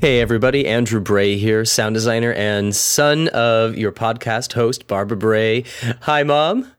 Hey, 0.00 0.20
everybody. 0.20 0.66
Andrew 0.66 1.00
Bray 1.00 1.36
here, 1.36 1.64
sound 1.64 1.94
designer 1.94 2.32
and 2.32 2.74
son 2.76 3.28
of 3.28 3.76
your 3.76 3.92
podcast 3.92 4.52
host, 4.52 4.86
Barbara 4.86 5.16
Bray. 5.16 5.64
Hi, 6.02 6.22
Mom. 6.22 6.70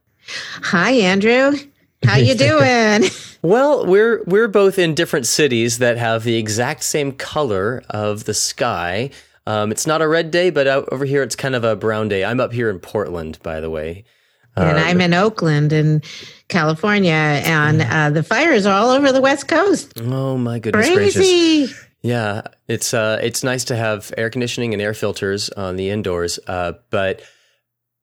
Hi, 0.62 0.92
Andrew. 0.92 1.56
How 2.04 2.16
you 2.16 2.34
doing? 2.36 3.10
well, 3.42 3.84
we're 3.86 4.22
we're 4.24 4.48
both 4.48 4.78
in 4.78 4.94
different 4.94 5.26
cities 5.26 5.78
that 5.78 5.98
have 5.98 6.22
the 6.24 6.36
exact 6.36 6.84
same 6.84 7.12
color 7.12 7.82
of 7.90 8.24
the 8.24 8.34
sky. 8.34 9.10
Um, 9.46 9.70
it's 9.72 9.86
not 9.86 10.00
a 10.00 10.08
red 10.08 10.30
day, 10.30 10.50
but 10.50 10.66
over 10.66 11.04
here 11.04 11.22
it's 11.22 11.36
kind 11.36 11.54
of 11.54 11.64
a 11.64 11.74
brown 11.76 12.08
day. 12.08 12.24
I'm 12.24 12.40
up 12.40 12.52
here 12.52 12.70
in 12.70 12.78
Portland, 12.78 13.38
by 13.42 13.60
the 13.60 13.70
way. 13.70 14.04
And 14.56 14.76
um, 14.78 14.84
I'm 14.84 15.00
in 15.00 15.14
Oakland 15.14 15.72
in 15.72 16.02
California, 16.48 17.12
and 17.12 17.82
uh, 17.82 18.10
the 18.10 18.22
fires 18.22 18.66
are 18.66 18.74
all 18.74 18.90
over 18.90 19.12
the 19.12 19.20
West 19.20 19.48
Coast. 19.48 19.92
Oh 20.00 20.36
my 20.36 20.58
goodness 20.58 20.86
Crazy. 20.86 21.66
gracious! 21.66 21.84
Yeah, 22.02 22.42
it's 22.68 22.94
uh, 22.94 23.18
it's 23.22 23.42
nice 23.42 23.64
to 23.64 23.76
have 23.76 24.12
air 24.16 24.30
conditioning 24.30 24.72
and 24.72 24.80
air 24.80 24.94
filters 24.94 25.50
on 25.50 25.76
the 25.76 25.90
indoors, 25.90 26.38
uh, 26.46 26.74
but 26.90 27.22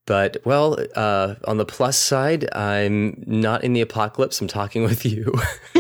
but 0.05 0.37
well, 0.45 0.77
uh, 0.95 1.35
on 1.45 1.57
the 1.57 1.65
plus 1.65 1.97
side, 1.97 2.47
I'm 2.53 3.23
not 3.25 3.63
in 3.63 3.73
the 3.73 3.81
apocalypse. 3.81 4.39
I'm 4.39 4.47
talking 4.47 4.83
with 4.83 5.05
you. 5.05 5.33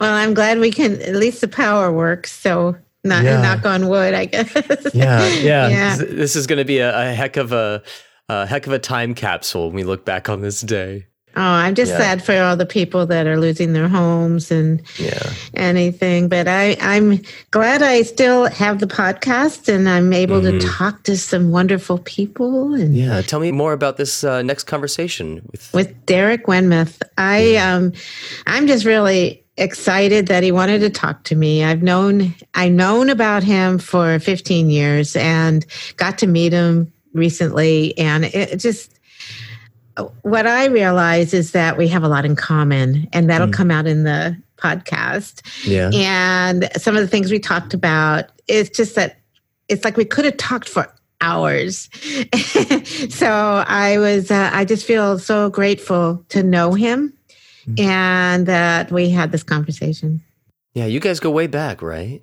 well, 0.00 0.14
I'm 0.14 0.34
glad 0.34 0.58
we 0.58 0.70
can 0.70 1.02
at 1.02 1.14
least 1.14 1.40
the 1.40 1.48
power 1.48 1.92
works. 1.92 2.32
So 2.32 2.76
not 3.04 3.24
yeah. 3.24 3.42
knock 3.42 3.66
on 3.66 3.88
wood, 3.88 4.14
I 4.14 4.26
guess. 4.26 4.54
yeah, 4.94 5.26
yeah, 5.26 5.68
yeah. 5.68 5.96
This 5.96 6.34
is 6.34 6.46
going 6.46 6.58
to 6.58 6.64
be 6.64 6.78
a, 6.78 7.10
a 7.10 7.12
heck 7.12 7.36
of 7.36 7.52
a, 7.52 7.82
a 8.28 8.46
heck 8.46 8.66
of 8.66 8.72
a 8.72 8.78
time 8.78 9.14
capsule 9.14 9.66
when 9.66 9.76
we 9.76 9.84
look 9.84 10.04
back 10.04 10.28
on 10.28 10.40
this 10.40 10.60
day. 10.60 11.06
Oh, 11.38 11.40
I'm 11.40 11.76
just 11.76 11.92
yeah. 11.92 11.98
sad 11.98 12.24
for 12.24 12.36
all 12.36 12.56
the 12.56 12.66
people 12.66 13.06
that 13.06 13.28
are 13.28 13.38
losing 13.38 13.72
their 13.72 13.86
homes 13.86 14.50
and 14.50 14.82
yeah. 14.98 15.32
anything. 15.54 16.28
But 16.28 16.48
I, 16.48 16.76
I'm 16.80 17.22
glad 17.52 17.80
I 17.80 18.02
still 18.02 18.46
have 18.46 18.80
the 18.80 18.88
podcast 18.88 19.72
and 19.72 19.88
I'm 19.88 20.12
able 20.12 20.40
mm-hmm. 20.40 20.58
to 20.58 20.66
talk 20.66 21.04
to 21.04 21.16
some 21.16 21.52
wonderful 21.52 21.98
people. 21.98 22.74
And 22.74 22.96
yeah, 22.96 23.22
tell 23.22 23.38
me 23.38 23.52
more 23.52 23.72
about 23.72 23.98
this 23.98 24.24
uh, 24.24 24.42
next 24.42 24.64
conversation 24.64 25.40
with 25.52 25.72
with 25.72 26.06
Derek 26.06 26.46
Wenmoth. 26.46 27.00
I 27.16 27.52
yeah. 27.52 27.72
um, 27.72 27.92
I'm 28.48 28.66
just 28.66 28.84
really 28.84 29.44
excited 29.56 30.26
that 30.26 30.42
he 30.42 30.50
wanted 30.50 30.80
to 30.80 30.90
talk 30.90 31.22
to 31.24 31.36
me. 31.36 31.62
I've 31.62 31.84
known 31.84 32.34
I've 32.54 32.72
known 32.72 33.10
about 33.10 33.44
him 33.44 33.78
for 33.78 34.18
15 34.18 34.70
years 34.70 35.14
and 35.14 35.64
got 35.98 36.18
to 36.18 36.26
meet 36.26 36.52
him 36.52 36.92
recently, 37.14 37.96
and 37.96 38.24
it 38.24 38.56
just 38.56 38.97
what 40.22 40.46
I 40.46 40.66
realize 40.66 41.34
is 41.34 41.52
that 41.52 41.76
we 41.76 41.88
have 41.88 42.02
a 42.02 42.08
lot 42.08 42.24
in 42.24 42.36
common, 42.36 43.08
and 43.12 43.28
that'll 43.28 43.48
mm. 43.48 43.52
come 43.52 43.70
out 43.70 43.86
in 43.86 44.04
the 44.04 44.36
podcast. 44.56 45.42
Yeah. 45.66 45.90
And 45.92 46.68
some 46.76 46.96
of 46.96 47.02
the 47.02 47.08
things 47.08 47.30
we 47.30 47.38
talked 47.38 47.74
about, 47.74 48.26
it's 48.48 48.76
just 48.76 48.94
that 48.96 49.18
it's 49.68 49.84
like 49.84 49.96
we 49.96 50.04
could 50.04 50.24
have 50.24 50.36
talked 50.36 50.68
for 50.68 50.92
hours. 51.20 51.88
so 53.10 53.64
I 53.66 53.98
was, 53.98 54.30
uh, 54.30 54.50
I 54.52 54.64
just 54.64 54.86
feel 54.86 55.18
so 55.18 55.50
grateful 55.50 56.24
to 56.30 56.42
know 56.42 56.74
him 56.74 57.12
mm. 57.66 57.80
and 57.80 58.46
that 58.46 58.90
we 58.90 59.10
had 59.10 59.32
this 59.32 59.42
conversation. 59.42 60.22
Yeah, 60.74 60.86
you 60.86 61.00
guys 61.00 61.20
go 61.20 61.30
way 61.30 61.46
back, 61.46 61.82
right? 61.82 62.22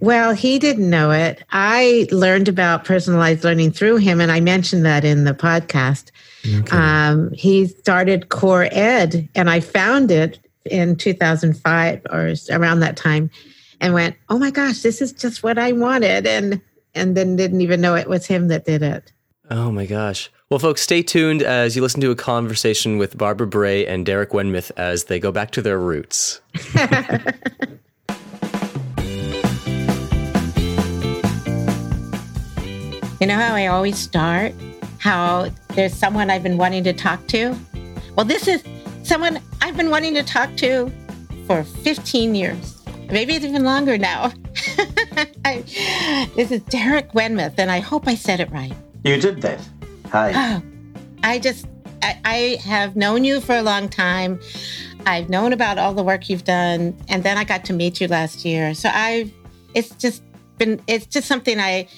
Well, 0.00 0.34
he 0.34 0.58
didn't 0.58 0.90
know 0.90 1.10
it. 1.10 1.44
I 1.50 2.08
learned 2.10 2.48
about 2.48 2.84
personalized 2.84 3.44
learning 3.44 3.72
through 3.72 3.96
him, 3.96 4.20
and 4.20 4.32
I 4.32 4.40
mentioned 4.40 4.84
that 4.84 5.04
in 5.04 5.24
the 5.24 5.34
podcast. 5.34 6.10
Okay. 6.44 6.76
Um, 6.76 7.30
he 7.32 7.66
started 7.66 8.28
Core 8.28 8.68
Ed, 8.72 9.28
and 9.34 9.48
I 9.48 9.60
found 9.60 10.10
it 10.10 10.38
in 10.64 10.96
2005 10.96 12.02
or 12.10 12.34
around 12.50 12.80
that 12.80 12.96
time, 12.96 13.30
and 13.80 13.94
went, 13.94 14.16
"Oh 14.28 14.38
my 14.38 14.50
gosh, 14.50 14.82
this 14.82 15.00
is 15.00 15.12
just 15.12 15.42
what 15.42 15.58
I 15.58 15.72
wanted," 15.72 16.26
and 16.26 16.60
and 16.94 17.16
then 17.16 17.36
didn't 17.36 17.60
even 17.60 17.80
know 17.80 17.94
it 17.94 18.08
was 18.08 18.26
him 18.26 18.48
that 18.48 18.64
did 18.64 18.82
it. 18.82 19.12
Oh 19.50 19.70
my 19.70 19.86
gosh. 19.86 20.30
Well, 20.50 20.58
folks, 20.58 20.82
stay 20.82 21.02
tuned 21.02 21.42
as 21.42 21.76
you 21.76 21.82
listen 21.82 22.00
to 22.02 22.10
a 22.10 22.16
conversation 22.16 22.98
with 22.98 23.16
Barbara 23.16 23.46
Bray 23.46 23.86
and 23.86 24.04
Derek 24.04 24.30
Wenmoth 24.30 24.70
as 24.76 25.04
they 25.04 25.18
go 25.18 25.32
back 25.32 25.50
to 25.52 25.62
their 25.62 25.78
roots. 25.78 26.40
You 33.22 33.28
know 33.28 33.36
how 33.36 33.54
I 33.54 33.68
always 33.68 33.96
start? 33.96 34.52
How 34.98 35.48
there's 35.74 35.94
someone 35.94 36.30
I've 36.30 36.42
been 36.42 36.58
wanting 36.58 36.84
to 36.84 36.92
talk 36.92 37.26
to? 37.28 37.56
Well, 38.16 38.26
this 38.26 38.48
is 38.48 38.62
someone 39.02 39.40
I've 39.60 39.76
been 39.76 39.90
wanting 39.90 40.14
to 40.14 40.22
talk 40.22 40.56
to 40.58 40.90
for 41.46 41.64
15 41.64 42.34
years. 42.34 42.82
Maybe 43.10 43.34
it's 43.34 43.44
even 43.44 43.64
longer 43.64 43.98
now. 43.98 44.32
I, 45.44 45.62
this 46.34 46.50
is 46.50 46.62
Derek 46.62 47.12
Wenmoth, 47.12 47.54
and 47.58 47.70
I 47.70 47.80
hope 47.80 48.08
I 48.08 48.14
said 48.14 48.40
it 48.40 48.50
right. 48.50 48.72
You 49.04 49.20
did 49.20 49.42
that. 49.42 49.60
Hi. 50.10 50.32
Oh, 50.34 50.62
I 51.22 51.38
just, 51.38 51.66
I, 52.02 52.18
I 52.24 52.36
have 52.64 52.96
known 52.96 53.24
you 53.24 53.40
for 53.40 53.54
a 53.54 53.62
long 53.62 53.88
time. 53.88 54.40
I've 55.04 55.28
known 55.28 55.52
about 55.52 55.78
all 55.78 55.94
the 55.94 56.02
work 56.02 56.28
you've 56.28 56.44
done, 56.44 56.96
and 57.08 57.22
then 57.22 57.36
I 57.36 57.44
got 57.44 57.64
to 57.66 57.72
meet 57.72 58.00
you 58.00 58.08
last 58.08 58.44
year. 58.44 58.74
So 58.74 58.88
I've, 58.88 59.32
it's 59.74 59.90
just 59.96 60.22
been, 60.58 60.80
it's 60.86 61.06
just 61.06 61.26
something 61.26 61.58
I, 61.58 61.88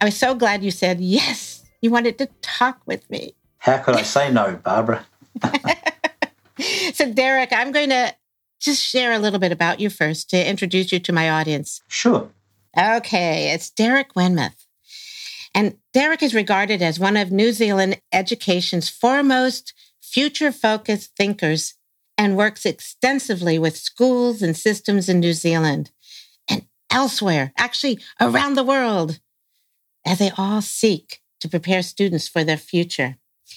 I 0.00 0.06
was 0.06 0.16
so 0.16 0.34
glad 0.34 0.62
you 0.62 0.70
said 0.70 1.00
yes. 1.00 1.49
You 1.80 1.90
wanted 1.90 2.18
to 2.18 2.28
talk 2.42 2.80
with 2.86 3.08
me. 3.10 3.34
How 3.58 3.78
could 3.78 3.96
I 3.96 4.02
say 4.02 4.32
no, 4.32 4.58
Barbara? 4.62 5.06
so, 6.92 7.12
Derek, 7.12 7.52
I'm 7.52 7.72
going 7.72 7.90
to 7.90 8.14
just 8.60 8.82
share 8.82 9.12
a 9.12 9.18
little 9.18 9.38
bit 9.38 9.52
about 9.52 9.80
you 9.80 9.90
first 9.90 10.30
to 10.30 10.48
introduce 10.48 10.92
you 10.92 11.00
to 11.00 11.12
my 11.12 11.30
audience. 11.30 11.80
Sure. 11.88 12.30
Okay, 12.78 13.52
it's 13.52 13.70
Derek 13.70 14.14
Wenmoth. 14.14 14.66
And 15.54 15.76
Derek 15.92 16.22
is 16.22 16.34
regarded 16.34 16.82
as 16.82 17.00
one 17.00 17.16
of 17.16 17.32
New 17.32 17.52
Zealand 17.52 18.00
education's 18.12 18.88
foremost 18.88 19.72
future 20.00 20.52
focused 20.52 21.16
thinkers 21.16 21.74
and 22.16 22.36
works 22.36 22.66
extensively 22.66 23.58
with 23.58 23.76
schools 23.76 24.42
and 24.42 24.56
systems 24.56 25.08
in 25.08 25.20
New 25.20 25.32
Zealand 25.32 25.90
and 26.48 26.66
elsewhere, 26.90 27.52
actually 27.56 27.98
around 28.20 28.54
the 28.54 28.64
world 28.64 29.18
as 30.06 30.18
they 30.18 30.30
all 30.36 30.60
seek 30.60 31.20
to 31.40 31.48
prepare 31.48 31.82
students 31.82 32.28
for 32.28 32.44
their 32.44 32.56
future. 32.56 33.16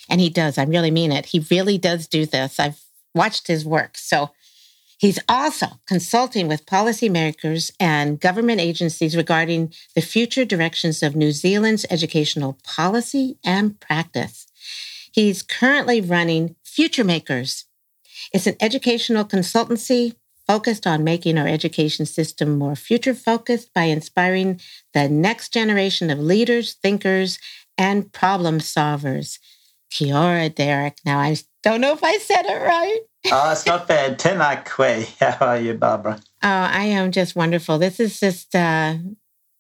And 0.10 0.20
he 0.20 0.30
does, 0.30 0.58
I 0.58 0.64
really 0.64 0.92
mean 0.92 1.12
it. 1.12 1.28
He 1.28 1.46
really 1.52 1.78
does 1.78 2.08
do 2.08 2.26
this. 2.26 2.60
I've 2.60 2.82
watched 3.14 3.48
his 3.48 3.66
work. 3.66 3.98
So 3.98 4.32
he's 4.98 5.20
also 5.30 5.68
consulting 5.88 6.48
with 6.48 6.66
policymakers 6.66 7.72
and 7.80 8.20
government 8.20 8.60
agencies 8.60 9.16
regarding 9.16 9.74
the 9.96 10.02
future 10.02 10.46
directions 10.46 11.04
of 11.04 11.16
New 11.16 11.32
Zealand's 11.32 11.86
educational 11.90 12.58
policy 12.64 13.38
and 13.44 13.80
practice. 13.80 14.48
He's 15.12 15.44
currently 15.44 16.02
running 16.02 16.56
Future 16.64 17.04
Makers. 17.04 17.66
It's 18.34 18.48
an 18.48 18.56
educational 18.60 19.26
consultancy 19.26 20.16
focused 20.48 20.86
on 20.86 21.04
making 21.04 21.38
our 21.38 21.48
education 21.48 22.06
system 22.06 22.58
more 22.58 22.76
future 22.76 23.14
focused 23.14 23.74
by 23.74 23.84
inspiring 23.84 24.60
the 24.94 25.08
next 25.08 25.54
generation 25.54 26.10
of 26.10 26.20
leaders, 26.20 26.74
thinkers, 26.74 27.40
and 27.84 28.12
problem 28.14 28.60
solvers. 28.60 29.40
Kia 29.92 30.50
Derek. 30.50 30.98
Now, 31.06 31.20
I 31.20 31.38
don't 31.62 31.82
know 31.82 31.94
if 31.94 32.04
I 32.04 32.18
said 32.18 32.46
it 32.46 32.62
right. 32.62 33.00
oh, 33.32 33.52
it's 33.52 33.66
not 33.66 33.88
bad. 33.88 34.18
Tēnā 34.18 34.66
koe. 34.66 35.06
How 35.20 35.46
are 35.48 35.60
you, 35.60 35.74
Barbara? 35.74 36.20
Oh, 36.42 36.48
I 36.48 36.86
am 36.86 37.12
just 37.12 37.36
wonderful. 37.36 37.78
This 37.78 37.98
has 37.98 38.20
just 38.20 38.56
uh, 38.56 38.96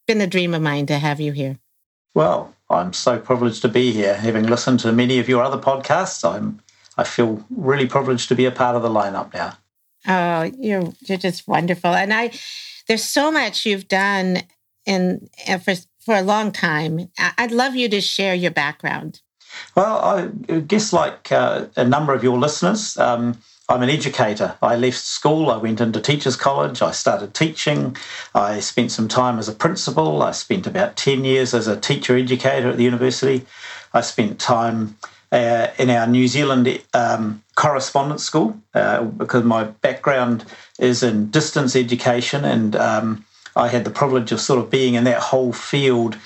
been 0.07 0.22
a 0.22 0.28
dream 0.28 0.53
of 0.53 0.61
mine 0.61 0.85
to 0.88 0.97
have 0.97 1.19
you 1.19 1.34
here. 1.34 1.59
Well, 2.16 2.53
I'm 2.69 2.94
so 2.94 3.19
privileged 3.19 3.61
to 3.63 3.67
be 3.67 3.91
here. 3.91 4.16
Having 4.16 4.47
listened 4.47 4.79
to 4.81 4.91
many 4.91 5.19
of 5.19 5.29
your 5.29 5.44
other 5.44 5.57
podcasts, 5.57 6.28
I'm 6.28 6.61
I 6.95 7.03
feel 7.03 7.44
really 7.50 7.88
privileged 7.88 8.29
to 8.29 8.35
be 8.35 8.45
a 8.45 8.51
part 8.51 8.75
of 8.75 8.84
the 8.84 8.90
lineup 8.90 9.34
now. 9.34 9.57
Oh, 10.07 10.44
you're 10.57 10.94
you're 11.01 11.17
just 11.17 11.47
wonderful, 11.47 11.94
and 11.94 12.13
I 12.13 12.31
there's 12.87 13.03
so 13.03 13.31
much 13.31 13.66
you've 13.66 13.87
done 13.87 14.43
in 14.85 15.29
uh, 15.47 15.58
for 15.58 15.73
for 16.05 16.16
a 16.16 16.22
long 16.22 16.52
time. 16.52 17.09
I'd 17.38 17.52
love 17.52 17.76
you 17.76 17.90
to 17.90 18.02
share 18.02 18.35
your 18.35 18.52
background. 18.52 19.22
Well, 19.76 19.97
I 20.00 20.59
guess 20.59 20.94
like 20.94 21.32
uh, 21.32 21.67
a 21.76 21.85
number 21.85 22.14
of 22.14 22.23
your 22.23 22.38
listeners, 22.38 22.97
um, 22.97 23.38
I'm 23.70 23.82
an 23.82 23.90
educator. 23.90 24.55
I 24.61 24.76
left 24.76 24.97
school, 24.97 25.50
I 25.50 25.58
went 25.58 25.79
into 25.79 26.02
teachers' 26.02 26.35
college, 26.35 26.82
I 26.82 26.91
started 26.91 27.34
teaching, 27.34 27.96
I 28.35 28.59
spent 28.59 28.91
some 28.91 29.08
time 29.08 29.40
as 29.40 29.47
a 29.47 29.53
principal, 29.53 30.22
I 30.22 30.32
spent 30.32 30.67
about 30.67 30.97
10 30.97 31.23
years 31.23 31.53
as 31.53 31.67
a 31.67 31.79
teacher 31.79 32.17
educator 32.17 32.70
at 32.70 32.78
the 32.78 32.84
university, 32.84 33.46
I 33.94 34.02
spent 34.02 34.40
time 34.40 34.97
uh, 35.32 35.67
in 35.79 35.90
our 35.90 36.08
New 36.08 36.28
Zealand 36.28 36.82
um, 36.94 37.41
correspondence 37.55 38.23
school 38.23 38.59
uh, 38.73 39.03
because 39.03 39.44
my 39.44 39.64
background 39.64 40.46
is 40.78 41.02
in 41.02 41.32
distance 41.32 41.76
education 41.76 42.46
and 42.46 42.76
um, 42.76 43.26
I 43.55 43.67
had 43.67 43.84
the 43.84 43.91
privilege 43.91 44.32
of 44.32 44.41
sort 44.41 44.59
of 44.59 44.70
being 44.70 44.96
in 44.96 45.03
that 45.03 45.20
whole 45.20 45.53
field 45.53 46.17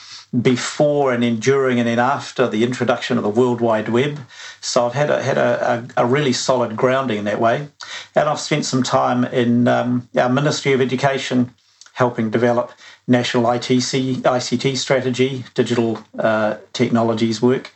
before 0.42 1.14
and 1.14 1.24
then 1.24 1.40
during 1.40 1.80
and 1.80 1.88
then 1.88 2.00
after 2.00 2.48
the 2.48 2.64
introduction 2.64 3.18
of 3.18 3.24
the 3.24 3.30
World 3.30 3.62
Wide 3.62 3.90
Web. 3.90 4.20
So 4.62 4.86
I've 4.86 4.94
had 4.94 5.10
a, 5.10 5.24
had 5.24 5.38
a, 5.38 5.88
a, 5.98 6.04
a 6.04 6.06
really 6.06 6.34
solid 6.34 6.76
grounding 6.76 7.20
in 7.20 7.26
that 7.26 7.40
way. 7.40 7.70
And 8.16 8.30
I've 8.30 8.40
spent 8.40 8.66
some 8.66 8.84
time 8.84 9.24
in 9.26 9.68
um, 9.68 10.10
our 10.18 10.30
Ministry 10.30 10.74
of 10.74 10.82
Education 10.82 11.54
helping 11.94 12.30
develop 12.30 12.72
national 13.08 13.44
ITC, 13.46 14.18
ICT 14.18 14.78
strategy, 14.78 15.46
digital 15.56 16.00
uh, 16.20 16.58
technologies 16.74 17.42
work, 17.42 17.72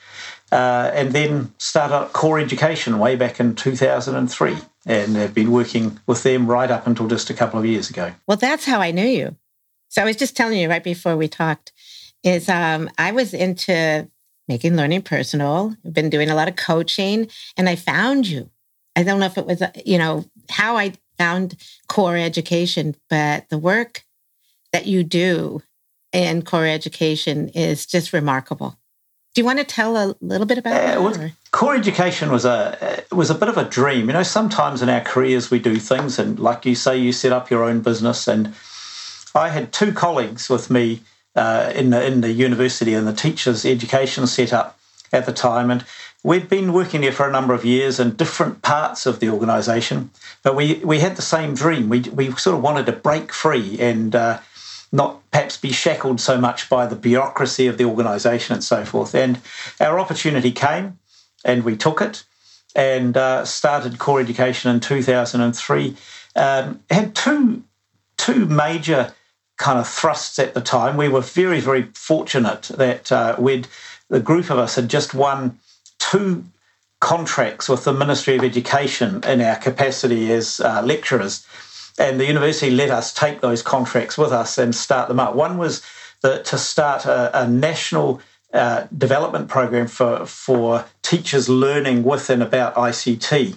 uh, 0.52 0.92
and 0.94 1.14
then 1.14 1.54
started 1.58 1.96
up 1.96 2.14
Core 2.14 2.40
Education 2.40 3.00
way 3.00 3.16
back 3.16 3.40
in 3.40 3.56
2003 3.56 4.58
and 4.86 5.16
have 5.16 5.34
been 5.34 5.52
working 5.52 6.00
with 6.08 6.24
them 6.24 6.48
right 6.48 6.72
up 6.72 6.88
until 6.88 7.08
just 7.08 7.30
a 7.30 7.34
couple 7.34 7.60
of 7.60 7.66
years 7.66 7.90
ago. 7.90 8.14
Well, 8.28 8.38
that's 8.38 8.66
how 8.66 8.80
I 8.80 8.92
knew 8.92 9.06
you. 9.06 9.36
So 9.90 10.02
I 10.02 10.06
was 10.06 10.16
just 10.16 10.36
telling 10.36 10.58
you 10.58 10.70
right 10.70 10.84
before 10.84 11.18
we 11.18 11.28
talked 11.28 11.72
is 12.24 12.50
um, 12.50 12.90
I 12.98 13.12
was 13.12 13.34
into 13.34 14.10
making 14.48 14.76
learning 14.76 15.02
personal. 15.02 15.76
I've 15.86 15.94
been 15.94 16.10
doing 16.10 16.30
a 16.30 16.36
lot 16.36 16.48
of 16.48 16.56
coaching 16.56 17.30
and 17.58 17.70
I 17.70 17.76
found 17.76 18.28
you. 18.28 18.50
I 18.96 19.04
don't 19.04 19.20
know 19.20 19.26
if 19.26 19.38
it 19.38 19.46
was, 19.46 19.64
you 19.86 19.98
know, 19.98 20.26
how 20.50 20.78
I 20.78 20.94
found 21.18 21.56
core 21.88 22.18
education, 22.18 22.96
but 23.10 23.50
the 23.50 23.58
work 23.58 24.04
that 24.74 24.88
you 24.88 25.04
do 25.04 25.62
in 26.12 26.42
core 26.42 26.66
education 26.66 27.50
is 27.50 27.86
just 27.86 28.14
remarkable. 28.14 28.78
Do 29.34 29.42
you 29.42 29.46
want 29.46 29.60
to 29.60 29.66
tell 29.66 29.96
a 29.96 30.14
little 30.20 30.46
bit 30.46 30.58
about 30.58 30.74
uh, 30.74 31.02
well, 31.02 31.32
core 31.52 31.76
education 31.76 32.32
was 32.32 32.44
a 32.44 33.04
was 33.12 33.30
a 33.30 33.36
bit 33.36 33.48
of 33.48 33.58
a 33.58 33.64
dream. 33.64 34.08
You 34.08 34.14
know, 34.14 34.24
sometimes 34.24 34.82
in 34.82 34.90
our 34.90 35.00
careers 35.00 35.50
we 35.50 35.60
do 35.60 35.78
things, 35.78 36.20
and 36.20 36.38
like 36.38 36.66
you 36.66 36.76
say, 36.76 36.98
you 36.98 37.14
set 37.14 37.32
up 37.32 37.50
your 37.50 37.64
own 37.64 37.80
business. 37.80 38.28
And 38.28 38.54
I 39.34 39.48
had 39.50 39.72
two 39.72 39.94
colleagues 39.94 40.50
with 40.50 40.70
me 40.70 41.02
uh, 41.36 41.72
in 41.74 41.92
the 41.92 42.06
in 42.06 42.20
the 42.20 42.34
university 42.34 42.94
and 42.94 43.08
the 43.08 43.14
teachers' 43.14 43.66
education 43.66 44.28
setup 44.28 44.78
at 45.14 45.26
the 45.26 45.34
time, 45.34 45.72
and 45.72 45.86
we'd 46.24 46.50
been 46.50 46.74
working 46.74 47.00
there 47.00 47.14
for 47.14 47.28
a 47.28 47.32
number 47.32 47.54
of 47.54 47.64
years 47.64 48.02
in 48.02 48.16
different 48.16 48.62
parts 48.62 49.06
of 49.06 49.22
the 49.22 49.30
organisation. 49.30 50.10
But 50.44 50.58
we 50.58 50.82
we 50.84 51.00
had 51.00 51.16
the 51.16 51.22
same 51.22 51.54
dream. 51.54 51.88
We 51.88 52.02
we 52.02 52.32
sort 52.32 52.58
of 52.58 52.64
wanted 52.64 52.86
to 52.88 52.92
break 52.92 53.32
free 53.32 53.80
and 53.80 54.14
uh, 54.14 54.40
not 54.92 55.20
perhaps 55.32 55.58
be 55.58 55.72
shackled 55.72 56.20
so 56.20 56.40
much 56.40 56.70
by 56.70 56.86
the 56.86 56.96
bureaucracy 56.96 57.68
of 57.68 57.78
the 57.78 57.86
organisation 57.86 58.54
and 58.54 58.64
so 58.64 58.84
forth. 58.84 59.16
And 59.16 59.40
our 59.80 60.00
opportunity 60.00 60.52
came, 60.52 61.00
and 61.46 61.64
we 61.64 61.78
took 61.78 62.02
it, 62.02 62.24
and 62.76 63.16
uh, 63.16 63.46
started 63.46 64.00
core 64.00 64.20
education 64.20 64.72
in 64.72 64.80
2003. 64.80 65.96
Um, 66.36 66.84
had 66.90 67.16
two 67.16 67.64
two 68.18 68.46
major 68.46 69.14
kind 69.58 69.80
of 69.80 69.88
thrusts 69.88 70.38
at 70.40 70.54
the 70.54 70.62
time. 70.62 70.98
We 70.98 71.10
were 71.10 71.22
very 71.22 71.60
very 71.60 71.84
fortunate 71.94 72.64
that 72.76 73.12
uh, 73.12 73.36
we'd 73.40 73.68
the 74.10 74.20
group 74.20 74.50
of 74.50 74.58
us 74.58 74.76
had 74.76 74.90
just 74.90 75.14
won 75.14 75.58
two 76.00 76.44
contracts 77.00 77.68
with 77.68 77.84
the 77.84 77.94
Ministry 77.94 78.36
of 78.36 78.44
Education 78.44 79.24
in 79.24 79.42
our 79.42 79.56
capacity 79.56 80.32
as 80.32 80.60
uh, 80.60 80.82
lecturers 80.84 81.46
and 81.98 82.20
the 82.20 82.26
university 82.26 82.72
let 82.72 82.90
us 82.90 83.14
take 83.14 83.42
those 83.42 83.62
contracts 83.62 84.18
with 84.18 84.32
us 84.32 84.58
and 84.58 84.74
start 84.74 85.08
them 85.08 85.20
up. 85.20 85.36
One 85.36 85.58
was 85.58 85.82
to 86.22 86.58
start 86.58 87.06
a, 87.06 87.44
a 87.44 87.48
national 87.48 88.22
uh, 88.54 88.86
development 88.96 89.48
program 89.48 89.88
for 89.88 90.26
for 90.26 90.86
teachers 91.02 91.50
learning 91.50 92.04
with 92.04 92.30
and 92.30 92.44
about 92.44 92.76
ICT, 92.76 93.56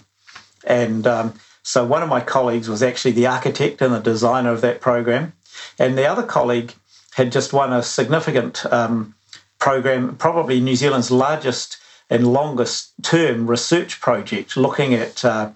and 0.64 1.06
um, 1.06 1.34
so 1.62 1.84
one 1.84 2.02
of 2.02 2.08
my 2.08 2.20
colleagues 2.20 2.68
was 2.68 2.82
actually 2.82 3.12
the 3.12 3.26
architect 3.26 3.82
and 3.82 3.92
the 3.92 3.98
designer 4.00 4.50
of 4.50 4.60
that 4.60 4.80
program, 4.80 5.32
and 5.78 5.98
the 5.98 6.06
other 6.06 6.22
colleague 6.22 6.74
had 7.14 7.32
just 7.32 7.52
won 7.52 7.72
a 7.72 7.82
significant 7.82 8.64
um, 8.72 9.14
program, 9.58 10.16
probably 10.16 10.60
New 10.60 10.76
Zealand's 10.76 11.10
largest 11.10 11.78
and 12.10 12.32
longest 12.32 12.92
term 13.02 13.46
research 13.48 14.00
project, 14.00 14.56
looking 14.56 14.94
at 14.94 15.24
uh, 15.24 15.50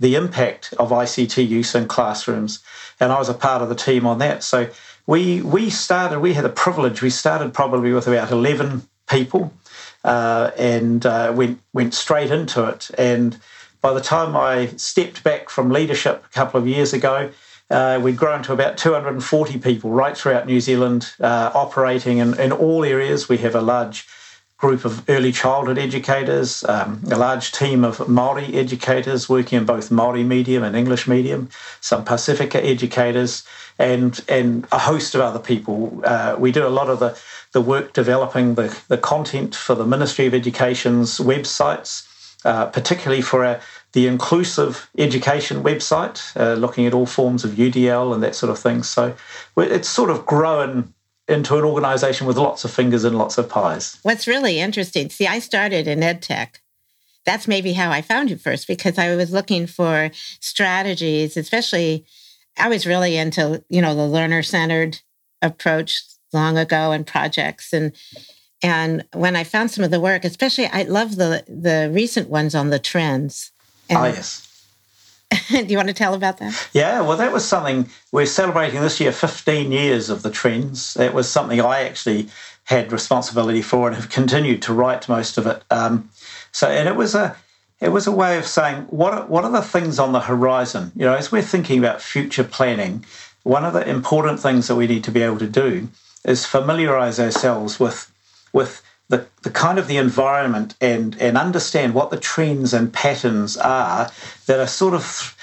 the 0.00 0.16
impact 0.16 0.72
of 0.78 0.90
ICT 0.90 1.46
use 1.46 1.74
in 1.74 1.86
classrooms. 1.86 2.60
And 2.98 3.12
I 3.12 3.18
was 3.18 3.28
a 3.28 3.34
part 3.34 3.62
of 3.62 3.68
the 3.68 3.74
team 3.74 4.06
on 4.06 4.18
that. 4.18 4.42
So 4.42 4.68
we 5.06 5.42
we 5.42 5.70
started, 5.70 6.20
we 6.20 6.34
had 6.34 6.44
the 6.44 6.48
privilege, 6.48 7.02
we 7.02 7.10
started 7.10 7.54
probably 7.54 7.92
with 7.92 8.08
about 8.08 8.30
11 8.30 8.88
people 9.08 9.52
uh, 10.04 10.50
and 10.56 11.04
uh, 11.04 11.32
went, 11.34 11.60
went 11.72 11.94
straight 11.94 12.30
into 12.30 12.66
it. 12.66 12.90
And 12.96 13.38
by 13.80 13.92
the 13.92 14.00
time 14.00 14.36
I 14.36 14.68
stepped 14.76 15.22
back 15.22 15.50
from 15.50 15.70
leadership 15.70 16.24
a 16.24 16.28
couple 16.28 16.60
of 16.60 16.66
years 16.66 16.92
ago, 16.92 17.30
uh, 17.70 18.00
we'd 18.02 18.16
grown 18.16 18.42
to 18.42 18.52
about 18.52 18.76
240 18.76 19.58
people 19.58 19.90
right 19.90 20.16
throughout 20.16 20.46
New 20.46 20.60
Zealand, 20.60 21.12
uh, 21.20 21.52
operating 21.54 22.18
in, 22.18 22.38
in 22.40 22.52
all 22.52 22.84
areas. 22.84 23.28
We 23.28 23.38
have 23.38 23.54
a 23.54 23.60
large 23.60 24.06
group 24.60 24.84
of 24.84 25.08
early 25.08 25.32
childhood 25.32 25.78
educators, 25.78 26.62
um, 26.64 27.02
a 27.10 27.16
large 27.16 27.50
team 27.50 27.82
of 27.82 28.06
Maori 28.08 28.54
educators 28.54 29.26
working 29.26 29.58
in 29.58 29.64
both 29.64 29.90
Maori 29.90 30.22
medium 30.22 30.62
and 30.62 30.76
English 30.76 31.08
medium, 31.08 31.48
some 31.80 32.04
Pasifika 32.04 32.62
educators, 32.62 33.42
and 33.78 34.22
and 34.28 34.66
a 34.70 34.78
host 34.78 35.14
of 35.14 35.22
other 35.22 35.38
people. 35.38 36.02
Uh, 36.04 36.36
we 36.38 36.52
do 36.52 36.66
a 36.66 36.68
lot 36.68 36.90
of 36.90 37.00
the 37.00 37.18
the 37.52 37.60
work 37.62 37.94
developing 37.94 38.54
the, 38.54 38.78
the 38.88 38.98
content 38.98 39.54
for 39.54 39.74
the 39.74 39.86
Ministry 39.86 40.26
of 40.26 40.34
Education's 40.34 41.18
websites, 41.18 42.06
uh, 42.44 42.66
particularly 42.66 43.22
for 43.22 43.44
our, 43.44 43.60
the 43.92 44.06
inclusive 44.06 44.88
education 44.98 45.62
website, 45.62 46.20
uh, 46.36 46.54
looking 46.54 46.86
at 46.86 46.94
all 46.94 47.06
forms 47.06 47.44
of 47.44 47.52
UDL 47.52 48.14
and 48.14 48.22
that 48.22 48.36
sort 48.36 48.50
of 48.50 48.58
thing. 48.58 48.82
So 48.82 49.16
it's 49.56 49.88
sort 49.88 50.10
of 50.10 50.26
grown 50.26 50.94
into 51.30 51.56
an 51.56 51.64
organization 51.64 52.26
with 52.26 52.36
lots 52.36 52.64
of 52.64 52.70
fingers 52.70 53.04
and 53.04 53.16
lots 53.16 53.38
of 53.38 53.48
pies. 53.48 53.98
What's 54.02 54.26
really 54.26 54.58
interesting, 54.58 55.10
see, 55.10 55.26
I 55.26 55.38
started 55.38 55.86
in 55.86 56.02
ed 56.02 56.22
tech. 56.22 56.60
That's 57.24 57.46
maybe 57.46 57.74
how 57.74 57.90
I 57.90 58.02
found 58.02 58.30
you 58.30 58.36
first 58.36 58.66
because 58.66 58.98
I 58.98 59.14
was 59.14 59.30
looking 59.32 59.66
for 59.66 60.10
strategies, 60.40 61.36
especially 61.36 62.04
I 62.58 62.68
was 62.68 62.86
really 62.86 63.16
into, 63.16 63.62
you 63.68 63.80
know, 63.80 63.94
the 63.94 64.06
learner 64.06 64.42
centered 64.42 65.00
approach 65.42 66.02
long 66.32 66.58
ago 66.58 66.92
and 66.92 67.06
projects 67.06 67.72
and 67.72 67.92
and 68.62 69.04
when 69.14 69.36
I 69.36 69.44
found 69.44 69.70
some 69.70 69.84
of 69.84 69.90
the 69.90 70.00
work, 70.00 70.24
especially 70.24 70.66
I 70.66 70.82
love 70.82 71.16
the 71.16 71.44
the 71.48 71.90
recent 71.92 72.28
ones 72.28 72.54
on 72.54 72.70
the 72.70 72.78
trends. 72.78 73.52
And, 73.88 73.98
ah, 73.98 74.06
yes. 74.06 74.49
Do 75.50 75.64
you 75.64 75.76
want 75.76 75.88
to 75.88 75.94
tell 75.94 76.14
about 76.14 76.38
that? 76.38 76.68
Yeah, 76.72 77.00
well, 77.02 77.16
that 77.16 77.32
was 77.32 77.44
something 77.44 77.88
we're 78.12 78.26
celebrating 78.26 78.80
this 78.80 79.00
year 79.00 79.12
15 79.12 79.70
years 79.70 80.10
of 80.10 80.22
the 80.22 80.30
trends. 80.30 80.94
That 80.94 81.14
was 81.14 81.30
something 81.30 81.60
I 81.60 81.82
actually 81.82 82.28
had 82.64 82.92
responsibility 82.92 83.62
for 83.62 83.88
and 83.88 83.96
have 83.96 84.10
continued 84.10 84.62
to 84.62 84.72
write 84.72 85.08
most 85.08 85.38
of 85.38 85.46
it. 85.46 85.62
Um, 85.70 86.10
so, 86.52 86.68
and 86.68 86.88
it 86.88 86.96
was 86.96 87.14
a 87.14 87.36
it 87.80 87.88
was 87.88 88.06
a 88.06 88.12
way 88.12 88.38
of 88.38 88.46
saying 88.46 88.82
what 88.90 89.28
what 89.30 89.44
are 89.44 89.50
the 89.50 89.62
things 89.62 89.98
on 89.98 90.12
the 90.12 90.20
horizon? 90.20 90.92
You 90.94 91.06
know, 91.06 91.14
as 91.14 91.32
we're 91.32 91.42
thinking 91.42 91.78
about 91.78 92.02
future 92.02 92.44
planning, 92.44 93.04
one 93.42 93.64
of 93.64 93.72
the 93.72 93.88
important 93.88 94.40
things 94.40 94.68
that 94.68 94.76
we 94.76 94.86
need 94.86 95.04
to 95.04 95.10
be 95.10 95.22
able 95.22 95.38
to 95.38 95.48
do 95.48 95.88
is 96.24 96.44
familiarize 96.44 97.18
ourselves 97.18 97.80
with 97.80 98.12
with 98.52 98.82
the, 99.10 99.26
the 99.42 99.50
kind 99.50 99.78
of 99.78 99.88
the 99.88 99.96
environment 99.96 100.74
and 100.80 101.20
and 101.20 101.36
understand 101.36 101.94
what 101.94 102.10
the 102.10 102.16
trends 102.16 102.72
and 102.72 102.92
patterns 102.92 103.56
are 103.56 104.10
that 104.46 104.60
are 104.60 104.68
sort 104.68 104.94
of 104.94 105.36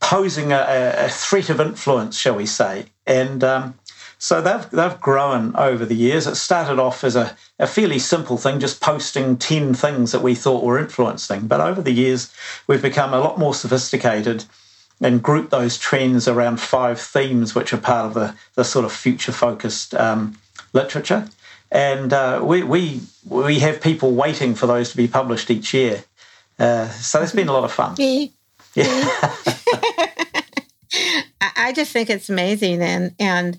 posing 0.00 0.52
a, 0.52 0.94
a 0.98 1.08
threat 1.08 1.48
of 1.48 1.60
influence, 1.60 2.18
shall 2.18 2.36
we 2.36 2.46
say? 2.46 2.84
And 3.06 3.42
um, 3.42 3.74
so 4.18 4.42
they've 4.42 4.70
they've 4.70 5.00
grown 5.00 5.56
over 5.56 5.86
the 5.86 5.96
years. 5.96 6.26
It 6.26 6.36
started 6.36 6.78
off 6.78 7.04
as 7.04 7.16
a, 7.16 7.34
a 7.58 7.66
fairly 7.66 7.98
simple 7.98 8.36
thing, 8.36 8.60
just 8.60 8.82
posting 8.82 9.38
ten 9.38 9.72
things 9.72 10.12
that 10.12 10.22
we 10.22 10.34
thought 10.34 10.62
were 10.62 10.78
influencing. 10.78 11.46
But 11.46 11.62
over 11.62 11.80
the 11.80 11.92
years, 11.92 12.32
we've 12.66 12.82
become 12.82 13.14
a 13.14 13.20
lot 13.20 13.38
more 13.38 13.54
sophisticated 13.54 14.44
and 15.00 15.22
group 15.22 15.48
those 15.50 15.78
trends 15.78 16.28
around 16.28 16.60
five 16.60 17.00
themes, 17.00 17.54
which 17.54 17.72
are 17.72 17.78
part 17.78 18.06
of 18.06 18.14
the, 18.14 18.34
the 18.54 18.64
sort 18.64 18.84
of 18.84 18.92
future 18.92 19.32
focused 19.32 19.94
um, 19.94 20.38
literature 20.72 21.28
and 21.70 22.12
uh, 22.12 22.40
we, 22.42 22.62
we 22.62 23.00
we 23.28 23.58
have 23.58 23.80
people 23.80 24.12
waiting 24.12 24.54
for 24.54 24.66
those 24.66 24.90
to 24.90 24.96
be 24.96 25.08
published 25.08 25.50
each 25.50 25.74
year. 25.74 26.04
Uh, 26.58 26.88
so 26.88 27.22
it's 27.22 27.32
been 27.32 27.48
a 27.48 27.52
lot 27.52 27.64
of 27.64 27.72
fun. 27.72 27.94
Yeah. 27.98 28.28
I 31.56 31.72
just 31.74 31.92
think 31.92 32.10
it's 32.10 32.28
amazing, 32.28 32.82
and 32.82 33.14
and 33.18 33.58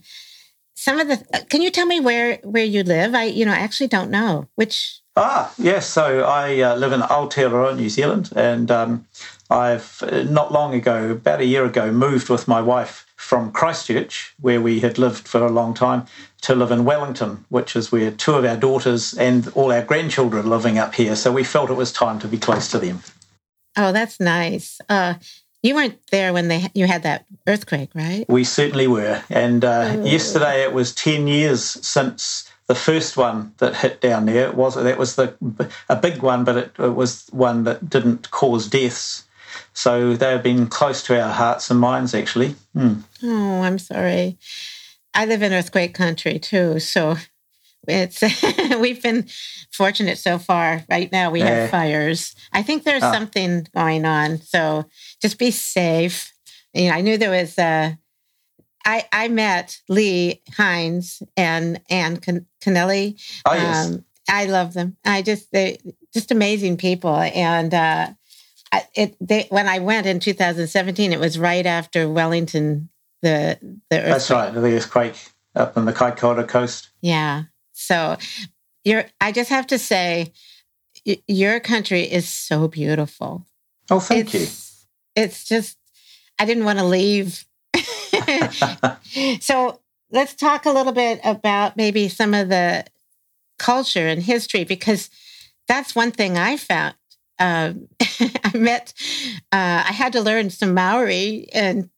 some 0.76 1.00
of 1.00 1.08
the. 1.08 1.46
Can 1.50 1.62
you 1.62 1.72
tell 1.72 1.86
me 1.86 2.00
where 2.00 2.38
where 2.44 2.64
you 2.64 2.84
live? 2.84 3.14
I 3.16 3.24
you 3.24 3.46
know 3.46 3.52
I 3.52 3.58
actually 3.58 3.88
don't 3.88 4.12
know 4.12 4.48
which. 4.56 5.02
Ah 5.16 5.52
yes, 5.58 5.88
so 5.88 6.24
I 6.24 6.62
uh, 6.62 6.76
live 6.76 6.94
in 6.94 7.02
Aotearoa, 7.02 7.76
New 7.76 7.90
Zealand, 7.90 8.30
and 8.36 8.70
um, 8.70 9.08
I've 9.50 10.04
uh, 10.04 10.24
not 10.24 10.52
long 10.52 10.74
ago, 10.74 11.12
about 11.12 11.42
a 11.42 11.46
year 11.46 11.66
ago, 11.66 11.92
moved 11.92 12.30
with 12.30 12.48
my 12.48 12.62
wife 12.62 13.07
from 13.17 13.51
Christchurch, 13.51 14.33
where 14.39 14.62
we 14.62 14.79
had 14.79 14.97
lived 14.97 15.27
for 15.27 15.45
a 15.45 15.51
long 15.51 15.74
time, 15.74 16.05
to 16.41 16.55
live 16.55 16.71
in 16.71 16.86
Wellington, 16.86 17.45
which 17.50 17.75
is 17.75 17.91
where 17.91 18.12
two 18.12 18.36
of 18.36 18.45
our 18.45 18.55
daughters 18.55 19.13
and 19.15 19.50
all 19.50 19.71
our 19.71 19.83
grandchildren 19.83 20.45
are 20.45 20.50
living 20.50 20.77
up 20.77 20.95
here. 20.95 21.15
So 21.15 21.31
we 21.31 21.43
felt 21.43 21.69
it 21.69 21.74
was 21.74 21.91
time 21.91 22.19
to 22.19 22.27
be 22.27 22.38
close 22.38 22.69
to 22.71 22.79
them. 22.79 23.01
Oh, 23.75 23.91
that's 23.91 24.19
nice. 24.19 24.79
Uh, 24.88 25.15
you 25.63 25.75
weren't 25.75 26.00
there 26.12 26.31
when 26.31 26.47
they 26.47 26.67
you 26.74 26.88
had 26.88 27.03
that 27.03 27.25
earthquake, 27.47 27.89
right? 27.93 28.25
We 28.29 28.43
certainly 28.43 28.88
were. 28.88 29.24
And 29.29 29.65
uh, 29.65 29.95
oh. 29.97 30.05
yesterday 30.05 30.63
it 30.63 30.71
was 30.71 30.93
ten 30.93 31.27
years 31.27 31.63
since 31.63 32.50
the 32.67 32.75
first 32.75 33.17
one 33.17 33.53
that 33.57 33.75
hit 33.77 34.00
down 34.00 34.25
there. 34.25 34.47
It 34.47 34.55
was 34.55 34.75
that 34.75 34.97
was 34.97 35.15
the 35.15 35.36
a 35.89 35.95
big 35.95 36.21
one, 36.21 36.43
but 36.43 36.57
it, 36.57 36.71
it 36.79 36.95
was 36.95 37.27
one 37.31 37.63
that 37.63 37.89
didn't 37.89 38.29
cause 38.29 38.67
deaths. 38.67 39.24
So 39.74 40.15
they've 40.15 40.41
been 40.41 40.67
close 40.67 41.03
to 41.03 41.21
our 41.21 41.31
hearts 41.31 41.69
and 41.69 41.79
minds, 41.79 42.15
actually. 42.15 42.55
Mm. 42.75 43.03
Oh, 43.24 43.62
I'm 43.62 43.79
sorry. 43.79 44.38
I 45.13 45.25
live 45.25 45.41
in 45.41 45.53
earthquake 45.53 45.93
country 45.93 46.39
too, 46.39 46.79
so 46.79 47.17
it's 47.88 48.21
we've 48.79 49.01
been 49.01 49.27
fortunate 49.71 50.17
so 50.17 50.38
far. 50.38 50.83
Right 50.89 51.12
now, 51.12 51.31
we 51.31 51.39
have 51.41 51.69
fires. 51.69 52.36
I 52.53 52.62
think 52.63 52.83
there's 52.83 53.03
oh. 53.03 53.12
something 53.12 53.67
going 53.75 54.05
on, 54.05 54.39
so 54.41 54.86
just 55.21 55.39
be 55.39 55.51
safe. 55.51 56.33
You 56.74 56.89
know, 56.89 56.95
I 56.95 57.01
knew 57.01 57.17
there 57.17 57.31
was. 57.31 57.57
Uh, 57.57 57.93
I 58.86 59.05
I 59.12 59.27
met 59.29 59.79
Lee 59.89 60.41
Hines 60.55 61.24
and 61.36 61.81
Ann 61.89 62.17
Kennelly. 62.17 63.19
Oh 63.45 63.53
yes. 63.53 63.88
Um, 63.88 64.05
I 64.29 64.45
love 64.45 64.74
them. 64.74 64.97
I 65.05 65.21
just 65.21 65.51
they 65.51 65.79
just 66.13 66.31
amazing 66.31 66.77
people, 66.77 67.15
and 67.15 67.74
uh, 67.74 68.09
it 68.93 69.15
they 69.19 69.47
when 69.50 69.67
I 69.67 69.79
went 69.79 70.05
in 70.05 70.19
2017, 70.19 71.13
it 71.13 71.19
was 71.19 71.39
right 71.39 71.65
after 71.65 72.09
Wellington 72.09 72.89
the 73.21 73.57
the 73.89 73.97
earthquake. 73.97 74.13
That's 74.13 74.31
right, 74.31 74.53
the 74.53 74.75
earthquake 74.75 75.31
up 75.55 75.77
on 75.77 75.86
the 75.86 75.93
Kaikoura 75.93 76.47
coast. 76.47 76.89
Yeah. 77.01 77.43
So 77.74 78.17
you're. 78.83 79.05
I 79.21 79.31
just 79.31 79.50
have 79.50 79.67
to 79.67 79.77
say, 79.77 80.31
your 81.27 81.59
country 81.59 82.01
is 82.01 82.27
so 82.27 82.67
beautiful. 82.67 83.45
Oh, 83.89 84.00
thank 84.00 84.33
it's, 84.33 84.86
you. 85.15 85.24
It's 85.24 85.43
just 85.45 85.77
I 86.39 86.45
didn't 86.45 86.65
want 86.65 86.79
to 86.79 86.86
leave. 86.86 87.45
so 89.41 89.79
let's 90.12 90.33
talk 90.33 90.65
a 90.65 90.71
little 90.71 90.93
bit 90.93 91.19
about 91.24 91.77
maybe 91.77 92.07
some 92.07 92.33
of 92.33 92.50
the 92.50 92.86
culture 93.57 94.07
and 94.07 94.21
history 94.21 94.63
because 94.63 95.09
that's 95.67 95.95
one 95.95 96.12
thing 96.12 96.38
I 96.38 96.57
found. 96.57 96.95
Um, 97.39 97.88
I 98.43 98.57
met, 98.57 98.93
uh, 99.51 99.83
I 99.88 99.93
had 99.93 100.13
to 100.13 100.21
learn 100.21 100.50
some 100.50 100.74
Maori 100.74 101.47
and 101.53 101.89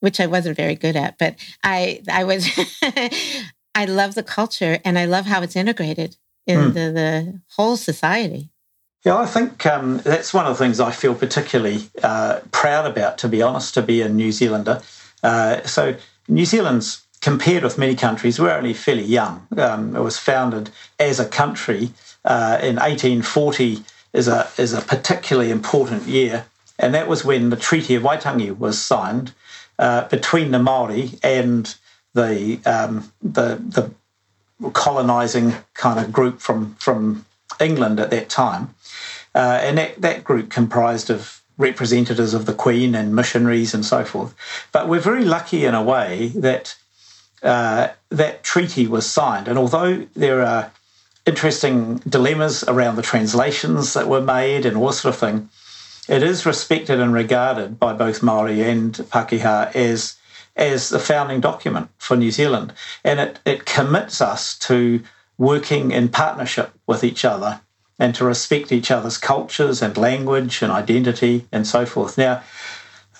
which 0.00 0.20
I 0.20 0.26
wasn't 0.26 0.56
very 0.56 0.74
good 0.74 0.96
at, 0.96 1.18
but 1.18 1.36
I 1.62 2.02
I 2.10 2.24
was 2.24 2.48
I 3.74 3.84
love 3.84 4.14
the 4.14 4.22
culture 4.22 4.78
and 4.84 4.98
I 4.98 5.04
love 5.04 5.26
how 5.26 5.42
it's 5.42 5.56
integrated 5.56 6.16
into 6.46 6.78
mm. 6.78 6.94
the 6.94 7.40
whole 7.56 7.76
society. 7.76 8.50
Yeah, 9.04 9.16
I 9.16 9.26
think 9.26 9.64
um, 9.64 9.98
that's 9.98 10.34
one 10.34 10.46
of 10.46 10.58
the 10.58 10.64
things 10.64 10.80
I 10.80 10.90
feel 10.90 11.14
particularly 11.14 11.88
uh, 12.02 12.40
proud 12.50 12.84
about, 12.84 13.16
to 13.18 13.28
be 13.28 13.40
honest, 13.40 13.74
to 13.74 13.82
be 13.82 14.02
a 14.02 14.08
New 14.08 14.32
Zealander. 14.32 14.82
Uh, 15.22 15.62
so, 15.62 15.94
New 16.26 16.44
Zealand's 16.44 17.06
compared 17.20 17.62
with 17.62 17.78
many 17.78 17.94
countries, 17.94 18.40
we're 18.40 18.52
only 18.52 18.74
fairly 18.74 19.04
young. 19.04 19.46
Um, 19.56 19.94
it 19.94 20.00
was 20.00 20.18
founded 20.18 20.70
as 20.98 21.20
a 21.20 21.28
country 21.28 21.90
uh, 22.24 22.58
in 22.60 22.76
1840 22.76 23.84
is 24.12 24.28
a 24.28 24.48
is 24.56 24.72
a 24.72 24.80
particularly 24.80 25.50
important 25.50 26.04
year, 26.04 26.46
and 26.78 26.94
that 26.94 27.08
was 27.08 27.24
when 27.24 27.50
the 27.50 27.56
Treaty 27.56 27.94
of 27.94 28.02
Waitangi 28.02 28.56
was 28.56 28.80
signed 28.80 29.32
uh, 29.78 30.08
between 30.08 30.50
the 30.50 30.58
Maori 30.58 31.12
and 31.22 31.74
the 32.14 32.60
um, 32.66 33.12
the 33.22 33.56
the 33.56 34.70
colonizing 34.70 35.54
kind 35.74 36.04
of 36.04 36.12
group 36.12 36.40
from 36.40 36.74
from 36.74 37.24
England 37.60 38.00
at 38.00 38.10
that 38.10 38.28
time, 38.28 38.74
uh, 39.34 39.60
and 39.62 39.78
that, 39.78 40.00
that 40.00 40.24
group 40.24 40.50
comprised 40.50 41.10
of 41.10 41.42
representatives 41.58 42.34
of 42.34 42.46
the 42.46 42.54
Queen 42.54 42.94
and 42.94 43.14
missionaries 43.14 43.74
and 43.74 43.84
so 43.84 44.04
forth. 44.04 44.34
But 44.72 44.88
we're 44.88 45.00
very 45.00 45.24
lucky 45.24 45.64
in 45.64 45.74
a 45.74 45.82
way 45.82 46.28
that 46.36 46.76
uh, 47.42 47.88
that 48.10 48.42
treaty 48.42 48.86
was 48.86 49.06
signed. 49.06 49.48
And 49.48 49.58
although 49.58 50.06
there 50.14 50.42
are 50.42 50.72
interesting 51.26 51.98
dilemmas 52.08 52.64
around 52.64 52.96
the 52.96 53.02
translations 53.02 53.94
that 53.94 54.08
were 54.08 54.20
made 54.20 54.64
and 54.64 54.76
all 54.76 54.92
sort 54.92 55.14
of 55.14 55.20
thing, 55.20 55.48
it 56.08 56.22
is 56.22 56.46
respected 56.46 57.00
and 57.00 57.12
regarded 57.12 57.78
by 57.78 57.92
both 57.92 58.22
Maori 58.22 58.62
and 58.62 58.94
Pakeha 58.94 59.74
as 59.74 60.16
as 60.56 60.88
the 60.88 60.98
founding 60.98 61.40
document 61.40 61.88
for 61.98 62.16
New 62.16 62.32
Zealand. 62.32 62.72
And 63.04 63.20
it, 63.20 63.38
it 63.44 63.64
commits 63.64 64.20
us 64.20 64.58
to 64.58 65.00
working 65.38 65.92
in 65.92 66.08
partnership 66.08 66.72
with 66.86 67.04
each 67.04 67.24
other 67.24 67.60
and 67.98 68.14
to 68.16 68.24
respect 68.24 68.72
each 68.72 68.90
other's 68.90 69.18
cultures 69.18 69.80
and 69.82 69.96
language 69.96 70.60
and 70.62 70.72
identity 70.72 71.46
and 71.52 71.64
so 71.64 71.86
forth. 71.86 72.18
Now, 72.18 72.42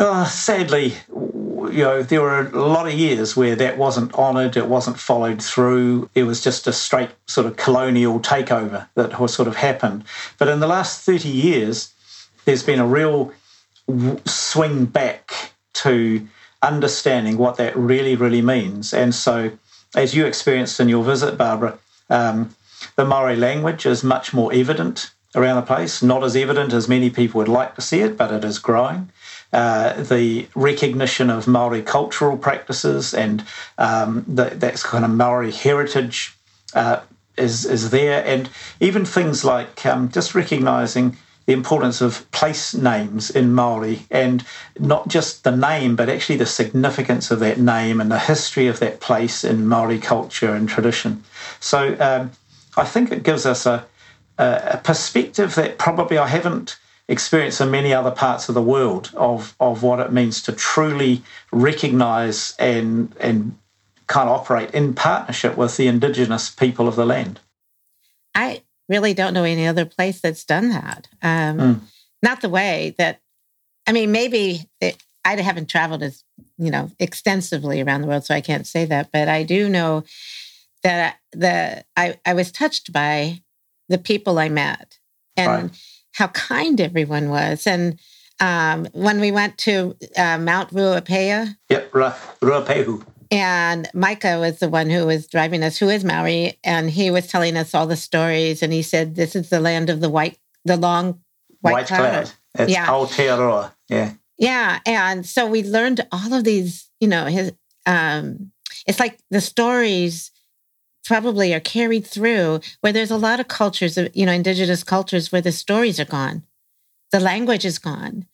uh, 0.00 0.24
sadly, 0.24 0.94
you 1.08 1.84
know, 1.84 2.02
there 2.02 2.20
were 2.20 2.46
a 2.46 2.50
lot 2.50 2.86
of 2.86 2.94
years 2.94 3.36
where 3.36 3.56
that 3.56 3.78
wasn't 3.78 4.14
honoured, 4.14 4.56
it 4.56 4.68
wasn't 4.68 4.98
followed 4.98 5.42
through. 5.42 6.08
It 6.14 6.24
was 6.24 6.42
just 6.42 6.66
a 6.66 6.72
straight 6.72 7.10
sort 7.26 7.46
of 7.46 7.56
colonial 7.56 8.20
takeover 8.20 8.88
that 8.94 9.16
sort 9.30 9.48
of 9.48 9.56
happened. 9.56 10.04
But 10.38 10.48
in 10.48 10.60
the 10.60 10.68
last 10.68 11.04
30 11.04 11.28
years, 11.28 11.92
there's 12.44 12.62
been 12.62 12.80
a 12.80 12.86
real 12.86 13.32
swing 14.24 14.84
back 14.84 15.52
to 15.74 16.26
understanding 16.62 17.38
what 17.38 17.56
that 17.56 17.76
really, 17.76 18.16
really 18.16 18.42
means. 18.42 18.92
And 18.92 19.14
so, 19.14 19.52
as 19.94 20.14
you 20.14 20.26
experienced 20.26 20.80
in 20.80 20.88
your 20.88 21.04
visit, 21.04 21.38
Barbara, 21.38 21.78
um, 22.10 22.54
the 22.96 23.04
Maori 23.04 23.36
language 23.36 23.86
is 23.86 24.04
much 24.04 24.34
more 24.34 24.52
evident 24.52 25.10
around 25.34 25.56
the 25.56 25.62
place, 25.62 26.02
not 26.02 26.24
as 26.24 26.36
evident 26.36 26.72
as 26.72 26.88
many 26.88 27.10
people 27.10 27.38
would 27.38 27.48
like 27.48 27.74
to 27.74 27.80
see 27.80 28.00
it, 28.00 28.16
but 28.16 28.32
it 28.32 28.44
is 28.44 28.58
growing. 28.58 29.10
Uh, 29.52 30.02
the 30.02 30.46
recognition 30.54 31.30
of 31.30 31.46
Maori 31.46 31.82
cultural 31.82 32.36
practices 32.36 33.14
and 33.14 33.44
um, 33.78 34.24
the, 34.28 34.44
that's 34.44 34.82
kind 34.82 35.04
of 35.04 35.10
Maori 35.10 35.52
heritage 35.52 36.36
uh, 36.74 37.00
is 37.36 37.64
is 37.64 37.90
there, 37.90 38.24
and 38.26 38.50
even 38.80 39.04
things 39.04 39.44
like 39.44 39.86
um, 39.86 40.10
just 40.10 40.34
recognizing 40.34 41.16
the 41.48 41.54
importance 41.54 42.02
of 42.02 42.30
place 42.30 42.74
names 42.74 43.30
in 43.30 43.54
Maori 43.54 44.00
and 44.10 44.44
not 44.78 45.08
just 45.08 45.44
the 45.44 45.56
name, 45.56 45.96
but 45.96 46.10
actually 46.10 46.36
the 46.36 46.44
significance 46.44 47.30
of 47.30 47.40
that 47.40 47.58
name 47.58 48.02
and 48.02 48.12
the 48.12 48.18
history 48.18 48.66
of 48.66 48.80
that 48.80 49.00
place 49.00 49.44
in 49.44 49.66
Maori 49.66 49.98
culture 49.98 50.54
and 50.54 50.68
tradition. 50.68 51.24
So 51.58 51.96
um, 52.00 52.32
I 52.76 52.84
think 52.84 53.10
it 53.10 53.22
gives 53.22 53.46
us 53.46 53.64
a, 53.64 53.86
a 54.36 54.78
perspective 54.84 55.54
that 55.54 55.78
probably 55.78 56.18
I 56.18 56.26
haven't 56.26 56.78
experienced 57.08 57.62
in 57.62 57.70
many 57.70 57.94
other 57.94 58.10
parts 58.10 58.50
of 58.50 58.54
the 58.54 58.60
world 58.60 59.10
of, 59.16 59.56
of 59.58 59.82
what 59.82 60.00
it 60.00 60.12
means 60.12 60.42
to 60.42 60.52
truly 60.52 61.22
recognize 61.50 62.54
and, 62.58 63.16
and 63.20 63.56
kind 64.06 64.28
of 64.28 64.38
operate 64.38 64.72
in 64.72 64.92
partnership 64.92 65.56
with 65.56 65.78
the 65.78 65.86
indigenous 65.86 66.50
people 66.50 66.86
of 66.86 66.96
the 66.96 67.06
land. 67.06 67.40
I 68.34 68.64
really 68.88 69.14
don't 69.14 69.34
know 69.34 69.44
any 69.44 69.66
other 69.66 69.84
place 69.84 70.20
that's 70.20 70.44
done 70.44 70.70
that. 70.70 71.08
Um, 71.22 71.58
mm. 71.58 71.80
Not 72.22 72.40
the 72.40 72.48
way 72.48 72.94
that, 72.98 73.20
I 73.86 73.92
mean, 73.92 74.12
maybe 74.12 74.68
it, 74.80 75.02
I 75.24 75.40
haven't 75.40 75.68
traveled 75.68 76.02
as, 76.02 76.24
you 76.56 76.70
know, 76.70 76.90
extensively 76.98 77.80
around 77.80 78.02
the 78.02 78.08
world, 78.08 78.24
so 78.24 78.34
I 78.34 78.40
can't 78.40 78.66
say 78.66 78.84
that, 78.86 79.10
but 79.12 79.28
I 79.28 79.42
do 79.42 79.68
know 79.68 80.04
that 80.82 81.18
the 81.32 81.84
I, 81.96 82.18
I 82.24 82.34
was 82.34 82.50
touched 82.50 82.92
by 82.92 83.42
the 83.88 83.98
people 83.98 84.38
I 84.38 84.48
met. 84.48 84.98
And 85.36 85.70
right 85.70 85.80
how 86.18 86.28
kind 86.28 86.80
everyone 86.80 87.30
was. 87.30 87.66
And 87.66 87.98
um, 88.40 88.88
when 88.92 89.20
we 89.20 89.30
went 89.30 89.56
to 89.58 89.96
uh, 90.16 90.38
Mount 90.38 90.70
Ruapehu. 90.70 91.56
Yep, 91.70 91.94
Ru- 91.94 92.02
Ruapehu. 92.42 93.06
And 93.30 93.88
Micah 93.92 94.38
was 94.38 94.58
the 94.58 94.68
one 94.68 94.88
who 94.88 95.06
was 95.06 95.26
driving 95.26 95.62
us, 95.62 95.78
who 95.78 95.88
is 95.88 96.04
Maori, 96.04 96.58
and 96.64 96.88
he 96.88 97.10
was 97.10 97.26
telling 97.26 97.56
us 97.56 97.74
all 97.74 97.86
the 97.86 97.96
stories. 97.96 98.62
And 98.62 98.72
he 98.72 98.82
said, 98.82 99.14
"This 99.14 99.36
is 99.36 99.50
the 99.50 99.60
land 99.60 99.90
of 99.90 100.00
the 100.00 100.08
white, 100.08 100.38
the 100.64 100.76
long 100.76 101.20
white, 101.60 101.72
white 101.72 101.86
cloud." 101.86 101.98
cloud. 102.00 102.32
It's 102.58 102.72
yeah. 102.72 102.86
Aotearoa. 102.86 103.72
Yeah. 103.88 104.12
Yeah, 104.38 104.78
and 104.86 105.26
so 105.26 105.46
we 105.46 105.62
learned 105.62 106.06
all 106.12 106.32
of 106.32 106.44
these. 106.44 106.90
You 107.00 107.08
know, 107.08 107.26
his. 107.26 107.52
Um, 107.86 108.52
it's 108.86 109.00
like 109.00 109.18
the 109.30 109.40
stories 109.40 110.30
probably 111.08 111.54
are 111.54 111.60
carried 111.60 112.06
through 112.06 112.60
where 112.82 112.92
there's 112.92 113.10
a 113.10 113.16
lot 113.16 113.40
of 113.40 113.48
cultures, 113.48 113.98
you 114.12 114.26
know, 114.26 114.32
indigenous 114.32 114.84
cultures 114.84 115.32
where 115.32 115.40
the 115.40 115.50
stories 115.50 115.98
are 115.98 116.04
gone, 116.04 116.42
the 117.12 117.18
language 117.18 117.64
is 117.64 117.78
gone. 117.78 118.26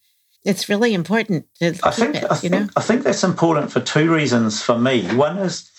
It's 0.45 0.69
really 0.69 0.93
important 0.93 1.47
to 1.61 1.79
I 1.83 1.91
think, 1.91 2.17
it, 2.17 2.25
I 2.31 2.35
think, 2.37 2.53
know? 2.53 2.69
I 2.77 2.81
think 2.81 3.03
that's 3.03 3.25
important 3.25 3.73
for 3.73 3.81
two 3.81 4.13
reasons 4.13 4.63
for 4.63 4.79
me. 4.79 5.07
One 5.15 5.39
is 5.39 5.71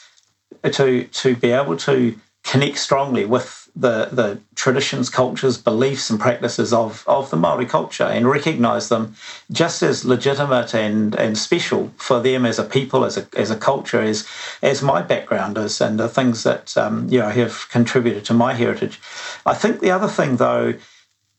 to 0.64 1.04
to 1.04 1.36
be 1.36 1.52
able 1.52 1.78
to 1.78 2.20
connect 2.44 2.78
strongly 2.78 3.26
with 3.26 3.66
the, 3.76 4.06
the 4.12 4.40
traditions, 4.56 5.10
cultures, 5.10 5.58
beliefs, 5.58 6.10
and 6.10 6.20
practices 6.20 6.72
of, 6.72 7.04
of 7.08 7.30
the 7.30 7.36
Maori 7.36 7.66
culture 7.66 8.06
and 8.06 8.30
recognise 8.30 8.88
them 8.88 9.16
just 9.52 9.84
as 9.84 10.06
legitimate 10.06 10.74
and, 10.74 11.16
and 11.16 11.38
special 11.38 11.92
for 11.98 12.22
them 12.22 12.46
as 12.46 12.58
a 12.58 12.64
people, 12.64 13.04
as 13.04 13.18
a, 13.18 13.28
as 13.36 13.52
a 13.52 13.58
culture, 13.58 14.02
as, 14.02 14.26
as 14.62 14.82
my 14.82 15.02
background 15.02 15.58
is, 15.58 15.82
and 15.82 16.00
the 16.00 16.08
things 16.08 16.44
that 16.44 16.78
um, 16.78 17.10
you 17.10 17.20
know, 17.20 17.30
have 17.30 17.68
contributed 17.70 18.24
to 18.24 18.34
my 18.34 18.54
heritage. 18.54 19.02
I 19.46 19.56
think 19.56 19.82
the 19.82 19.92
other 19.92 20.08
thing, 20.08 20.38
though, 20.38 20.76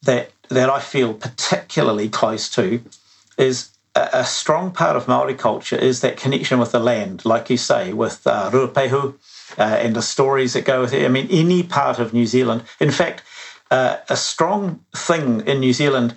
that, 0.03 0.31
that 0.51 0.69
I 0.69 0.81
feel 0.81 1.15
particularly 1.15 2.09
close 2.09 2.51
to 2.51 2.83
is 3.39 3.71
a, 3.97 4.25
strong 4.25 4.71
part 4.71 4.97
of 4.97 5.09
Maori 5.09 5.35
culture 5.35 5.77
is 5.77 6.01
that 6.01 6.17
connection 6.17 6.59
with 6.59 6.73
the 6.73 6.81
land, 6.81 7.25
like 7.25 7.49
you 7.49 7.57
say, 7.57 7.93
with 7.93 8.27
uh, 8.27 8.51
Ruapehu 8.51 9.15
uh, 9.59 9.63
and 9.63 9.97
the 9.97 10.03
stories 10.03 10.53
that 10.53 10.65
go 10.65 10.83
with 10.83 10.93
it. 10.93 11.05
I 11.05 11.09
mean, 11.09 11.29
any 11.31 11.63
part 11.63 11.99
of 11.99 12.13
New 12.13 12.27
Zealand. 12.27 12.63
In 12.79 12.91
fact, 12.91 13.23
uh, 13.71 13.99
a 14.09 14.17
strong 14.17 14.81
thing 14.95 15.41
in 15.47 15.61
New 15.61 15.73
Zealand 15.73 16.17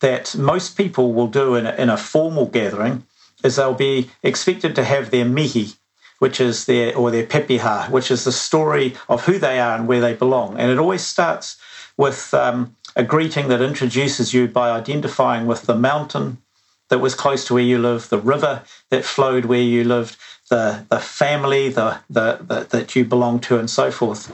that 0.00 0.36
most 0.36 0.76
people 0.76 1.12
will 1.12 1.26
do 1.26 1.54
in 1.54 1.66
a, 1.66 1.74
in 1.76 1.88
a 1.88 1.96
formal 1.96 2.46
gathering 2.46 3.04
is 3.42 3.56
they'll 3.56 3.74
be 3.74 4.10
expected 4.22 4.74
to 4.74 4.84
have 4.84 5.10
their 5.10 5.24
mihi, 5.24 5.72
which 6.18 6.40
is 6.40 6.66
their 6.66 6.96
or 6.96 7.10
their 7.10 7.26
pepeha, 7.26 7.90
which 7.90 8.10
is 8.10 8.24
the 8.24 8.32
story 8.32 8.94
of 9.08 9.24
who 9.24 9.38
they 9.38 9.58
are 9.58 9.76
and 9.76 9.88
where 9.88 10.00
they 10.00 10.14
belong. 10.14 10.58
And 10.58 10.70
it 10.70 10.78
always 10.78 11.02
starts 11.02 11.56
with 11.96 12.34
um, 12.34 12.76
a 12.96 13.04
greeting 13.04 13.48
that 13.48 13.62
introduces 13.62 14.34
you 14.34 14.46
by 14.48 14.70
identifying 14.70 15.46
with 15.46 15.62
the 15.62 15.76
mountain 15.76 16.38
that 16.88 17.00
was 17.00 17.14
close 17.14 17.44
to 17.46 17.54
where 17.54 17.62
you 17.62 17.78
live, 17.78 18.08
the 18.08 18.18
river 18.18 18.62
that 18.90 19.04
flowed 19.04 19.44
where 19.46 19.60
you 19.60 19.84
lived, 19.84 20.16
the 20.50 20.84
the 20.90 21.00
family 21.00 21.68
the, 21.68 21.98
the, 22.10 22.38
the 22.42 22.66
that 22.70 22.94
you 22.94 23.04
belong 23.04 23.40
to, 23.40 23.58
and 23.58 23.70
so 23.70 23.90
forth. 23.90 24.30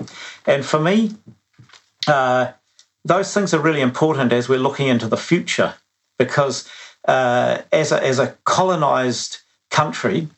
And 0.46 0.64
for 0.64 0.80
me, 0.80 1.14
uh, 2.06 2.52
those 3.04 3.32
things 3.32 3.54
are 3.54 3.60
really 3.60 3.80
important 3.80 4.32
as 4.32 4.48
we're 4.48 4.58
looking 4.58 4.88
into 4.88 5.08
the 5.08 5.16
future, 5.16 5.74
because 6.18 6.68
uh, 7.06 7.62
as 7.72 7.92
a, 7.92 8.02
as 8.04 8.18
a 8.18 8.36
colonized 8.44 9.38
country 9.70 10.28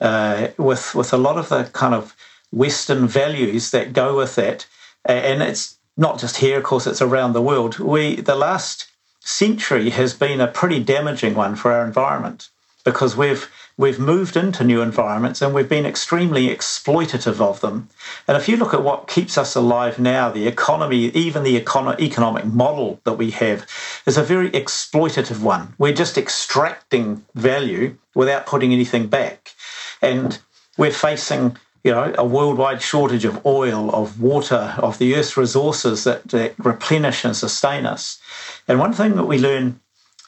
uh, 0.00 0.48
with 0.58 0.94
with 0.94 1.12
a 1.12 1.18
lot 1.18 1.38
of 1.38 1.48
the 1.48 1.64
kind 1.72 1.94
of 1.94 2.14
Western 2.52 3.08
values 3.08 3.70
that 3.70 3.92
go 3.92 4.16
with 4.16 4.34
that, 4.36 4.66
and 5.04 5.42
it's 5.42 5.76
not 5.96 6.20
just 6.20 6.36
here, 6.36 6.58
of 6.58 6.64
course, 6.64 6.86
it's 6.86 7.02
around 7.02 7.32
the 7.32 7.42
world. 7.42 7.78
We 7.78 8.16
the 8.16 8.36
last 8.36 8.86
century 9.24 9.90
has 9.90 10.14
been 10.14 10.40
a 10.40 10.46
pretty 10.46 10.80
damaging 10.80 11.34
one 11.34 11.56
for 11.56 11.72
our 11.72 11.84
environment 11.84 12.50
because 12.84 13.16
we've 13.16 13.50
we've 13.76 13.98
moved 13.98 14.36
into 14.36 14.62
new 14.62 14.80
environments 14.80 15.42
and 15.42 15.52
we've 15.52 15.68
been 15.68 15.86
extremely 15.86 16.48
exploitative 16.48 17.40
of 17.40 17.60
them. 17.60 17.88
And 18.28 18.36
if 18.36 18.48
you 18.48 18.56
look 18.56 18.72
at 18.72 18.84
what 18.84 19.08
keeps 19.08 19.36
us 19.36 19.56
alive 19.56 19.98
now, 19.98 20.30
the 20.30 20.46
economy, 20.46 21.06
even 21.06 21.42
the 21.42 21.60
econo- 21.60 21.98
economic 21.98 22.44
model 22.44 23.00
that 23.02 23.14
we 23.14 23.30
have, 23.32 23.66
is 24.06 24.16
a 24.16 24.22
very 24.22 24.50
exploitative 24.50 25.40
one. 25.42 25.74
We're 25.78 25.92
just 25.92 26.16
extracting 26.16 27.24
value 27.34 27.96
without 28.14 28.46
putting 28.46 28.72
anything 28.72 29.08
back. 29.08 29.54
And 30.00 30.38
we're 30.76 30.92
facing 30.92 31.56
you 31.84 31.90
know, 31.90 32.14
a 32.16 32.24
worldwide 32.24 32.80
shortage 32.80 33.26
of 33.26 33.44
oil, 33.44 33.94
of 33.94 34.20
water, 34.20 34.74
of 34.78 34.98
the 34.98 35.14
earth's 35.14 35.36
resources 35.36 36.04
that, 36.04 36.26
that 36.28 36.54
replenish 36.58 37.24
and 37.24 37.36
sustain 37.36 37.84
us. 37.84 38.18
And 38.66 38.78
one 38.78 38.94
thing 38.94 39.16
that 39.16 39.26
we 39.26 39.38
learn 39.38 39.80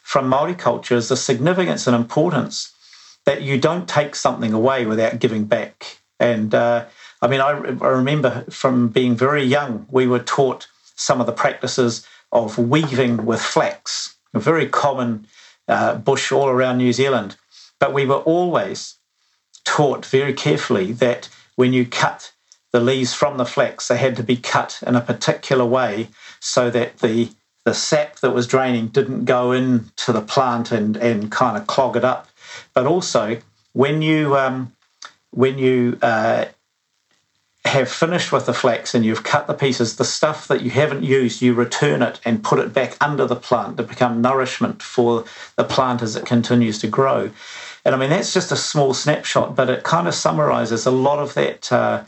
from 0.02 0.30
Māori 0.30 0.56
culture 0.56 0.94
is 0.94 1.08
the 1.08 1.16
significance 1.16 1.86
and 1.86 1.96
importance 1.96 2.72
that 3.24 3.42
you 3.42 3.58
don't 3.58 3.88
take 3.88 4.14
something 4.14 4.52
away 4.52 4.84
without 4.84 5.18
giving 5.18 5.46
back. 5.46 5.98
And 6.20 6.54
uh, 6.54 6.84
I 7.22 7.26
mean, 7.26 7.40
I, 7.40 7.50
I, 7.50 7.88
remember 7.88 8.44
from 8.50 8.88
being 8.88 9.16
very 9.16 9.42
young, 9.42 9.86
we 9.90 10.06
were 10.06 10.20
taught 10.20 10.68
some 10.94 11.20
of 11.20 11.26
the 11.26 11.32
practices 11.32 12.06
of 12.32 12.58
weaving 12.58 13.24
with 13.24 13.40
flax, 13.40 14.14
a 14.34 14.38
very 14.38 14.68
common 14.68 15.26
uh, 15.68 15.96
bush 15.96 16.30
all 16.30 16.48
around 16.48 16.78
New 16.78 16.92
Zealand. 16.92 17.36
But 17.78 17.94
we 17.94 18.06
were 18.06 18.16
always 18.16 18.94
taught 19.64 20.06
very 20.06 20.32
carefully 20.32 20.92
that 20.92 21.28
when 21.56 21.72
you 21.72 21.84
cut 21.84 22.32
the 22.72 22.80
leaves 22.80 23.12
from 23.12 23.36
the 23.36 23.44
flax, 23.44 23.88
they 23.88 23.96
had 23.96 24.16
to 24.16 24.22
be 24.22 24.36
cut 24.36 24.82
in 24.86 24.94
a 24.94 25.00
particular 25.00 25.64
way 25.64 26.08
so 26.40 26.70
that 26.70 26.98
the 26.98 27.30
the 27.64 27.74
sap 27.74 28.20
that 28.20 28.30
was 28.30 28.46
draining 28.46 28.86
didn't 28.86 29.24
go 29.24 29.50
into 29.50 30.12
the 30.12 30.20
plant 30.20 30.70
and, 30.70 30.96
and 30.96 31.32
kind 31.32 31.56
of 31.56 31.66
clog 31.66 31.96
it 31.96 32.04
up 32.04 32.28
but 32.74 32.86
also 32.86 33.38
when 33.72 34.02
you 34.02 34.36
um, 34.36 34.72
when 35.30 35.58
you 35.58 35.98
uh, 36.00 36.46
have 37.66 37.90
finished 37.90 38.32
with 38.32 38.46
the 38.46 38.54
flax 38.54 38.94
and 38.94 39.04
you've 39.04 39.22
cut 39.22 39.46
the 39.46 39.54
pieces, 39.54 39.96
the 39.96 40.04
stuff 40.04 40.48
that 40.48 40.62
you 40.62 40.70
haven't 40.70 41.02
used, 41.02 41.42
you 41.42 41.52
return 41.52 42.00
it 42.00 42.20
and 42.24 42.42
put 42.42 42.58
it 42.58 42.72
back 42.72 42.96
under 43.00 43.26
the 43.26 43.36
plant 43.36 43.76
to 43.76 43.82
become 43.82 44.22
nourishment 44.22 44.82
for 44.82 45.24
the 45.56 45.64
plant 45.64 46.00
as 46.00 46.16
it 46.16 46.24
continues 46.24 46.78
to 46.78 46.86
grow. 46.86 47.30
And 47.86 47.94
I 47.94 47.98
mean 47.98 48.10
that's 48.10 48.34
just 48.34 48.50
a 48.50 48.56
small 48.56 48.94
snapshot, 48.94 49.54
but 49.54 49.70
it 49.70 49.84
kind 49.84 50.08
of 50.08 50.14
summarizes 50.14 50.86
a 50.86 50.90
lot 50.90 51.20
of 51.20 51.34
that 51.34 51.70
uh, 51.70 52.02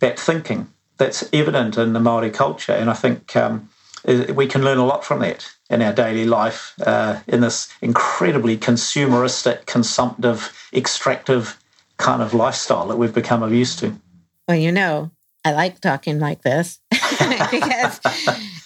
that 0.00 0.18
thinking 0.18 0.66
that's 0.98 1.30
evident 1.32 1.78
in 1.78 1.92
the 1.92 2.00
Maori 2.00 2.30
culture, 2.30 2.72
and 2.72 2.90
I 2.90 2.94
think 2.94 3.36
um, 3.36 3.70
we 4.04 4.48
can 4.48 4.64
learn 4.64 4.78
a 4.78 4.84
lot 4.84 5.04
from 5.04 5.20
that 5.20 5.48
in 5.70 5.82
our 5.82 5.92
daily 5.92 6.24
life 6.24 6.74
uh, 6.84 7.20
in 7.28 7.42
this 7.42 7.72
incredibly 7.80 8.58
consumeristic, 8.58 9.66
consumptive, 9.66 10.52
extractive 10.72 11.56
kind 11.96 12.22
of 12.22 12.34
lifestyle 12.34 12.88
that 12.88 12.98
we've 12.98 13.14
become 13.14 13.54
used 13.54 13.78
to. 13.78 13.94
Well, 14.48 14.58
you 14.58 14.72
know, 14.72 15.12
I 15.44 15.52
like 15.52 15.80
talking 15.80 16.18
like 16.18 16.42
this 16.42 16.80
because 16.90 18.00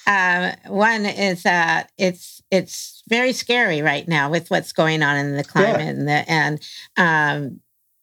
um, 0.07 0.53
one 0.67 1.07
is 1.07 1.43
that 1.45 1.91
it's 1.99 2.43
it's 2.51 3.03
very 3.09 3.33
scary 3.33 3.83
right 3.83 4.07
now 4.07 4.31
with 4.31 4.51
what's 4.51 4.73
going 4.73 5.03
on 5.03 5.17
in 5.17 5.37
the 5.37 5.45
climate 5.45 5.81
yeah. 5.81 5.89
and 5.89 6.09
the, 6.09 6.31
and 6.31 6.69
um, 6.97 7.61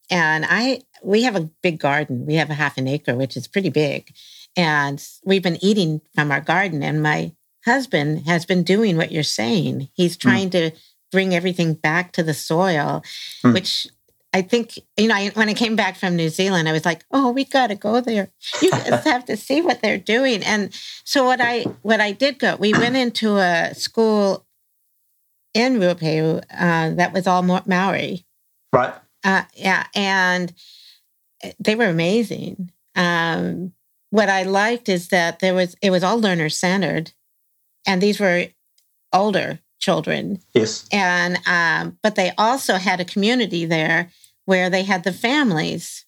and 0.09 0.45
I 0.47 0.81
we 1.03 1.23
have 1.23 1.35
a 1.35 1.49
big 1.61 1.79
garden. 1.79 2.25
We 2.25 2.35
have 2.35 2.49
a 2.49 2.55
half 2.55 2.77
an 2.77 2.87
acre, 2.87 3.15
which 3.15 3.37
is 3.37 3.47
pretty 3.47 3.69
big, 3.69 4.13
and 4.55 5.03
we've 5.23 5.43
been 5.43 5.63
eating 5.63 6.01
from 6.15 6.31
our 6.31 6.41
garden. 6.41 6.83
And 6.83 7.01
my 7.01 7.33
husband 7.65 8.25
has 8.25 8.45
been 8.45 8.63
doing 8.63 8.97
what 8.97 9.11
you're 9.11 9.23
saying. 9.23 9.89
He's 9.93 10.15
hmm. 10.15 10.29
trying 10.29 10.49
mm. 10.49 10.51
to 10.51 10.71
bring 11.11 11.35
everything 11.35 11.73
back 11.73 12.13
to 12.13 12.23
the 12.23 12.33
soil, 12.33 13.03
mm. 13.43 13.53
which 13.53 13.87
I 14.33 14.41
think, 14.41 14.79
you 14.97 15.09
know, 15.09 15.15
I, 15.15 15.29
when 15.33 15.49
I 15.49 15.53
came 15.53 15.75
back 15.75 15.97
from 15.97 16.15
New 16.15 16.29
Zealand, 16.29 16.69
I 16.69 16.71
was 16.71 16.85
like, 16.85 17.03
oh, 17.11 17.31
we 17.31 17.43
got 17.43 17.67
to 17.67 17.75
go 17.75 17.99
there. 17.99 18.31
You 18.61 18.71
just 18.71 19.05
have 19.05 19.25
to 19.25 19.35
see 19.35 19.61
what 19.61 19.81
they're 19.81 19.97
doing. 19.97 20.41
And 20.43 20.73
so 21.03 21.25
what 21.25 21.41
I, 21.41 21.63
what 21.81 21.99
I 21.99 22.13
did 22.13 22.39
go, 22.39 22.55
we 22.55 22.71
went 22.71 22.95
into 22.95 23.37
a 23.37 23.73
school 23.73 24.45
in 25.53 25.79
Ruapehu 25.79 26.41
uh, 26.57 26.95
that 26.95 27.11
was 27.11 27.27
all 27.27 27.43
Maori. 27.43 28.25
Right. 28.71 28.93
Uh, 29.23 29.43
yeah. 29.53 29.87
And 29.93 30.53
they 31.59 31.75
were 31.75 31.87
amazing. 31.87 32.71
Um, 32.95 33.73
what 34.11 34.29
I 34.29 34.43
liked 34.43 34.87
is 34.87 35.09
that 35.09 35.39
there 35.39 35.53
was, 35.53 35.75
it 35.81 35.89
was 35.89 36.03
all 36.03 36.19
learner 36.19 36.49
centered 36.49 37.11
and 37.85 38.01
these 38.01 38.19
were 38.19 38.47
older 39.11 39.59
children. 39.79 40.39
Yes. 40.53 40.87
And 40.91 41.37
um, 41.47 41.97
but 42.01 42.15
they 42.15 42.31
also 42.37 42.75
had 42.75 43.01
a 43.01 43.05
community 43.05 43.65
there 43.65 44.09
where 44.45 44.69
they 44.69 44.83
had 44.83 45.03
the 45.03 45.13
families 45.13 46.05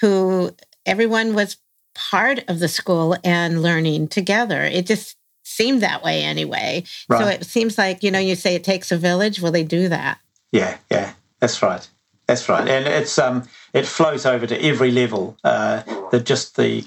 who 0.00 0.54
everyone 0.86 1.34
was 1.34 1.56
part 1.94 2.42
of 2.48 2.58
the 2.58 2.68
school 2.68 3.16
and 3.22 3.62
learning 3.62 4.08
together. 4.08 4.62
It 4.62 4.86
just 4.86 5.16
seemed 5.44 5.82
that 5.82 6.02
way 6.02 6.22
anyway. 6.22 6.84
Right. 7.08 7.20
So 7.20 7.26
it 7.28 7.44
seems 7.44 7.78
like, 7.78 8.02
you 8.02 8.10
know, 8.10 8.18
you 8.18 8.34
say 8.34 8.54
it 8.54 8.64
takes 8.64 8.90
a 8.90 8.96
village. 8.96 9.40
Well, 9.40 9.52
they 9.52 9.64
do 9.64 9.88
that. 9.88 10.18
Yeah, 10.52 10.78
yeah, 10.90 11.12
that's 11.40 11.62
right. 11.62 11.88
That's 12.26 12.48
right. 12.48 12.66
And 12.66 12.86
it's 12.86 13.18
um 13.18 13.48
it 13.72 13.86
flows 13.86 14.26
over 14.26 14.46
to 14.46 14.62
every 14.62 14.90
level. 14.90 15.36
Uh 15.44 15.82
the 16.10 16.20
just 16.20 16.56
the 16.56 16.84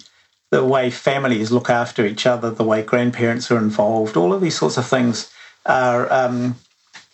the 0.49 0.63
way 0.63 0.89
families 0.89 1.51
look 1.51 1.69
after 1.69 2.05
each 2.05 2.25
other, 2.25 2.49
the 2.49 2.63
way 2.63 2.81
grandparents 2.81 3.51
are 3.51 3.57
involved, 3.57 4.15
all 4.15 4.33
of 4.33 4.41
these 4.41 4.57
sorts 4.57 4.77
of 4.77 4.87
things 4.87 5.31
are, 5.65 6.11
um, 6.11 6.55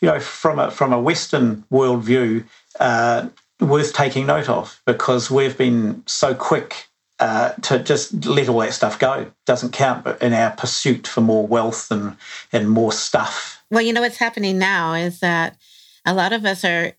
you 0.02 0.08
know, 0.08 0.20
from 0.20 0.60
a 0.60 0.70
from 0.70 0.94
a 0.94 1.02
Western 1.02 1.64
worldview, 1.72 2.46
uh, 2.80 3.28
worth 3.64 3.94
taking 3.94 4.26
note 4.26 4.50
of 4.50 4.82
because 4.86 5.32
we've 5.32 5.58
been 5.58 6.04
so 6.06 6.34
quick 6.34 6.88
uh, 7.20 7.54
to 7.62 7.80
just 7.80 8.26
let 8.26 8.50
all 8.50 8.60
that 8.60 8.74
stuff 8.74 9.00
go. 9.00 9.32
Doesn't 9.46 9.72
count 9.72 10.06
in 10.22 10.34
our 10.34 10.52
pursuit 10.52 11.08
for 11.08 11.22
more 11.22 11.46
wealth 11.46 11.92
and 11.92 12.18
and 12.52 12.70
more 12.70 12.92
stuff. 12.92 13.64
Well, 13.72 13.82
you 13.82 13.94
know 13.94 14.02
what's 14.02 14.18
happening 14.18 14.58
now 14.60 14.94
is 14.94 15.20
that 15.20 15.58
a 16.06 16.14
lot 16.14 16.34
of 16.34 16.46
us 16.46 16.64
are 16.64 16.94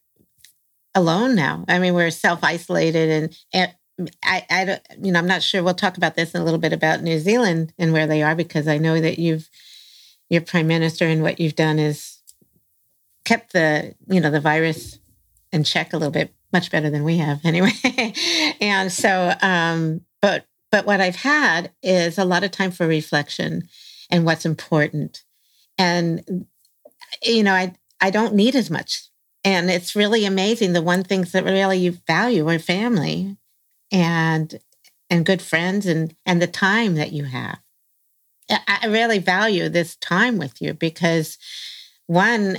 alone 0.94 1.34
now. 1.34 1.64
I 1.68 1.78
mean, 1.78 1.94
we're 1.94 2.10
self 2.10 2.42
isolated 2.42 3.10
and, 3.10 3.38
and 3.52 4.10
I, 4.22 4.46
I 4.50 4.64
don't, 4.64 4.82
you 5.02 5.12
know, 5.12 5.18
I'm 5.18 5.26
not 5.26 5.42
sure. 5.42 5.62
We'll 5.62 5.74
talk 5.74 5.96
about 5.96 6.16
this 6.16 6.34
in 6.34 6.40
a 6.40 6.44
little 6.44 6.58
bit 6.58 6.72
about 6.72 7.02
New 7.02 7.18
Zealand 7.18 7.72
and 7.78 7.92
where 7.92 8.06
they 8.06 8.22
are 8.22 8.34
because 8.34 8.66
I 8.66 8.78
know 8.78 9.00
that 9.00 9.18
you've, 9.18 9.48
your 10.30 10.40
prime 10.40 10.66
minister 10.66 11.06
and 11.06 11.22
what 11.22 11.38
you've 11.38 11.54
done 11.54 11.78
is 11.78 12.18
kept 13.24 13.52
the, 13.52 13.94
you 14.08 14.20
know, 14.20 14.30
the 14.30 14.40
virus 14.40 14.98
in 15.52 15.64
check 15.64 15.92
a 15.92 15.96
little 15.96 16.10
bit, 16.10 16.34
much 16.54 16.70
better 16.70 16.88
than 16.88 17.04
we 17.04 17.18
have 17.18 17.40
anyway. 17.44 18.14
and 18.60 18.90
so, 18.90 19.34
um, 19.42 20.00
but, 20.22 20.46
but 20.72 20.86
what 20.86 21.02
I've 21.02 21.16
had 21.16 21.70
is 21.82 22.16
a 22.16 22.24
lot 22.24 22.44
of 22.44 22.50
time 22.50 22.70
for 22.70 22.86
reflection 22.86 23.68
and 24.10 24.24
what's 24.24 24.46
important. 24.46 25.22
And, 25.76 26.46
you 27.22 27.42
know, 27.42 27.52
I, 27.52 27.74
I 28.00 28.10
don't 28.10 28.34
need 28.34 28.56
as 28.56 28.70
much. 28.70 29.08
And 29.44 29.70
it's 29.70 29.94
really 29.94 30.24
amazing. 30.24 30.72
The 30.72 30.82
one 30.82 31.04
things 31.04 31.32
that 31.32 31.44
really 31.44 31.78
you 31.78 31.98
value 32.06 32.48
are 32.48 32.58
family 32.58 33.36
and 33.92 34.58
and 35.10 35.26
good 35.26 35.42
friends 35.42 35.86
and 35.86 36.16
and 36.24 36.40
the 36.40 36.46
time 36.46 36.94
that 36.94 37.12
you 37.12 37.24
have. 37.24 37.58
I 38.50 38.86
really 38.86 39.18
value 39.18 39.68
this 39.68 39.96
time 39.96 40.38
with 40.38 40.60
you 40.60 40.74
because 40.74 41.38
one, 42.06 42.58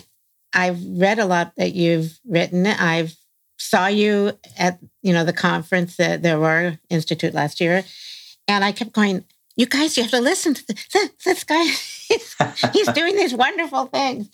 I've 0.53 0.83
read 0.83 1.19
a 1.19 1.25
lot 1.25 1.53
that 1.57 1.73
you've 1.73 2.19
written. 2.27 2.65
I've 2.65 3.15
saw 3.57 3.87
you 3.87 4.33
at 4.57 4.79
you 5.01 5.13
know 5.13 5.23
the 5.23 5.33
conference 5.33 5.97
that 5.97 6.21
there 6.21 6.39
were 6.39 6.77
institute 6.89 7.33
last 7.33 7.59
year, 7.59 7.83
and 8.47 8.63
I 8.63 8.71
kept 8.71 8.93
going. 8.93 9.25
You 9.57 9.67
guys, 9.67 9.95
you 9.95 10.03
have 10.03 10.11
to 10.11 10.19
listen 10.19 10.53
to 10.53 10.67
this, 10.67 11.09
this 11.23 11.43
guy. 11.45 11.63
He's, 12.07 12.35
he's 12.71 12.87
doing 12.93 13.15
these 13.15 13.33
wonderful 13.33 13.87
things, 13.87 14.29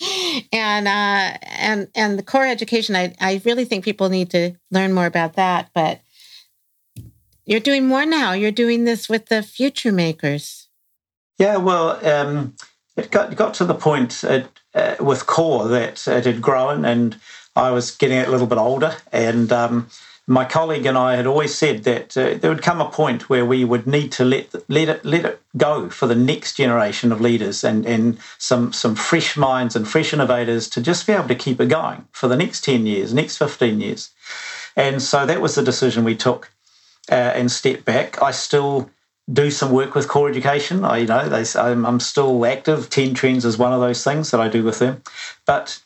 and 0.51 0.87
uh, 0.87 1.37
and 1.41 1.87
and 1.95 2.19
the 2.19 2.23
core 2.23 2.45
education. 2.45 2.97
I 2.97 3.15
I 3.21 3.41
really 3.45 3.63
think 3.63 3.85
people 3.85 4.09
need 4.09 4.29
to 4.31 4.53
learn 4.71 4.91
more 4.91 5.05
about 5.05 5.35
that. 5.35 5.69
But 5.73 6.01
you're 7.45 7.61
doing 7.61 7.87
more 7.87 8.05
now. 8.05 8.33
You're 8.33 8.51
doing 8.51 8.83
this 8.83 9.07
with 9.07 9.27
the 9.27 9.41
future 9.41 9.91
makers. 9.91 10.67
Yeah, 11.37 11.57
well, 11.57 12.05
um, 12.05 12.55
it 12.97 13.09
got 13.09 13.35
got 13.35 13.53
to 13.55 13.65
the 13.65 13.73
point 13.73 14.23
uh, 14.23 14.43
uh, 14.73 14.95
with 14.99 15.27
core 15.27 15.67
that 15.67 16.07
it 16.07 16.25
had 16.25 16.41
grown, 16.41 16.85
and 16.85 17.17
I 17.55 17.71
was 17.71 17.91
getting 17.91 18.17
a 18.17 18.29
little 18.29 18.47
bit 18.47 18.57
older, 18.57 18.95
and 19.11 19.51
um, 19.51 19.89
my 20.27 20.45
colleague 20.45 20.85
and 20.85 20.97
I 20.97 21.15
had 21.15 21.27
always 21.27 21.53
said 21.53 21.83
that 21.83 22.15
uh, 22.15 22.35
there 22.35 22.49
would 22.49 22.61
come 22.61 22.79
a 22.79 22.89
point 22.89 23.29
where 23.29 23.45
we 23.45 23.65
would 23.65 23.85
need 23.85 24.11
to 24.13 24.25
let 24.25 24.53
let 24.69 24.87
it 24.87 25.05
let 25.05 25.25
it 25.25 25.41
go 25.57 25.89
for 25.89 26.07
the 26.07 26.15
next 26.15 26.55
generation 26.55 27.11
of 27.11 27.19
leaders 27.19 27.63
and 27.63 27.85
and 27.85 28.17
some 28.37 28.71
some 28.71 28.95
fresh 28.95 29.35
minds 29.35 29.75
and 29.75 29.87
fresh 29.87 30.13
innovators 30.13 30.69
to 30.69 30.81
just 30.81 31.05
be 31.05 31.13
able 31.13 31.27
to 31.27 31.35
keep 31.35 31.59
it 31.59 31.67
going 31.67 32.07
for 32.11 32.27
the 32.27 32.37
next 32.37 32.63
ten 32.63 32.85
years, 32.85 33.13
next 33.13 33.37
fifteen 33.37 33.81
years, 33.81 34.11
and 34.75 35.01
so 35.01 35.25
that 35.25 35.41
was 35.41 35.55
the 35.55 35.63
decision 35.63 36.03
we 36.03 36.15
took 36.15 36.51
uh, 37.11 37.15
and 37.35 37.51
stepped 37.51 37.83
back. 37.83 38.21
I 38.21 38.31
still 38.31 38.89
do 39.31 39.51
some 39.51 39.71
work 39.71 39.95
with 39.95 40.07
core 40.07 40.29
education. 40.29 40.85
I 40.85 40.99
you 40.99 41.07
know 41.07 41.27
they, 41.27 41.59
I'm, 41.59 41.85
I'm 41.85 41.99
still 41.99 42.45
active. 42.45 42.89
Ten 42.89 43.13
Trends 43.13 43.43
is 43.43 43.57
one 43.57 43.73
of 43.73 43.81
those 43.81 44.03
things 44.03 44.31
that 44.31 44.39
I 44.39 44.47
do 44.47 44.63
with 44.63 44.79
them, 44.79 45.03
but 45.45 45.81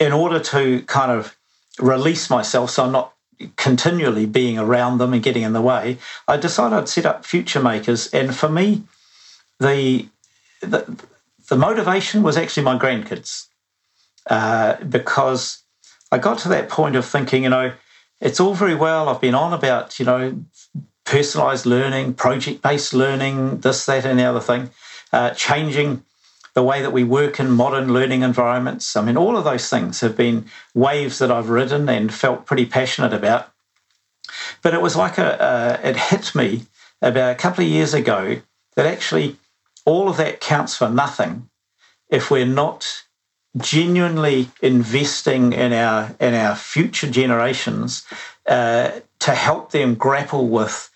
in 0.00 0.12
order 0.12 0.40
to 0.40 0.82
kind 0.82 1.10
of 1.10 1.36
release 1.80 2.30
myself 2.30 2.70
so 2.70 2.84
I'm 2.84 2.92
not 2.92 3.14
continually 3.56 4.26
being 4.26 4.58
around 4.58 4.98
them 4.98 5.12
and 5.12 5.22
getting 5.22 5.42
in 5.42 5.52
the 5.52 5.62
way, 5.62 5.98
I 6.26 6.36
decided 6.36 6.76
I'd 6.76 6.88
set 6.88 7.06
up 7.06 7.24
Future 7.24 7.62
Makers. 7.62 8.12
And 8.12 8.34
for 8.34 8.48
me, 8.48 8.82
the 9.60 10.08
the, 10.60 11.00
the 11.48 11.56
motivation 11.56 12.22
was 12.22 12.36
actually 12.36 12.64
my 12.64 12.76
grandkids 12.76 13.46
uh, 14.28 14.76
because 14.84 15.62
I 16.10 16.18
got 16.18 16.38
to 16.38 16.48
that 16.48 16.68
point 16.68 16.96
of 16.96 17.04
thinking, 17.04 17.44
you 17.44 17.50
know, 17.50 17.72
it's 18.20 18.40
all 18.40 18.54
very 18.54 18.74
well. 18.74 19.08
I've 19.08 19.20
been 19.20 19.36
on 19.36 19.52
about, 19.52 19.98
you 20.00 20.04
know, 20.04 20.44
personalized 21.04 21.64
learning, 21.64 22.14
project 22.14 22.60
based 22.60 22.92
learning, 22.92 23.60
this, 23.60 23.86
that, 23.86 24.04
and 24.04 24.18
the 24.18 24.24
other 24.24 24.40
thing, 24.40 24.70
uh, 25.12 25.30
changing 25.30 26.04
the 26.58 26.64
way 26.64 26.82
that 26.82 26.90
we 26.92 27.04
work 27.04 27.38
in 27.38 27.52
modern 27.52 27.92
learning 27.92 28.22
environments. 28.22 28.96
I 28.96 29.02
mean, 29.02 29.16
all 29.16 29.36
of 29.36 29.44
those 29.44 29.70
things 29.70 30.00
have 30.00 30.16
been 30.16 30.46
waves 30.74 31.20
that 31.20 31.30
I've 31.30 31.50
ridden 31.50 31.88
and 31.88 32.12
felt 32.12 32.46
pretty 32.46 32.66
passionate 32.66 33.12
about. 33.12 33.52
But 34.60 34.74
it 34.74 34.82
was 34.82 34.96
like 34.96 35.18
a, 35.18 35.78
it 35.84 35.96
hit 35.96 36.34
me 36.34 36.62
about 37.00 37.30
a 37.30 37.36
couple 37.36 37.62
of 37.62 37.70
years 37.70 37.94
ago 37.94 38.40
that 38.74 38.86
actually 38.86 39.36
all 39.84 40.08
of 40.08 40.16
that 40.16 40.40
counts 40.40 40.76
for 40.76 40.88
nothing 40.90 41.48
if 42.10 42.28
we're 42.28 42.44
not 42.44 43.04
genuinely 43.56 44.48
investing 44.60 45.52
in 45.52 45.72
our 45.72 46.12
in 46.18 46.34
our 46.34 46.56
future 46.56 47.08
generations 47.08 48.04
uh, 48.48 48.90
to 49.20 49.30
help 49.30 49.70
them 49.70 49.94
grapple 49.94 50.48
with 50.48 50.90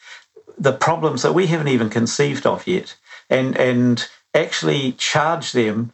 the 0.59 0.73
problems 0.73 1.23
that 1.23 1.35
we 1.35 1.47
haven't 1.47 1.69
even 1.69 1.89
conceived 1.89 2.47
of 2.47 2.67
yet, 2.67 2.97
and 3.31 3.57
and 3.57 4.09
actually 4.35 4.93
charge 4.93 5.53
them 5.53 5.93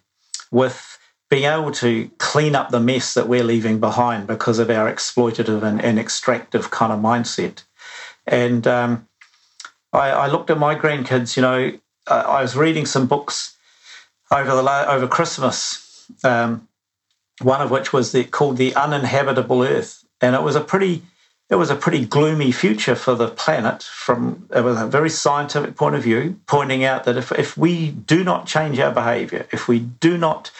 with 0.50 0.98
being 1.30 1.44
able 1.44 1.72
to 1.72 2.10
clean 2.18 2.54
up 2.54 2.70
the 2.70 2.80
mess 2.80 3.14
that 3.14 3.28
we're 3.28 3.44
leaving 3.44 3.80
behind 3.80 4.26
because 4.26 4.58
of 4.58 4.70
our 4.70 4.90
exploitative 4.90 5.62
and, 5.62 5.82
and 5.82 5.98
extractive 5.98 6.70
kind 6.70 6.92
of 6.92 6.98
mindset. 7.00 7.64
And 8.26 8.66
um, 8.66 9.06
I, 9.92 10.10
I, 10.10 10.26
looked 10.28 10.50
at 10.50 10.58
my 10.58 10.74
grandkids. 10.74 11.36
You 11.36 11.42
know, 11.42 11.78
I, 12.06 12.20
I 12.20 12.42
was 12.42 12.56
reading 12.56 12.86
some 12.86 13.06
books 13.06 13.56
over 14.30 14.50
the 14.50 14.90
over 14.90 15.06
Christmas. 15.06 16.06
Um, 16.24 16.68
one 17.40 17.60
of 17.60 17.70
which 17.70 17.92
was 17.92 18.12
the, 18.12 18.24
called 18.24 18.56
the 18.56 18.74
uninhabitable 18.74 19.62
Earth, 19.62 20.04
and 20.20 20.34
it 20.34 20.42
was 20.42 20.56
a 20.56 20.60
pretty 20.60 21.02
it 21.50 21.54
was 21.56 21.70
a 21.70 21.76
pretty 21.76 22.04
gloomy 22.04 22.52
future 22.52 22.94
for 22.94 23.14
the 23.14 23.28
planet 23.28 23.82
from 23.82 24.46
was 24.50 24.80
a 24.80 24.86
very 24.86 25.08
scientific 25.08 25.76
point 25.76 25.94
of 25.94 26.02
view, 26.02 26.38
pointing 26.46 26.84
out 26.84 27.04
that 27.04 27.16
if, 27.16 27.32
if 27.32 27.56
we 27.56 27.90
do 27.90 28.22
not 28.22 28.46
change 28.46 28.78
our 28.78 28.92
behavior, 28.92 29.46
if 29.50 29.66
we 29.66 29.78
do 29.78 30.18
not 30.18 30.50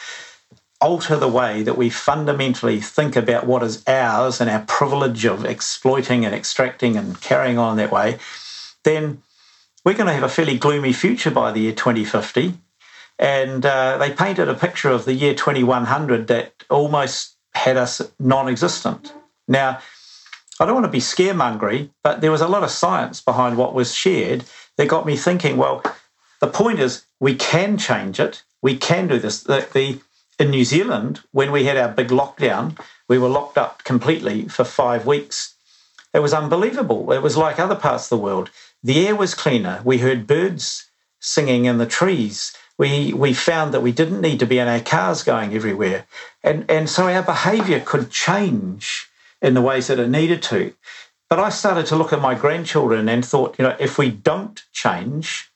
alter 0.81 1.16
the 1.16 1.29
way 1.29 1.62
that 1.62 1.77
we 1.77 1.90
fundamentally 1.90 2.81
think 2.81 3.16
about 3.16 3.46
what 3.46 3.62
is 3.62 3.87
ours 3.87 4.40
and 4.40 4.48
our 4.48 4.61
privilege 4.61 5.27
of 5.27 5.44
exploiting 5.44 6.24
and 6.24 6.35
extracting 6.35 6.96
and 6.96 7.20
carrying 7.20 7.59
on 7.59 7.77
that 7.77 7.90
way, 7.90 8.18
then 8.85 9.20
we're 9.85 9.94
going 9.94 10.07
to 10.07 10.12
have 10.12 10.22
a 10.22 10.29
fairly 10.29 10.57
gloomy 10.57 10.92
future 10.92 11.31
by 11.31 11.53
the 11.53 11.61
year 11.61 11.72
2050. 11.72 12.55
And 13.18 13.66
uh, 13.66 13.98
they 13.98 14.12
painted 14.12 14.48
a 14.48 14.55
picture 14.55 14.90
of 14.90 15.05
the 15.05 15.12
year 15.12 15.35
2100 15.35 16.29
that 16.29 16.53
almost 16.70 17.35
had 17.53 17.77
us 17.77 18.01
non 18.20 18.48
existent. 18.48 19.12
Now, 19.48 19.81
I 20.60 20.66
don't 20.66 20.74
want 20.74 20.86
to 20.86 20.92
be 20.92 20.98
scaremongery, 20.98 21.90
but 22.02 22.20
there 22.20 22.32
was 22.32 22.40
a 22.40 22.48
lot 22.48 22.64
of 22.64 22.70
science 22.70 23.20
behind 23.20 23.56
what 23.56 23.74
was 23.74 23.94
shared 23.94 24.44
that 24.76 24.88
got 24.88 25.06
me 25.06 25.16
thinking, 25.16 25.56
well, 25.56 25.82
the 26.40 26.48
point 26.48 26.80
is 26.80 27.04
we 27.20 27.34
can 27.34 27.78
change 27.78 28.20
it. 28.20 28.42
We 28.62 28.76
can 28.76 29.08
do 29.08 29.18
this. 29.18 29.42
The, 29.42 29.68
the, 29.72 30.00
in 30.38 30.50
New 30.50 30.64
Zealand, 30.64 31.20
when 31.32 31.52
we 31.52 31.64
had 31.64 31.76
our 31.76 31.88
big 31.88 32.08
lockdown, 32.08 32.78
we 33.08 33.18
were 33.18 33.28
locked 33.28 33.58
up 33.58 33.84
completely 33.84 34.48
for 34.48 34.64
five 34.64 35.06
weeks. 35.06 35.54
It 36.14 36.20
was 36.20 36.32
unbelievable. 36.32 37.12
It 37.12 37.22
was 37.22 37.36
like 37.36 37.58
other 37.58 37.74
parts 37.74 38.04
of 38.04 38.18
the 38.18 38.24
world. 38.24 38.50
The 38.82 39.06
air 39.06 39.16
was 39.16 39.34
cleaner. 39.34 39.80
We 39.84 39.98
heard 39.98 40.26
birds 40.26 40.88
singing 41.20 41.64
in 41.64 41.78
the 41.78 41.86
trees. 41.86 42.52
We, 42.78 43.12
we 43.12 43.32
found 43.32 43.74
that 43.74 43.82
we 43.82 43.92
didn't 43.92 44.20
need 44.20 44.38
to 44.38 44.46
be 44.46 44.58
in 44.58 44.68
our 44.68 44.80
cars 44.80 45.22
going 45.24 45.54
everywhere. 45.54 46.06
And, 46.44 46.64
and 46.70 46.88
so 46.88 47.08
our 47.08 47.22
behavior 47.22 47.80
could 47.80 48.10
change 48.10 49.07
in 49.42 49.55
the 49.55 49.62
ways 49.62 49.87
that 49.87 49.98
it 49.98 50.09
needed 50.09 50.42
to. 50.42 50.74
But 51.31 51.38
I 51.38 51.51
started 51.51 51.87
to 51.87 51.96
look 51.96 52.12
at 52.12 52.20
my 52.20 52.35
grandchildren 52.35 53.09
and 53.09 53.24
thought, 53.24 53.57
you 53.59 53.64
know, 53.64 53.77
if 53.79 53.98
we 53.98 54.11
don't 54.11 54.62
change, 54.72 55.51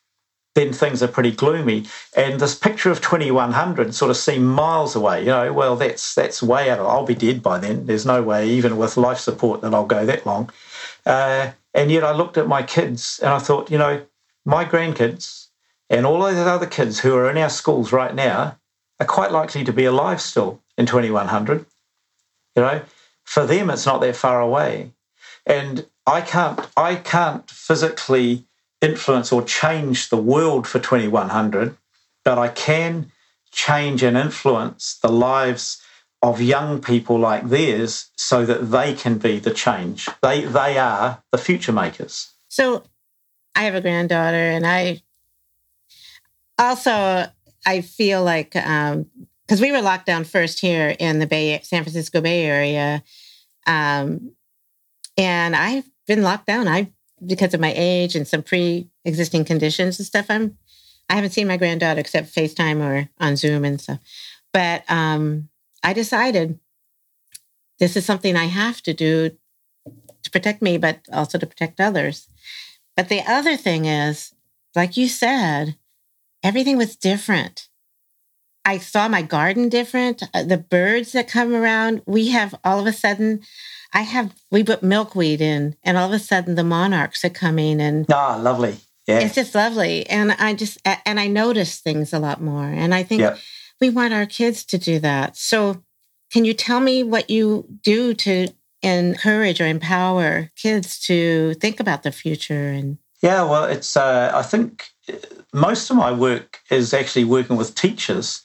then 0.55 0.73
things 0.73 1.03
are 1.03 1.09
pretty 1.09 1.31
gloomy. 1.31 1.87
And 2.15 2.39
this 2.39 2.55
picture 2.55 2.91
of 2.91 3.01
2100 3.01 3.95
sort 3.95 4.11
of 4.11 4.17
seemed 4.17 4.45
miles 4.45 4.95
away. 4.95 5.21
You 5.21 5.29
know, 5.29 5.53
well, 5.53 5.77
that's 5.77 6.15
that's 6.15 6.43
way 6.43 6.71
out. 6.71 6.79
Of, 6.79 6.87
I'll 6.87 7.07
be 7.07 7.15
dead 7.15 7.43
by 7.43 7.59
then. 7.59 7.87
There's 7.87 8.05
no 8.05 8.23
way, 8.23 8.49
even 8.51 8.77
with 8.77 8.99
life 8.99 9.19
support, 9.19 9.63
that 9.63 9.73
I'll 9.73 9.87
go 9.87 10.05
that 10.05 10.27
long. 10.27 10.51
Uh, 11.07 11.53
and 11.73 11.91
yet, 11.91 12.05
I 12.05 12.13
looked 12.13 12.37
at 12.37 12.47
my 12.47 12.63
kids 12.63 13.19
and 13.23 13.33
I 13.33 13.39
thought, 13.39 13.71
you 13.71 13.79
know, 13.79 14.05
my 14.45 14.65
grandkids 14.65 15.49
and 15.89 16.05
all 16.05 16.21
those 16.21 16.37
other 16.37 16.67
kids 16.67 17.01
who 17.01 17.15
are 17.17 17.31
in 17.31 17.39
our 17.39 17.51
schools 17.51 17.93
right 17.93 18.15
now 18.15 18.59
are 19.01 19.07
quite 19.07 19.33
likely 19.33 19.65
to 19.65 19.73
be 19.73 19.85
alive 19.87 20.21
still 20.21 20.61
in 20.77 20.85
2100. 20.85 21.65
You 22.57 22.63
know, 22.63 22.83
for 23.33 23.47
them 23.47 23.71
it's 23.71 23.87
not 23.87 24.03
that 24.03 24.15
far 24.15 24.41
away. 24.41 24.93
And 25.47 25.87
i 26.07 26.21
can't 26.21 26.61
i 26.77 26.97
can't 26.97 27.49
physically 27.51 28.45
influence 28.81 29.33
or 29.33 29.43
change 29.43 30.09
the 30.09 30.17
world 30.17 30.67
for 30.67 30.81
2100 30.81 31.77
but 32.25 32.39
i 32.39 32.49
can 32.49 33.13
change 33.53 34.03
and 34.03 34.17
influence 34.17 34.99
the 35.03 35.13
lives 35.13 35.81
of 36.21 36.41
young 36.41 36.81
people 36.81 37.19
like 37.19 37.49
theirs 37.49 38.11
so 38.17 38.45
that 38.45 38.71
they 38.71 38.95
can 38.95 39.19
be 39.19 39.39
the 39.39 39.53
change. 39.53 40.09
They 40.23 40.45
they 40.45 40.79
are 40.79 41.23
the 41.31 41.39
future 41.39 41.73
makers. 41.73 42.33
So 42.49 42.83
i 43.55 43.63
have 43.65 43.75
a 43.75 43.81
granddaughter 43.81 44.47
and 44.57 44.67
i 44.67 45.03
also 46.59 47.27
i 47.67 47.81
feel 47.81 48.25
like 48.25 48.57
um, 48.57 49.07
because 49.53 49.61
we 49.61 49.73
were 49.73 49.83
locked 49.83 50.07
down 50.07 50.25
first 50.25 50.61
here 50.61 50.97
in 50.99 51.19
the 51.19 51.27
Bay, 51.27 51.61
San 51.63 51.83
Francisco 51.83 52.23
Bay 52.23 52.45
Area, 52.47 53.03
um, 53.67 54.35
and 55.17 55.55
I've 55.55 55.89
been 56.07 56.23
locked 56.23 56.47
down. 56.47 56.69
I 56.69 56.93
because 57.25 57.55
of 57.55 57.61
my 57.61 57.73
age 57.77 58.17
and 58.17 58.27
some 58.27 58.43
pre-existing 58.43 59.45
conditions 59.45 59.99
and 59.99 60.07
stuff. 60.07 60.27
I'm 60.29 60.59
I 61.09 61.15
haven't 61.15 61.31
seen 61.31 61.49
my 61.49 61.57
granddaughter 61.57 62.01
except 62.01 62.35
FaceTime 62.35 62.81
or 62.81 63.09
on 63.21 63.37
Zoom 63.37 63.65
and 63.65 63.81
stuff. 63.81 64.01
But 64.53 64.85
um, 64.91 65.49
I 65.83 65.93
decided 65.93 66.59
this 67.79 67.97
is 67.97 68.07
something 68.07 68.37
I 68.37 68.47
have 68.47 68.81
to 68.83 68.95
do 68.95 69.31
to 70.23 70.31
protect 70.31 70.63
me, 70.63 70.79
but 70.79 71.01
also 71.13 71.39
to 71.39 71.47
protect 71.47 71.81
others. 71.81 72.29
But 72.97 73.09
the 73.09 73.21
other 73.27 73.57
thing 73.57 73.87
is, 73.87 74.33
like 74.75 74.97
you 74.97 75.09
said, 75.09 75.77
everything 76.43 76.77
was 76.77 76.97
different. 76.97 77.69
I 78.65 78.79
saw 78.79 79.09
my 79.09 79.23
garden 79.23 79.69
different. 79.69 80.23
Uh, 80.35 80.45
the 80.45 80.59
birds 80.59 81.13
that 81.13 81.29
come 81.29 81.55
around, 81.55 82.03
we 82.07 82.29
have 82.29 82.55
all 82.65 82.81
of 82.81 82.87
a 82.87 82.93
sudden, 82.93 83.41
I 83.93 84.03
have, 84.03 84.35
we 84.51 84.65
put 84.65 84.83
milkweed 84.83 85.41
in, 85.41 85.77
and 85.83 85.99
all 85.99 86.07
of 86.07 86.13
a 86.13 86.19
sudden 86.19 86.55
the 86.55 86.65
monarchs 86.65 87.25
are 87.25 87.31
coming 87.31 87.81
and. 87.81 88.07
Ah, 88.11 88.37
lovely. 88.37 88.77
Yeah. 89.07 89.19
It's 89.19 89.35
just 89.35 89.55
lovely. 89.55 90.07
And 90.09 90.33
I 90.33 90.55
just, 90.55 90.79
and 90.85 91.19
I 91.19 91.27
notice 91.27 91.81
things 91.81 92.13
a 92.13 92.21
lot 92.21 92.41
more. 92.41 92.67
And 92.67 92.95
I 92.95 93.03
think 93.03 93.21
yep. 93.21 93.39
we 93.81 93.91
want 93.91 94.15
our 94.15 94.27
kids 94.27 94.65
to 94.67 94.79
do 94.79 95.01
that. 95.01 95.37
So, 95.37 95.83
can 96.33 96.45
you 96.45 96.55
tell 96.55 96.81
me 96.81 97.03
what 97.03 97.29
you 97.29 97.67
do 97.83 98.15
to 98.15 98.49
encourage 98.83 99.61
or 99.61 99.67
empower 99.67 100.51
kids 100.57 100.99
to 100.99 101.55
think 101.55 101.79
about 101.79 102.03
the 102.03 102.11
future 102.11 102.71
and 102.71 102.99
yeah 103.23 103.43
well 103.45 103.65
it's 103.65 103.97
uh, 103.97 104.31
i 104.35 104.43
think 104.43 104.89
uh, 105.09 105.15
most 105.53 105.89
of 105.89 105.97
my 105.97 106.11
work 106.11 106.59
is 106.69 106.93
actually 106.93 107.25
working 107.25 107.57
with 107.57 107.77
teachers 107.77 108.43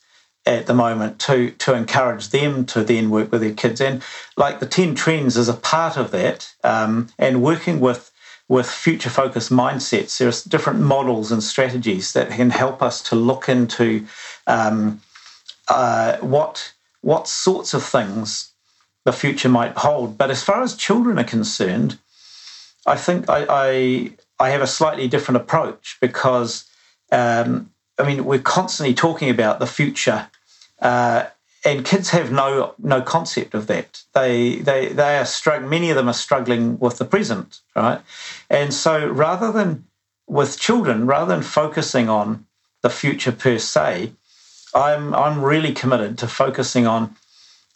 at 0.47 0.65
the 0.65 0.73
moment 0.73 1.19
to 1.19 1.51
to 1.51 1.73
encourage 1.73 2.29
them 2.29 2.65
to 2.65 2.83
then 2.83 3.09
work 3.09 3.31
with 3.31 3.41
their 3.41 3.53
kids 3.53 3.81
and 3.81 4.01
like 4.37 4.59
the 4.59 4.65
10 4.65 4.95
trends 4.95 5.37
is 5.37 5.49
a 5.49 5.53
part 5.53 5.97
of 5.97 6.11
that 6.11 6.53
um, 6.63 7.09
and 7.19 7.43
working 7.43 7.79
with 7.79 8.11
with 8.49 8.69
future 8.69 9.09
focused 9.09 9.51
mindsets. 9.51 10.17
There 10.17 10.27
are 10.27 10.49
different 10.49 10.79
models 10.79 11.31
and 11.31 11.43
strategies 11.43 12.13
that 12.13 12.29
can 12.29 12.49
help 12.49 12.81
us 12.81 13.01
to 13.03 13.15
look 13.15 13.49
into 13.49 14.05
um, 14.45 15.01
uh, 15.67 16.17
what 16.17 16.73
what 17.01 17.27
sorts 17.27 17.73
of 17.73 17.83
things 17.83 18.51
the 19.03 19.11
future 19.11 19.49
might 19.49 19.77
hold. 19.77 20.17
But 20.17 20.31
as 20.31 20.43
far 20.43 20.61
as 20.63 20.75
children 20.75 21.19
are 21.19 21.23
concerned, 21.23 21.97
I 22.85 22.95
think 22.95 23.29
I 23.29 23.45
I, 23.49 24.11
I 24.39 24.49
have 24.49 24.61
a 24.61 24.67
slightly 24.67 25.07
different 25.07 25.41
approach 25.41 25.97
because 25.99 26.65
um, 27.11 27.71
I 27.99 28.07
mean 28.07 28.23
we're 28.23 28.39
constantly 28.39 28.93
talking 28.93 29.29
about 29.29 29.59
the 29.59 29.67
future. 29.67 30.29
Uh, 30.81 31.25
and 31.65 31.83
kids 31.83 32.11
have 32.11 32.31
no 32.31 32.73
no 32.77 33.01
concept 33.01 33.53
of 33.53 33.67
that. 33.67 34.03
They 34.13 34.57
they 34.57 34.87
they 34.87 35.17
are 35.17 35.25
struggling. 35.25 35.69
Many 35.69 35.89
of 35.89 35.95
them 35.95 36.07
are 36.07 36.13
struggling 36.13 36.79
with 36.79 36.97
the 36.97 37.05
present, 37.05 37.59
right? 37.75 38.01
And 38.49 38.73
so 38.73 39.07
rather 39.07 39.51
than 39.51 39.85
with 40.27 40.59
children, 40.59 41.05
rather 41.05 41.33
than 41.33 41.43
focusing 41.43 42.09
on 42.09 42.45
the 42.83 42.89
future 42.89 43.31
per 43.31 43.57
se, 43.57 44.13
I'm 44.73 45.13
I'm 45.13 45.43
really 45.43 45.73
committed 45.73 46.17
to 46.19 46.27
focusing 46.27 46.87
on 46.87 47.15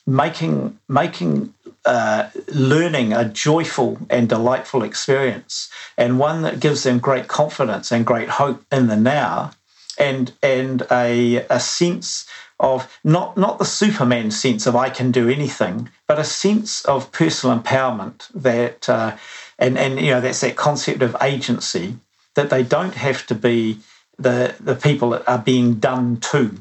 making 0.06 0.78
making 0.88 1.54
uh, 1.86 2.30
learning 2.54 3.14
a 3.14 3.26
joyful 3.26 3.98
and 4.10 4.30
delightful 4.30 4.84
experience, 4.84 5.70
and 5.98 6.20
one 6.20 6.44
that 6.44 6.60
gives 6.60 6.84
them 6.84 7.00
great 7.00 7.28
confidence 7.28 7.92
and 7.92 8.06
great 8.06 8.30
hope 8.30 8.64
in 8.72 8.88
the 8.88 8.96
now, 8.96 9.52
and 9.98 10.32
and 10.44 10.84
a 10.92 11.46
a 11.50 11.60
sense 11.60 12.26
of 12.62 13.00
not 13.04 13.36
not 13.36 13.58
the 13.58 13.66
Superman 13.66 14.30
sense 14.32 14.68
of 14.68 14.76
I 14.76 14.90
can 14.90 15.12
do 15.12 15.28
anything, 15.28 15.90
but 16.08 16.20
a 16.20 16.24
sense 16.24 16.86
of 16.86 17.12
personal 17.12 17.60
empowerment 17.60 18.30
that 18.36 18.88
uh, 18.88 19.18
and 19.58 19.78
and 19.78 20.00
you 20.00 20.12
know 20.12 20.22
that's 20.22 20.42
that 20.42 20.56
concept 20.56 21.02
of 21.02 21.18
agency 21.22 21.98
that 22.36 22.50
they 22.50 22.64
don't 22.64 22.94
have 22.94 23.26
to 23.28 23.36
be 23.36 23.80
the 24.18 24.56
the 24.60 24.76
people 24.76 25.10
that 25.10 25.28
are 25.28 25.40
being 25.40 25.76
done 25.76 26.18
to, 26.18 26.56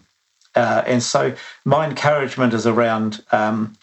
uh, 0.57 0.83
and 0.87 1.03
so 1.03 1.35
my 1.65 1.87
encouragement 1.87 2.55
is 2.55 2.67
around 2.67 3.23
um, 3.31 3.77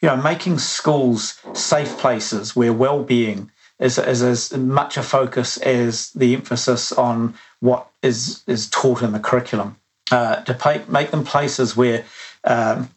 you 0.00 0.08
know 0.08 0.16
making 0.16 0.58
schools 0.58 1.38
safe 1.52 1.98
places 1.98 2.56
where 2.56 2.72
well-being 2.72 3.50
is, 3.78 3.98
is 3.98 4.22
as 4.22 4.56
much 4.56 4.96
a 4.96 5.02
focus 5.02 5.58
as 5.58 6.10
the 6.12 6.34
emphasis 6.34 6.92
on 6.92 7.34
what 7.60 7.90
is 8.02 8.42
is 8.46 8.70
taught 8.70 9.02
in 9.02 9.12
the 9.12 9.20
curriculum 9.20 9.76
uh, 10.10 10.36
to 10.42 10.54
pay, 10.54 10.82
make 10.88 11.10
them 11.10 11.24
places 11.24 11.76
where 11.76 12.04
um, 12.44 12.90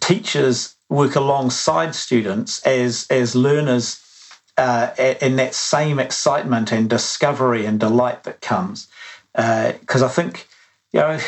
teachers 0.00 0.74
work 0.88 1.16
alongside 1.16 1.94
students 1.94 2.64
as 2.66 3.06
as 3.10 3.34
learners 3.34 4.00
uh, 4.56 4.90
in 5.20 5.36
that 5.36 5.54
same 5.54 5.98
excitement 5.98 6.72
and 6.72 6.88
discovery 6.88 7.66
and 7.66 7.80
delight 7.80 8.22
that 8.24 8.40
comes. 8.40 8.88
Because 9.32 10.02
uh, 10.02 10.06
I 10.06 10.08
think, 10.08 10.46
you 10.92 11.00
know, 11.00 11.18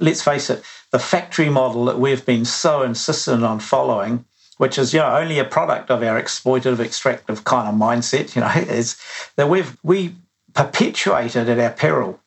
let's 0.00 0.22
face 0.22 0.50
it, 0.50 0.64
the 0.90 0.98
factory 0.98 1.48
model 1.48 1.84
that 1.84 1.98
we've 1.98 2.26
been 2.26 2.44
so 2.44 2.82
insistent 2.82 3.44
on 3.44 3.60
following, 3.60 4.24
which 4.58 4.78
is 4.78 4.92
you 4.92 5.00
know 5.00 5.16
only 5.16 5.38
a 5.38 5.44
product 5.44 5.90
of 5.90 6.02
our 6.02 6.20
exploitative, 6.20 6.80
extractive 6.80 7.44
kind 7.44 7.68
of 7.68 7.74
mindset, 7.74 8.34
you 8.34 8.42
know, 8.42 8.72
is 8.72 8.96
that 9.36 9.48
we've 9.48 9.76
we 9.82 10.14
perpetuated 10.54 11.48
at 11.48 11.58
our 11.58 11.70
peril 11.70 12.20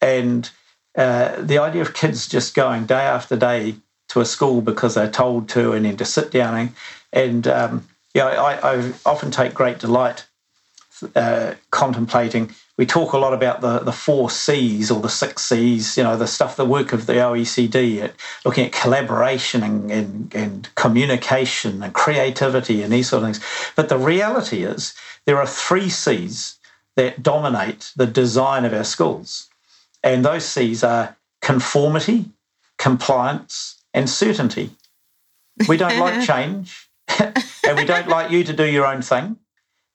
and 0.00 0.50
uh, 0.96 1.40
the 1.40 1.58
idea 1.58 1.82
of 1.82 1.94
kids 1.94 2.28
just 2.28 2.54
going 2.54 2.86
day 2.86 3.02
after 3.02 3.36
day 3.36 3.76
to 4.08 4.20
a 4.20 4.24
school 4.24 4.60
because 4.60 4.94
they're 4.94 5.10
told 5.10 5.48
to 5.48 5.72
and 5.72 5.86
then 5.86 5.96
to 5.96 6.04
sit 6.04 6.30
down 6.30 6.74
and, 7.12 7.46
um, 7.46 7.88
yeah, 8.14 8.26
I, 8.26 8.74
I, 8.74 8.92
often 9.06 9.30
take 9.30 9.54
great 9.54 9.78
delight 9.78 10.26
uh, 11.14 11.54
contemplating. 11.70 12.54
We 12.76 12.86
talk 12.86 13.12
a 13.12 13.18
lot 13.18 13.34
about 13.34 13.60
the, 13.60 13.78
the 13.80 13.92
four 13.92 14.30
C's 14.30 14.90
or 14.90 15.00
the 15.00 15.08
six 15.08 15.42
C's, 15.44 15.96
you 15.96 16.02
know, 16.02 16.16
the 16.16 16.26
stuff, 16.26 16.56
the 16.56 16.64
work 16.64 16.92
of 16.92 17.06
the 17.06 17.14
OECD, 17.14 18.02
at 18.02 18.14
looking 18.44 18.66
at 18.66 18.72
collaboration 18.72 19.62
and, 19.62 19.90
and, 19.90 20.34
and 20.34 20.74
communication 20.74 21.82
and 21.82 21.92
creativity 21.92 22.82
and 22.82 22.92
these 22.92 23.08
sort 23.08 23.22
of 23.22 23.26
things. 23.28 23.72
But 23.76 23.88
the 23.88 23.98
reality 23.98 24.64
is 24.64 24.94
there 25.24 25.38
are 25.38 25.46
three 25.46 25.88
C's 25.88 26.58
that 26.96 27.22
dominate 27.22 27.92
the 27.96 28.06
design 28.06 28.64
of 28.64 28.72
our 28.74 28.84
schools. 28.84 29.48
And 30.02 30.24
those 30.24 30.44
C's 30.44 30.82
are 30.82 31.16
conformity, 31.40 32.26
compliance, 32.78 33.82
and 33.94 34.08
certainty. 34.08 34.70
We 35.68 35.76
don't 35.76 35.98
like 35.98 36.26
change, 36.26 36.88
and 37.18 37.76
we 37.76 37.84
don't 37.84 38.08
like 38.08 38.30
you 38.30 38.44
to 38.44 38.52
do 38.52 38.64
your 38.64 38.86
own 38.86 39.02
thing. 39.02 39.36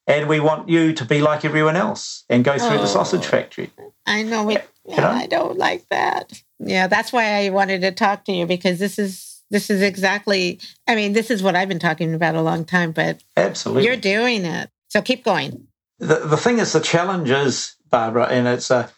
And 0.06 0.26
we 0.26 0.40
want 0.40 0.70
you 0.70 0.94
to 0.94 1.04
be 1.04 1.20
like 1.20 1.44
everyone 1.44 1.76
else 1.76 2.24
and 2.30 2.42
go 2.42 2.56
through 2.56 2.78
oh, 2.78 2.80
the 2.80 2.86
sausage 2.86 3.26
factory. 3.26 3.70
I 4.06 4.22
know, 4.22 4.48
it, 4.48 4.66
yeah, 4.86 4.94
you 4.94 5.02
know? 5.02 5.10
I 5.10 5.26
don't 5.26 5.58
like 5.58 5.86
that. 5.90 6.42
Yeah, 6.58 6.86
that's 6.86 7.12
why 7.12 7.44
I 7.44 7.50
wanted 7.50 7.82
to 7.82 7.92
talk 7.92 8.24
to 8.24 8.32
you 8.32 8.46
because 8.46 8.78
this 8.78 8.98
is 8.98 9.42
this 9.50 9.68
is 9.68 9.82
exactly. 9.82 10.60
I 10.86 10.94
mean, 10.94 11.12
this 11.12 11.30
is 11.30 11.42
what 11.42 11.54
I've 11.54 11.68
been 11.68 11.78
talking 11.78 12.14
about 12.14 12.34
a 12.34 12.42
long 12.42 12.64
time. 12.64 12.92
But 12.92 13.22
absolutely, 13.36 13.84
you're 13.84 13.96
doing 13.96 14.44
it. 14.44 14.70
So 14.88 15.02
keep 15.02 15.24
going. 15.24 15.68
The 15.98 16.20
the 16.20 16.36
thing 16.38 16.58
is, 16.58 16.72
the 16.72 16.80
challenge 16.80 17.30
is 17.30 17.76
Barbara, 17.90 18.28
and 18.28 18.48
it's 18.48 18.70
a 18.70 18.90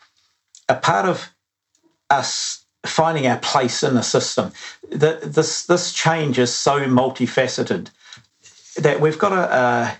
a 0.70 0.74
part 0.74 1.06
of 1.06 1.30
us 2.08 2.64
finding 2.86 3.26
our 3.26 3.38
place 3.38 3.82
in 3.82 3.94
the 3.94 4.02
system. 4.02 4.52
This 4.90 5.66
this 5.66 5.92
change 5.92 6.38
is 6.38 6.54
so 6.54 6.80
multifaceted 6.86 7.90
that 8.78 9.00
we've 9.00 9.18
got 9.18 9.30
to 9.30 9.36
uh, 9.36 9.94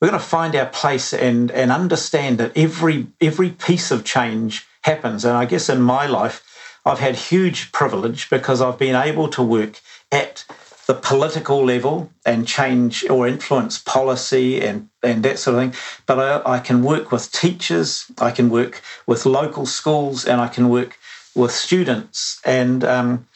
we've 0.00 0.10
got 0.10 0.18
to 0.18 0.24
find 0.24 0.56
our 0.56 0.66
place 0.66 1.12
and 1.12 1.50
and 1.50 1.70
understand 1.70 2.38
that 2.38 2.56
every 2.56 3.06
every 3.20 3.50
piece 3.50 3.90
of 3.90 4.04
change 4.04 4.66
happens. 4.82 5.24
And 5.24 5.36
I 5.36 5.44
guess 5.44 5.68
in 5.68 5.80
my 5.80 6.06
life, 6.06 6.42
I've 6.84 6.98
had 6.98 7.16
huge 7.16 7.70
privilege 7.70 8.28
because 8.30 8.60
I've 8.60 8.78
been 8.78 8.96
able 8.96 9.28
to 9.28 9.42
work 9.42 9.80
at 10.10 10.44
the 10.86 10.94
political 10.94 11.64
level 11.64 12.10
and 12.26 12.46
change 12.46 13.08
or 13.08 13.26
influence 13.26 13.78
policy 13.78 14.60
and, 14.60 14.88
and 15.02 15.22
that 15.24 15.38
sort 15.38 15.56
of 15.56 15.62
thing. 15.62 15.80
But 16.06 16.18
I, 16.18 16.56
I, 16.56 16.58
can 16.58 16.82
work 16.82 17.10
with 17.10 17.32
teachers, 17.32 18.06
I 18.18 18.30
can 18.30 18.50
work 18.50 18.82
with 19.06 19.24
local 19.24 19.64
schools, 19.66 20.26
and 20.26 20.40
I 20.40 20.48
can 20.48 20.68
work 20.68 20.98
with 21.34 21.52
students. 21.52 22.40
And 22.44 22.84
um, 22.84 23.26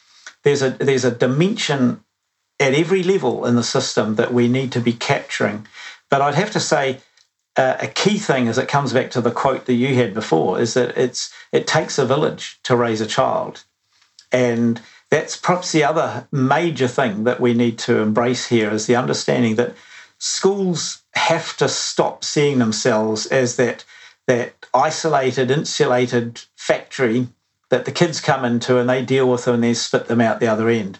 there's 0.43 0.63
a 0.63 0.71
there's 0.71 1.05
a 1.05 1.11
dimension 1.11 2.05
at 2.61 2.75
every 2.75 3.03
level 3.03 3.47
in 3.47 3.57
the 3.57 3.63
system 3.63 4.17
that 4.17 4.33
we 4.33 4.49
need 4.49 4.73
to 4.73 4.81
be 4.81 4.93
capturing. 4.93 5.67
But 6.11 6.23
I'd 6.23 6.35
have 6.35 6.53
to 6.53 6.61
say. 6.61 7.01
Uh, 7.57 7.77
a 7.81 7.89
key 7.89 8.19
thing, 8.19 8.47
as 8.47 8.57
it 8.57 8.69
comes 8.69 8.93
back 8.93 9.11
to 9.11 9.21
the 9.21 9.33
quote 9.33 9.67
that 9.67 9.75
you 9.75 9.93
had 9.97 10.15
before, 10.15 10.61
is 10.61 10.75
that 10.75 10.97
it's 10.97 11.35
it 11.51 11.67
takes 11.67 11.99
a 11.99 12.07
village 12.07 12.61
to 12.63 12.77
raise 12.77 13.01
a 13.01 13.07
child, 13.07 13.65
and 14.31 14.81
that's 15.11 15.37
perhaps 15.37 15.73
the 15.73 15.85
other 15.85 16.29
major 16.31 16.89
thing 16.89 17.25
that 17.25 17.41
we 17.41 17.55
need 17.55 17.79
to 17.79 17.99
embrace 17.99 18.47
here 18.47 18.71
is 18.71 18.87
the 18.87 18.97
understanding 18.97 19.57
that 19.57 19.75
schools 20.19 21.03
have 21.15 21.57
to 21.57 21.69
stop 21.69 22.25
seeing 22.25 22.59
themselves 22.59 23.27
as 23.27 23.57
that 23.57 23.85
that 24.27 24.67
isolated, 24.75 25.51
insulated 25.51 26.43
factory 26.55 27.29
that 27.71 27.87
the 27.87 27.93
kids 27.93 28.21
come 28.21 28.45
into 28.45 28.79
and 28.79 28.89
they 28.89 29.03
deal 29.03 29.31
with 29.31 29.47
them 29.47 29.55
and 29.55 29.65
they 29.65 29.73
spit 29.73 30.07
them 30.07 30.21
out 30.21 30.39
the 30.39 30.47
other 30.47 30.69
end. 30.69 30.99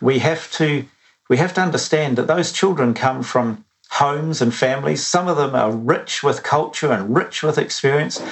We 0.00 0.20
have 0.20 0.50
to 0.52 0.86
we 1.28 1.36
have 1.36 1.52
to 1.54 1.60
understand 1.60 2.16
that 2.16 2.26
those 2.26 2.52
children 2.52 2.94
come 2.94 3.22
from 3.22 3.64
homes 3.90 4.40
and 4.40 4.54
families. 4.54 5.06
Some 5.06 5.28
of 5.28 5.36
them 5.36 5.54
are 5.54 5.70
rich 5.70 6.22
with 6.22 6.42
culture 6.42 6.90
and 6.90 7.14
rich 7.14 7.42
with 7.42 7.58
experience, 7.58 8.22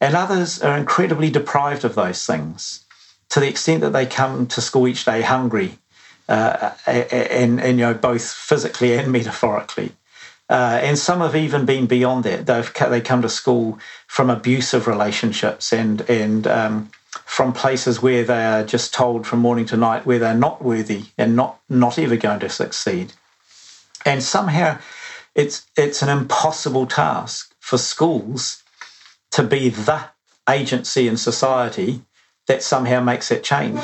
and 0.00 0.14
others 0.14 0.62
are 0.62 0.78
incredibly 0.78 1.30
deprived 1.30 1.84
of 1.84 1.96
those 1.96 2.24
things 2.24 2.84
to 3.30 3.40
the 3.40 3.48
extent 3.48 3.80
that 3.82 3.92
they 3.92 4.06
come 4.06 4.46
to 4.48 4.60
school 4.60 4.88
each 4.88 5.04
day 5.04 5.22
hungry, 5.22 5.78
uh, 6.28 6.72
and, 6.86 7.60
and, 7.60 7.78
you 7.78 7.84
know 7.84 7.94
both 7.94 8.30
physically 8.30 8.94
and 8.94 9.12
metaphorically. 9.18 9.92
Uh, 10.50 10.80
and 10.82 10.98
some 10.98 11.20
have 11.20 11.36
even 11.36 11.66
been 11.66 11.86
beyond 11.86 12.24
that. 12.24 12.46
They've 12.46 12.72
they 12.90 13.00
come 13.00 13.22
to 13.22 13.28
school 13.28 13.78
from 14.06 14.30
abusive 14.30 14.86
relationships 14.86 15.72
and 15.72 16.00
and 16.08 16.46
um, 16.46 16.90
from 17.24 17.52
places 17.52 18.00
where 18.00 18.24
they 18.24 18.44
are 18.44 18.64
just 18.64 18.94
told 18.94 19.26
from 19.26 19.40
morning 19.40 19.66
to 19.66 19.76
night 19.76 20.06
where 20.06 20.18
they're 20.18 20.34
not 20.34 20.64
worthy 20.64 21.04
and 21.18 21.36
not 21.36 21.60
not 21.68 21.98
ever 21.98 22.16
going 22.16 22.40
to 22.40 22.48
succeed. 22.48 23.12
And 24.06 24.22
somehow, 24.22 24.78
it's 25.34 25.66
it's 25.76 26.00
an 26.00 26.08
impossible 26.08 26.86
task 26.86 27.54
for 27.60 27.76
schools 27.76 28.62
to 29.32 29.42
be 29.42 29.68
the 29.68 30.04
agency 30.48 31.06
in 31.08 31.18
society 31.18 32.02
that 32.48 32.62
somehow 32.62 33.00
makes 33.00 33.28
that 33.28 33.44
change. 33.44 33.80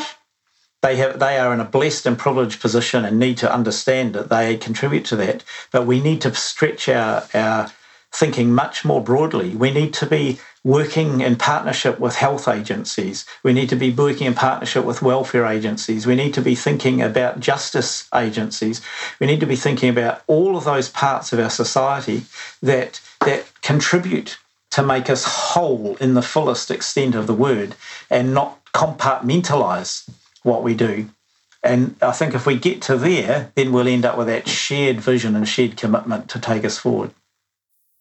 They 0.82 0.96
have 0.96 1.18
they 1.18 1.38
are 1.38 1.54
in 1.54 1.60
a 1.60 1.64
blessed 1.64 2.04
and 2.06 2.18
privileged 2.18 2.60
position 2.60 3.04
and 3.04 3.18
need 3.18 3.38
to 3.38 3.52
understand 3.52 4.14
that 4.14 4.28
they 4.28 4.56
contribute 4.56 5.04
to 5.06 5.16
that. 5.16 5.44
But 5.70 5.86
we 5.86 6.00
need 6.00 6.20
to 6.22 6.34
stretch 6.34 6.88
our 6.88 7.26
our 7.32 7.72
thinking 8.12 8.52
much 8.52 8.84
more 8.84 9.02
broadly. 9.02 9.56
We 9.56 9.72
need 9.72 9.92
to 9.94 10.06
be 10.06 10.38
working 10.62 11.20
in 11.20 11.36
partnership 11.36 11.98
with 11.98 12.16
health 12.16 12.46
agencies. 12.48 13.26
We 13.42 13.52
need 13.52 13.68
to 13.70 13.76
be 13.76 13.90
working 13.90 14.26
in 14.26 14.34
partnership 14.34 14.84
with 14.84 15.02
welfare 15.02 15.46
agencies. 15.46 16.06
We 16.06 16.14
need 16.14 16.32
to 16.34 16.40
be 16.40 16.54
thinking 16.54 17.02
about 17.02 17.40
justice 17.40 18.08
agencies. 18.14 18.80
We 19.20 19.26
need 19.26 19.40
to 19.40 19.46
be 19.46 19.56
thinking 19.56 19.90
about 19.90 20.22
all 20.26 20.56
of 20.56 20.64
those 20.64 20.88
parts 20.88 21.32
of 21.32 21.38
our 21.40 21.50
society 21.50 22.24
that 22.62 23.00
that 23.20 23.50
contribute 23.62 24.38
to 24.74 24.82
make 24.82 25.10
us 25.10 25.24
whole 25.24 25.96
in 25.96 26.14
the 26.14 26.22
fullest 26.22 26.70
extent 26.70 27.14
of 27.14 27.26
the 27.26 27.34
word 27.34 27.74
and 28.10 28.34
not 28.34 28.64
compartmentalize 28.72 30.08
what 30.42 30.62
we 30.62 30.74
do. 30.74 31.08
And 31.62 31.96
I 32.02 32.12
think 32.12 32.34
if 32.34 32.46
we 32.46 32.58
get 32.58 32.82
to 32.82 32.96
there, 32.96 33.52
then 33.54 33.72
we'll 33.72 33.88
end 33.88 34.04
up 34.04 34.18
with 34.18 34.26
that 34.26 34.48
shared 34.48 35.00
vision 35.00 35.34
and 35.34 35.48
shared 35.48 35.76
commitment 35.76 36.28
to 36.30 36.38
take 36.38 36.64
us 36.64 36.78
forward. 36.78 37.10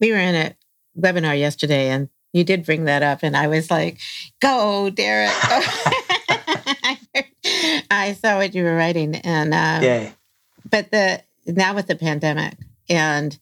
We 0.01 0.11
were 0.11 0.17
in 0.17 0.35
a 0.35 0.55
webinar 0.99 1.37
yesterday 1.37 1.89
and 1.89 2.09
you 2.33 2.43
did 2.43 2.65
bring 2.65 2.85
that 2.85 3.03
up, 3.03 3.19
and 3.21 3.37
I 3.37 3.45
was 3.45 3.69
like, 3.69 3.99
go, 4.41 4.89
Derek. 4.89 5.31
Go. 5.47 5.61
I 7.91 8.17
saw 8.19 8.37
what 8.37 8.55
you 8.55 8.63
were 8.63 8.75
writing. 8.75 9.15
And 9.15 9.53
um, 9.53 9.83
yeah. 9.83 10.11
But 10.69 10.91
the 10.91 11.21
now 11.45 11.75
with 11.75 11.87
the 11.87 11.95
pandemic 11.95 12.55
and 12.89 13.37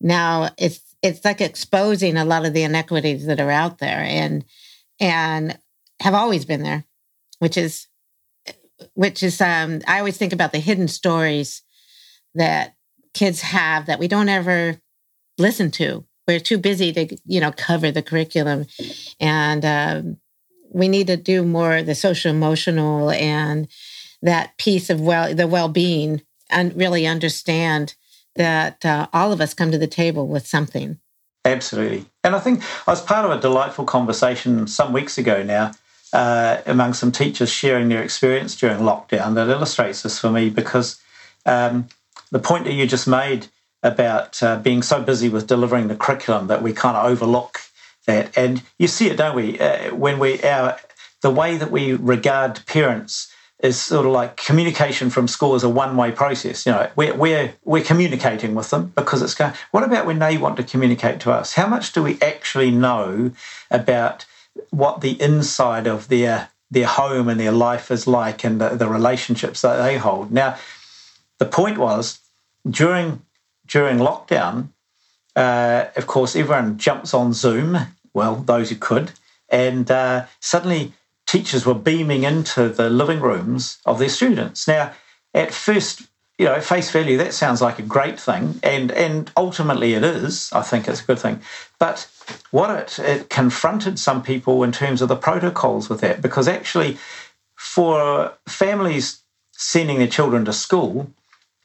now 0.00 0.50
it's 0.58 0.80
it's 1.04 1.24
like 1.24 1.42
exposing 1.42 2.16
a 2.16 2.24
lot 2.24 2.46
of 2.46 2.54
the 2.54 2.62
inequities 2.62 3.26
that 3.26 3.38
are 3.38 3.50
out 3.50 3.78
there 3.78 4.00
and 4.00 4.44
and 4.98 5.58
have 6.00 6.14
always 6.14 6.46
been 6.46 6.62
there, 6.62 6.84
which 7.38 7.58
is 7.58 7.86
which 8.94 9.22
is 9.22 9.40
um 9.40 9.82
I 9.86 9.98
always 9.98 10.16
think 10.16 10.32
about 10.32 10.52
the 10.52 10.58
hidden 10.58 10.88
stories 10.88 11.62
that 12.34 12.74
kids 13.12 13.42
have 13.42 13.86
that 13.86 13.98
we 13.98 14.08
don't 14.08 14.30
ever 14.30 14.80
listen 15.36 15.70
to. 15.72 16.04
We're 16.26 16.40
too 16.40 16.56
busy 16.56 16.90
to 16.94 17.16
you 17.26 17.40
know 17.40 17.52
cover 17.52 17.92
the 17.92 18.02
curriculum, 18.02 18.64
and 19.20 19.64
um, 19.64 20.16
we 20.70 20.88
need 20.88 21.08
to 21.08 21.18
do 21.18 21.44
more 21.44 21.82
the 21.82 21.94
social 21.94 22.30
emotional 22.30 23.10
and 23.10 23.68
that 24.22 24.56
piece 24.56 24.88
of 24.88 25.02
well 25.02 25.34
the 25.34 25.46
well 25.46 25.68
being 25.68 26.22
and 26.48 26.74
really 26.74 27.06
understand 27.06 27.94
that 28.36 28.84
uh, 28.84 29.06
all 29.12 29.32
of 29.32 29.40
us 29.40 29.54
come 29.54 29.70
to 29.70 29.78
the 29.78 29.86
table 29.86 30.26
with 30.26 30.46
something. 30.46 30.98
Absolutely. 31.44 32.06
And 32.22 32.34
I 32.34 32.40
think 32.40 32.62
I 32.88 32.92
was 32.92 33.02
part 33.02 33.24
of 33.24 33.30
a 33.30 33.40
delightful 33.40 33.84
conversation 33.84 34.66
some 34.66 34.92
weeks 34.92 35.18
ago 35.18 35.42
now 35.42 35.72
uh, 36.14 36.62
among 36.66 36.94
some 36.94 37.12
teachers 37.12 37.50
sharing 37.50 37.88
their 37.88 38.02
experience 38.02 38.56
during 38.56 38.78
lockdown 38.78 39.34
that 39.34 39.48
illustrates 39.48 40.02
this 40.02 40.18
for 40.18 40.30
me 40.30 40.48
because 40.48 41.00
um, 41.44 41.88
the 42.30 42.38
point 42.38 42.64
that 42.64 42.72
you 42.72 42.86
just 42.86 43.08
made 43.08 43.48
about 43.82 44.42
uh, 44.42 44.58
being 44.60 44.80
so 44.80 45.02
busy 45.02 45.28
with 45.28 45.46
delivering 45.46 45.88
the 45.88 45.96
curriculum 45.96 46.46
that 46.46 46.62
we 46.62 46.72
kind 46.72 46.96
of 46.96 47.04
overlook 47.04 47.60
that. 48.06 48.36
And 48.38 48.62
you 48.78 48.86
see 48.86 49.08
it, 49.08 49.16
don't 49.16 49.36
we? 49.36 49.58
Uh, 49.58 49.94
when 49.94 50.18
we, 50.18 50.42
our, 50.42 50.78
the 51.20 51.30
way 51.30 51.56
that 51.56 51.70
we 51.70 51.92
regard 51.92 52.64
parents 52.66 53.33
is 53.60 53.80
sort 53.80 54.04
of 54.04 54.12
like 54.12 54.36
communication 54.36 55.10
from 55.10 55.28
school 55.28 55.54
is 55.54 55.62
a 55.62 55.68
one-way 55.68 56.10
process. 56.10 56.66
You 56.66 56.72
know, 56.72 56.90
we're, 56.96 57.14
we're, 57.14 57.54
we're 57.64 57.84
communicating 57.84 58.54
with 58.54 58.70
them 58.70 58.92
because 58.96 59.22
it's 59.22 59.34
going, 59.34 59.52
what 59.70 59.84
about 59.84 60.06
when 60.06 60.18
they 60.18 60.36
want 60.36 60.56
to 60.56 60.64
communicate 60.64 61.20
to 61.20 61.32
us? 61.32 61.54
How 61.54 61.66
much 61.66 61.92
do 61.92 62.02
we 62.02 62.20
actually 62.20 62.70
know 62.70 63.30
about 63.70 64.26
what 64.70 65.00
the 65.00 65.20
inside 65.20 65.86
of 65.86 66.08
their 66.08 66.50
their 66.70 66.86
home 66.86 67.28
and 67.28 67.38
their 67.38 67.52
life 67.52 67.90
is 67.90 68.06
like 68.06 68.42
and 68.42 68.60
the, 68.60 68.70
the 68.70 68.88
relationships 68.88 69.60
that 69.62 69.82
they 69.82 69.96
hold? 69.96 70.32
Now, 70.32 70.58
the 71.38 71.46
point 71.46 71.78
was 71.78 72.18
during 72.68 73.22
during 73.66 73.98
lockdown, 73.98 74.68
uh, 75.36 75.86
of 75.96 76.06
course, 76.06 76.36
everyone 76.36 76.78
jumps 76.78 77.14
on 77.14 77.32
Zoom. 77.32 77.78
Well, 78.12 78.36
those 78.36 78.70
who 78.70 78.76
could, 78.76 79.12
and 79.48 79.90
uh, 79.90 80.26
suddenly 80.40 80.92
teachers 81.34 81.66
were 81.66 81.74
beaming 81.74 82.22
into 82.22 82.68
the 82.68 82.88
living 82.88 83.20
rooms 83.20 83.78
of 83.84 83.98
their 83.98 84.08
students. 84.08 84.68
Now, 84.68 84.92
at 85.34 85.52
first, 85.52 86.02
you 86.38 86.46
know, 86.46 86.60
face 86.60 86.92
value, 86.92 87.16
that 87.18 87.34
sounds 87.34 87.60
like 87.60 87.80
a 87.80 87.82
great 87.96 88.20
thing, 88.20 88.60
and 88.62 88.92
and 88.92 89.32
ultimately 89.36 89.94
it 89.94 90.04
is. 90.04 90.52
I 90.52 90.62
think 90.62 90.86
it's 90.86 91.02
a 91.02 91.08
good 91.10 91.18
thing, 91.18 91.40
but 91.80 92.08
what 92.52 92.70
it, 92.70 92.98
it 92.98 93.30
confronted 93.30 93.98
some 93.98 94.22
people 94.22 94.62
in 94.62 94.72
terms 94.72 95.02
of 95.02 95.08
the 95.08 95.16
protocols 95.28 95.88
with 95.88 96.00
that, 96.02 96.22
because 96.22 96.46
actually, 96.46 96.98
for 97.56 98.32
families 98.46 99.20
sending 99.52 99.98
their 99.98 100.14
children 100.18 100.44
to 100.44 100.52
school, 100.52 101.10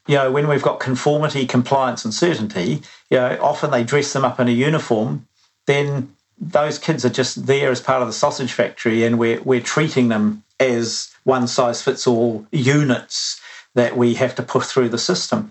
you 0.08 0.16
know, 0.16 0.32
when 0.32 0.48
we've 0.48 0.68
got 0.70 0.80
conformity, 0.80 1.46
compliance, 1.46 2.04
and 2.04 2.12
certainty, 2.12 2.82
you 3.10 3.18
know, 3.18 3.38
often 3.40 3.70
they 3.70 3.84
dress 3.84 4.12
them 4.12 4.24
up 4.24 4.40
in 4.40 4.48
a 4.48 4.52
uniform, 4.68 5.28
then 5.66 6.14
those 6.40 6.78
kids 6.78 7.04
are 7.04 7.10
just 7.10 7.46
there 7.46 7.70
as 7.70 7.80
part 7.80 8.00
of 8.00 8.08
the 8.08 8.14
sausage 8.14 8.52
factory, 8.52 9.04
and 9.04 9.18
we're 9.18 9.40
we're 9.42 9.60
treating 9.60 10.08
them 10.08 10.42
as 10.58 11.14
one 11.24 11.46
size 11.46 11.82
fits 11.82 12.06
all 12.06 12.46
units 12.50 13.40
that 13.74 13.96
we 13.96 14.14
have 14.14 14.34
to 14.34 14.42
push 14.42 14.66
through 14.66 14.88
the 14.88 14.98
system. 14.98 15.50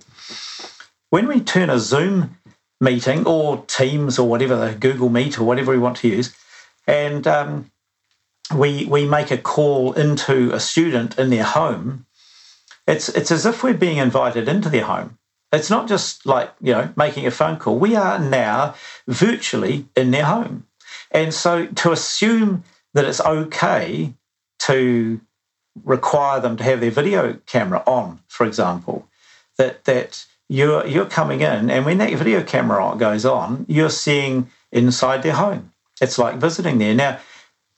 When 1.09 1.27
we 1.27 1.39
turn 1.39 1.69
a 1.69 1.79
Zoom 1.79 2.37
meeting 2.81 3.25
or 3.25 3.63
Teams 3.67 4.19
or 4.19 4.27
whatever, 4.27 4.55
the 4.55 4.75
Google 4.75 5.09
Meet 5.09 5.39
or 5.39 5.43
whatever 5.43 5.71
we 5.71 5.79
want 5.79 5.97
to 5.97 6.07
use, 6.07 6.35
and 6.87 7.25
um, 7.27 7.71
we 8.55 8.85
we 8.85 9.05
make 9.05 9.31
a 9.31 9.37
call 9.37 9.93
into 9.93 10.51
a 10.53 10.59
student 10.59 11.19
in 11.19 11.29
their 11.29 11.43
home, 11.43 12.07
it's 12.87 13.09
it's 13.09 13.31
as 13.31 13.45
if 13.45 13.63
we're 13.63 13.73
being 13.75 13.97
invited 13.97 14.47
into 14.47 14.69
their 14.69 14.85
home. 14.85 15.17
It's 15.51 15.69
not 15.69 15.87
just 15.87 16.25
like 16.25 16.51
you 16.59 16.73
know 16.73 16.93
making 16.95 17.27
a 17.27 17.31
phone 17.31 17.57
call. 17.57 17.77
We 17.77 17.95
are 17.95 18.17
now 18.17 18.73
virtually 19.07 19.85
in 19.95 20.11
their 20.11 20.25
home. 20.25 20.65
And 21.11 21.33
so 21.33 21.65
to 21.67 21.91
assume 21.91 22.63
that 22.93 23.05
it's 23.05 23.21
okay 23.21 24.13
to 24.59 25.21
require 25.83 26.39
them 26.39 26.57
to 26.57 26.63
have 26.63 26.81
their 26.81 26.91
video 26.91 27.39
camera 27.45 27.83
on, 27.85 28.19
for 28.27 28.45
example, 28.45 29.07
that 29.57 29.85
that 29.85 30.25
you're 30.47 30.85
you're 30.85 31.05
coming 31.05 31.41
in 31.41 31.69
and 31.69 31.85
when 31.85 31.99
that 31.99 32.13
video 32.13 32.43
camera 32.43 32.95
goes 32.97 33.25
on, 33.25 33.65
you're 33.67 33.89
seeing 33.89 34.49
inside 34.71 35.23
their 35.23 35.33
home. 35.33 35.71
It's 36.01 36.17
like 36.17 36.37
visiting 36.37 36.77
there. 36.77 36.95
Now, 36.95 37.19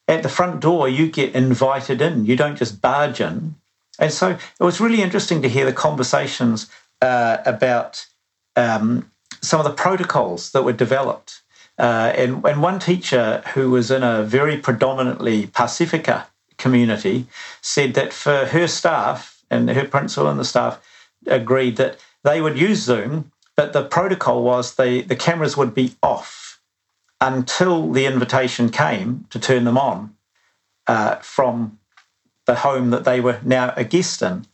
at 0.07 0.23
the 0.23 0.29
front 0.29 0.59
door, 0.59 0.89
you 0.89 1.09
get 1.09 1.35
invited 1.35 2.01
in. 2.01 2.25
You 2.25 2.35
don't 2.35 2.57
just 2.57 2.81
barge 2.81 3.21
in. 3.21 3.55
And 3.99 4.11
so 4.11 4.31
it 4.31 4.63
was 4.63 4.81
really 4.81 5.01
interesting 5.01 5.41
to 5.41 5.49
hear 5.49 5.65
the 5.65 5.73
conversations 5.73 6.69
uh, 7.01 7.37
about 7.45 8.05
um, 8.55 9.11
some 9.41 9.59
of 9.59 9.65
the 9.65 9.73
protocols 9.73 10.51
that 10.51 10.63
were 10.63 10.73
developed 10.73 11.40
uh, 11.81 12.13
and, 12.15 12.45
and 12.45 12.61
one 12.61 12.77
teacher 12.77 13.43
who 13.55 13.71
was 13.71 13.89
in 13.89 14.03
a 14.03 14.21
very 14.21 14.55
predominantly 14.55 15.47
Pasifika 15.47 16.25
community 16.59 17.25
said 17.61 17.95
that 17.95 18.13
for 18.13 18.45
her 18.45 18.67
staff 18.67 19.43
and 19.49 19.67
her 19.67 19.87
principal 19.87 20.29
and 20.29 20.39
the 20.39 20.45
staff 20.45 20.79
agreed 21.25 21.77
that 21.77 21.97
they 22.23 22.39
would 22.39 22.55
use 22.55 22.83
Zoom, 22.83 23.31
but 23.57 23.73
the 23.73 23.83
protocol 23.83 24.43
was 24.43 24.75
the, 24.75 25.01
the 25.01 25.15
cameras 25.15 25.57
would 25.57 25.73
be 25.73 25.95
off 26.03 26.61
until 27.19 27.91
the 27.91 28.05
invitation 28.05 28.69
came 28.69 29.25
to 29.31 29.39
turn 29.39 29.63
them 29.63 29.77
on 29.77 30.15
uh, 30.85 31.15
from 31.15 31.79
the 32.45 32.55
home 32.57 32.91
that 32.91 33.05
they 33.05 33.19
were 33.19 33.39
now 33.43 33.73
a 33.75 33.83
guest 33.83 34.21
in. 34.21 34.45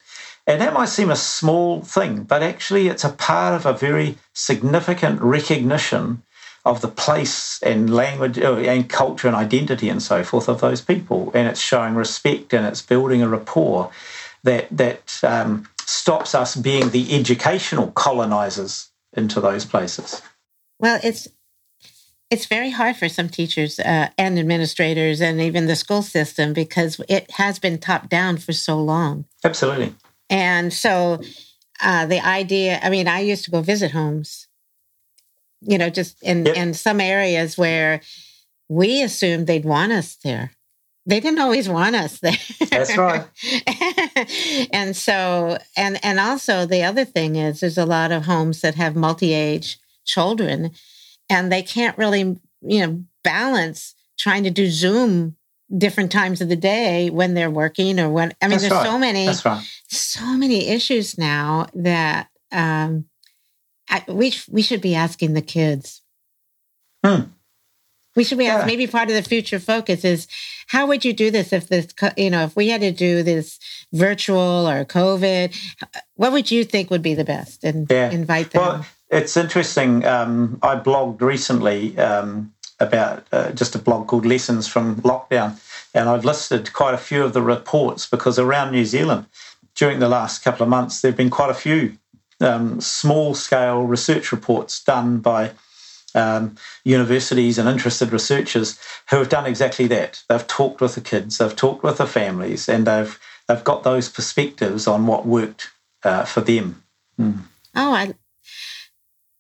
And 0.46 0.62
that 0.62 0.74
might 0.74 0.88
seem 0.88 1.10
a 1.10 1.16
small 1.18 1.82
thing, 1.82 2.24
but 2.24 2.42
actually 2.42 2.88
it's 2.88 3.04
a 3.04 3.10
part 3.10 3.54
of 3.54 3.66
a 3.66 3.78
very 3.78 4.18
significant 4.32 5.22
recognition 5.22 6.24
of 6.68 6.82
the 6.82 6.88
place 6.88 7.62
and 7.64 7.94
language 7.94 8.38
uh, 8.38 8.58
and 8.58 8.90
culture 8.90 9.28
and 9.28 9.36
identity 9.36 9.88
and 9.88 10.04
so 10.04 10.24
forth 10.24 10.50
of 10.50 10.60
those 10.60 10.82
people. 10.82 11.32
And 11.34 11.48
it's 11.48 11.62
showing 11.62 11.96
respect 11.96 12.54
and 12.54 12.66
it's 12.66 12.82
building 12.82 13.22
a 13.22 13.30
rapport 13.30 13.90
that 14.44 14.68
that 14.72 15.20
um, 15.24 15.68
stops 15.86 16.36
us 16.36 16.56
being 16.56 16.90
the 16.90 17.16
educational 17.16 17.92
colonizers 17.92 18.90
into 19.14 19.40
those 19.40 19.66
places. 19.66 20.22
Well, 20.80 21.00
it's 21.04 21.28
it's 22.30 22.46
very 22.46 22.72
hard 22.72 22.98
for 22.98 23.08
some 23.08 23.30
teachers 23.30 23.80
uh, 23.80 24.10
and 24.18 24.38
administrators 24.38 25.22
and 25.22 25.40
even 25.40 25.68
the 25.68 25.78
school 25.78 26.02
system 26.02 26.52
because 26.52 27.00
it 27.08 27.32
has 27.32 27.58
been 27.60 27.78
top 27.78 28.10
down 28.10 28.38
for 28.38 28.52
so 28.52 28.78
long. 28.82 29.24
Absolutely. 29.46 29.96
And 30.30 30.74
so 30.74 31.22
uh, 31.82 32.06
the 32.06 32.20
idea, 32.20 32.82
I 32.84 32.90
mean, 32.90 33.08
I 33.08 33.22
used 33.22 33.46
to 33.46 33.52
go 33.52 33.62
visit 33.62 33.92
homes 33.92 34.47
you 35.62 35.78
know, 35.78 35.90
just 35.90 36.22
in, 36.24 36.46
yep. 36.46 36.56
in 36.56 36.74
some 36.74 37.00
areas 37.00 37.58
where 37.58 38.02
we 38.70 39.02
assumed 39.02 39.48
they'd 39.48 39.66
want 39.66 39.92
us 39.92 40.18
there. 40.24 40.52
They 41.06 41.22
didn't 41.22 41.40
always 41.40 41.70
want 41.70 41.96
us 41.96 42.20
there. 42.20 42.36
That's 42.70 42.98
right. 42.98 43.26
and 44.74 44.96
so, 44.96 45.58
and 45.78 46.04
and 46.04 46.20
also 46.20 46.66
the 46.66 46.84
other 46.84 47.06
thing 47.06 47.38
is, 47.38 47.62
there's 47.62 47.78
a 47.78 47.86
lot 47.86 48.12
of 48.12 48.26
homes 48.26 48.60
that 48.60 48.76
have 48.76 48.96
multi-age 48.96 49.78
children, 50.06 50.72
and 51.30 51.50
they 51.50 51.64
can't 51.64 51.98
really, 51.98 52.38
you 52.62 52.86
know, 52.86 53.04
balance 53.24 53.96
trying 54.20 54.44
to 54.44 54.52
do 54.52 54.70
Zoom 54.70 55.38
different 55.76 56.12
times 56.12 56.42
of 56.42 56.50
the 56.50 56.56
day 56.58 57.10
when 57.10 57.36
they're 57.36 57.50
working 57.50 58.02
or 58.02 58.10
when. 58.10 58.34
I 58.42 58.48
mean, 58.48 58.52
That's 58.60 58.64
there's 58.64 58.74
right. 58.74 58.86
so 58.86 58.98
many, 58.98 59.28
right. 59.28 59.82
so 59.88 60.26
many 60.36 60.68
issues 60.68 61.18
now 61.18 61.68
that 61.74 62.28
um, 62.52 63.06
I, 63.90 64.04
we 64.08 64.34
we 64.50 64.62
should 64.62 64.82
be 64.82 64.96
asking 64.96 65.34
the 65.34 65.42
kids. 65.42 66.02
Hmm. 67.04 67.24
We 68.16 68.24
should 68.24 68.38
be 68.38 68.46
yeah. 68.46 68.56
asking. 68.56 68.68
Maybe 68.68 68.88
part 68.88 69.10
of 69.10 69.16
the 69.16 69.22
future 69.22 69.60
focus 69.60 70.04
is 70.04 70.28
how 70.68 70.88
would 70.88 71.06
you 71.06 71.14
do 71.14 71.32
this 71.32 71.54
if 71.54 71.68
this 71.68 71.88
you 72.18 72.30
know 72.30 72.44
if 72.44 72.56
we 72.56 72.70
had 72.70 72.82
to 72.82 72.92
do 72.92 73.24
this 73.24 73.60
virtual 73.94 74.68
or 74.68 74.86
COVID? 74.86 75.56
What 76.16 76.32
would 76.32 76.52
you 76.52 76.64
think 76.64 76.90
would 76.90 77.04
be 77.04 77.14
the 77.14 77.24
best? 77.24 77.64
And 77.64 77.90
yeah. 77.90 78.10
invite 78.10 78.52
them. 78.52 78.62
Well, 78.62 78.86
it's 79.10 79.38
interesting. 79.38 80.04
Um, 80.06 80.60
I 80.62 80.76
blogged 80.76 81.22
recently 81.22 81.98
um, 81.98 82.54
about 82.80 83.26
uh, 83.32 83.52
just 83.52 83.76
a 83.76 83.80
blog 83.80 84.08
called 84.08 84.26
Lessons 84.26 84.68
from 84.68 84.98
Lockdown. 85.02 85.60
And 85.94 86.10
I've 86.10 86.26
listed 86.26 86.74
quite 86.74 86.94
a 86.94 86.98
few 86.98 87.24
of 87.24 87.34
the 87.34 87.42
reports 87.42 88.08
because 88.08 88.38
around 88.38 88.72
New 88.72 88.86
Zealand, 88.86 89.26
during 89.76 90.00
the 90.00 90.10
last 90.10 90.44
couple 90.44 90.64
of 90.64 90.70
months, 90.70 91.02
there 91.02 91.12
have 91.12 91.18
been 91.18 91.30
quite 91.30 91.50
a 91.50 91.56
few 91.56 91.98
um, 92.40 92.80
small 92.82 93.34
scale 93.34 93.84
research 93.84 94.32
reports 94.32 94.84
done 94.84 95.20
by 95.20 95.52
um, 96.16 96.56
universities 96.84 97.58
and 97.58 97.70
interested 97.70 98.12
researchers 98.12 98.80
who 99.10 99.18
have 99.18 99.30
done 99.30 99.46
exactly 99.46 99.88
that. 99.88 100.24
They've 100.30 100.48
talked 100.48 100.82
with 100.82 100.96
the 100.96 101.02
kids, 101.02 101.38
they've 101.38 101.56
talked 101.56 101.84
with 101.84 101.98
the 101.98 102.08
families, 102.08 102.68
and 102.70 102.88
they've 102.88 103.20
they've 103.48 103.64
got 103.64 103.84
those 103.84 104.10
perspectives 104.10 104.88
on 104.88 105.08
what 105.08 105.26
worked 105.26 105.70
uh, 106.04 106.26
for 106.26 106.42
them. 106.42 106.84
Mm. 107.20 107.40
Oh, 107.76 107.94
I, 107.94 108.14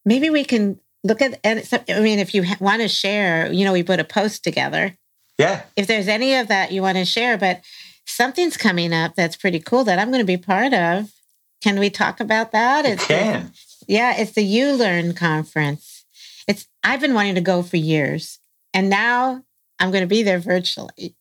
maybe 0.06 0.30
we 0.30 0.44
can 0.44 0.80
look 1.04 1.22
at 1.22 1.40
and 1.44 1.64
I 1.90 2.00
mean, 2.00 2.20
if 2.20 2.34
you 2.34 2.44
want 2.60 2.82
to 2.82 2.88
share, 2.88 3.52
you 3.52 3.66
know, 3.66 3.74
we 3.74 3.84
put 3.84 4.00
a 4.00 4.04
post 4.04 4.44
together. 4.44 4.98
Yeah. 5.38 5.64
If 5.76 5.88
there's 5.88 6.08
any 6.08 6.36
of 6.36 6.48
that 6.48 6.72
you 6.72 6.82
want 6.82 6.98
to 6.98 7.06
share, 7.06 7.38
but 7.38 7.62
something's 8.06 8.58
coming 8.58 8.94
up 8.94 9.16
that's 9.16 9.36
pretty 9.36 9.60
cool 9.60 9.84
that 9.84 10.00
I'm 10.00 10.10
going 10.10 10.22
to 10.22 10.26
be 10.26 10.38
part 10.38 10.74
of. 10.74 11.12
Can 11.62 11.80
we 11.80 11.90
talk 11.90 12.20
about 12.20 12.52
that? 12.52 12.86
It 12.86 13.00
can. 13.00 13.52
yeah, 13.88 14.16
it's 14.18 14.34
the 14.34 14.46
ULearn 14.46 15.16
conference. 15.16 16.06
It's 16.48 16.68
I've 16.84 17.02
been 17.02 17.14
wanting 17.14 17.36
to 17.36 17.42
go 17.42 17.64
for 17.64 17.78
years, 17.78 18.40
and 18.74 18.90
now 18.90 19.44
I'm 19.80 19.92
going 19.92 20.04
to 20.04 20.08
be 20.08 20.24
there 20.24 20.40
virtually. 20.40 21.16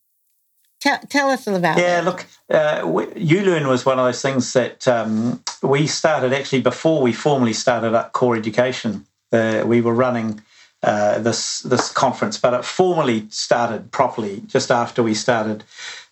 Tell, 0.81 0.99
tell 1.09 1.31
us 1.31 1.47
about 1.47 1.79
it. 1.79 1.83
yeah, 1.83 2.03
look, 2.03 2.27
uh, 2.51 2.83
ULearn 2.83 3.67
was 3.67 3.87
one 3.87 3.99
of 3.99 4.05
those 4.05 4.21
things 4.21 4.53
that 4.53 4.87
um, 4.87 5.43
we 5.63 5.87
started 5.87 6.33
actually 6.33 6.61
before 6.61 7.01
we 7.01 7.13
formally 7.13 7.55
started 7.55 7.95
up 7.95 8.13
core 8.13 8.37
education. 8.37 9.07
Uh, 9.33 9.65
we 9.67 9.81
were 9.81 9.95
running 9.95 10.41
uh, 10.83 11.19
this 11.19 11.61
this 11.63 11.91
conference, 11.91 12.39
but 12.39 12.55
it 12.55 12.65
formally 12.65 13.27
started 13.31 13.91
properly 13.91 14.43
just 14.47 14.71
after 14.71 15.03
we 15.03 15.15
started 15.15 15.65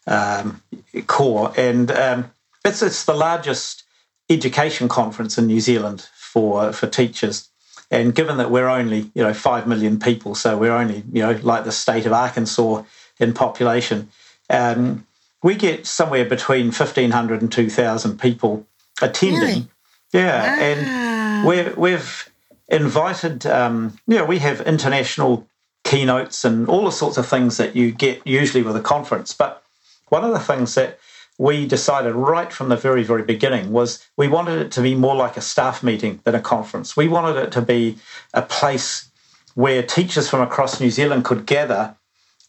um, 0.06 0.62
core, 1.06 1.52
and 1.56 1.90
um, 1.92 2.30
it's 2.64 2.82
it's 2.82 3.04
the 3.04 3.14
largest 3.14 3.83
education 4.30 4.88
conference 4.88 5.38
in 5.38 5.46
New 5.46 5.60
Zealand 5.60 6.08
for 6.14 6.72
for 6.72 6.86
teachers. 6.86 7.48
And 7.90 8.14
given 8.14 8.38
that 8.38 8.50
we're 8.50 8.68
only 8.68 9.10
you 9.14 9.22
know 9.22 9.34
five 9.34 9.66
million 9.66 9.98
people, 9.98 10.34
so 10.34 10.56
we're 10.56 10.76
only 10.76 11.04
you 11.12 11.22
know 11.22 11.38
like 11.42 11.64
the 11.64 11.72
state 11.72 12.06
of 12.06 12.12
Arkansas 12.12 12.82
in 13.20 13.32
population 13.32 14.08
um, 14.50 15.06
we 15.42 15.54
get 15.54 15.86
somewhere 15.86 16.24
between 16.24 16.66
1,500 16.66 17.42
and 17.42 17.52
2,000 17.52 18.18
people 18.18 18.66
attending. 19.02 19.40
Really? 19.40 19.68
Yeah. 20.12 20.56
Wow. 20.56 20.62
And 20.62 21.46
we're, 21.46 21.74
we've 21.74 22.30
invited, 22.68 23.46
um, 23.46 23.98
you 24.06 24.16
know, 24.16 24.24
we 24.24 24.38
have 24.38 24.60
international 24.62 25.46
keynotes 25.84 26.44
and 26.44 26.68
all 26.68 26.84
the 26.84 26.92
sorts 26.92 27.18
of 27.18 27.26
things 27.26 27.58
that 27.58 27.76
you 27.76 27.92
get 27.92 28.26
usually 28.26 28.62
with 28.62 28.76
a 28.76 28.80
conference. 28.80 29.34
But 29.34 29.62
one 30.08 30.24
of 30.24 30.32
the 30.32 30.40
things 30.40 30.74
that 30.76 30.98
we 31.38 31.66
decided 31.66 32.14
right 32.14 32.52
from 32.52 32.68
the 32.68 32.76
very, 32.76 33.02
very 33.02 33.22
beginning 33.22 33.72
was 33.72 34.06
we 34.16 34.28
wanted 34.28 34.58
it 34.58 34.72
to 34.72 34.82
be 34.82 34.94
more 34.94 35.16
like 35.16 35.36
a 35.36 35.40
staff 35.40 35.82
meeting 35.82 36.20
than 36.24 36.34
a 36.34 36.40
conference. 36.40 36.96
We 36.96 37.08
wanted 37.08 37.36
it 37.36 37.52
to 37.52 37.62
be 37.62 37.98
a 38.32 38.42
place 38.42 39.10
where 39.54 39.82
teachers 39.82 40.28
from 40.28 40.40
across 40.40 40.80
New 40.80 40.90
Zealand 40.90 41.24
could 41.24 41.46
gather 41.46 41.96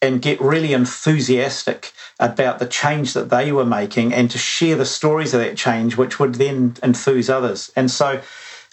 and 0.01 0.21
get 0.21 0.39
really 0.41 0.73
enthusiastic 0.73 1.93
about 2.19 2.59
the 2.59 2.65
change 2.65 3.13
that 3.13 3.29
they 3.29 3.51
were 3.51 3.65
making 3.65 4.13
and 4.13 4.29
to 4.31 4.37
share 4.37 4.75
the 4.75 4.85
stories 4.85 5.33
of 5.33 5.39
that 5.39 5.57
change, 5.57 5.97
which 5.97 6.19
would 6.19 6.35
then 6.35 6.75
enthuse 6.83 7.29
others. 7.29 7.71
And 7.75 7.89
so 7.89 8.21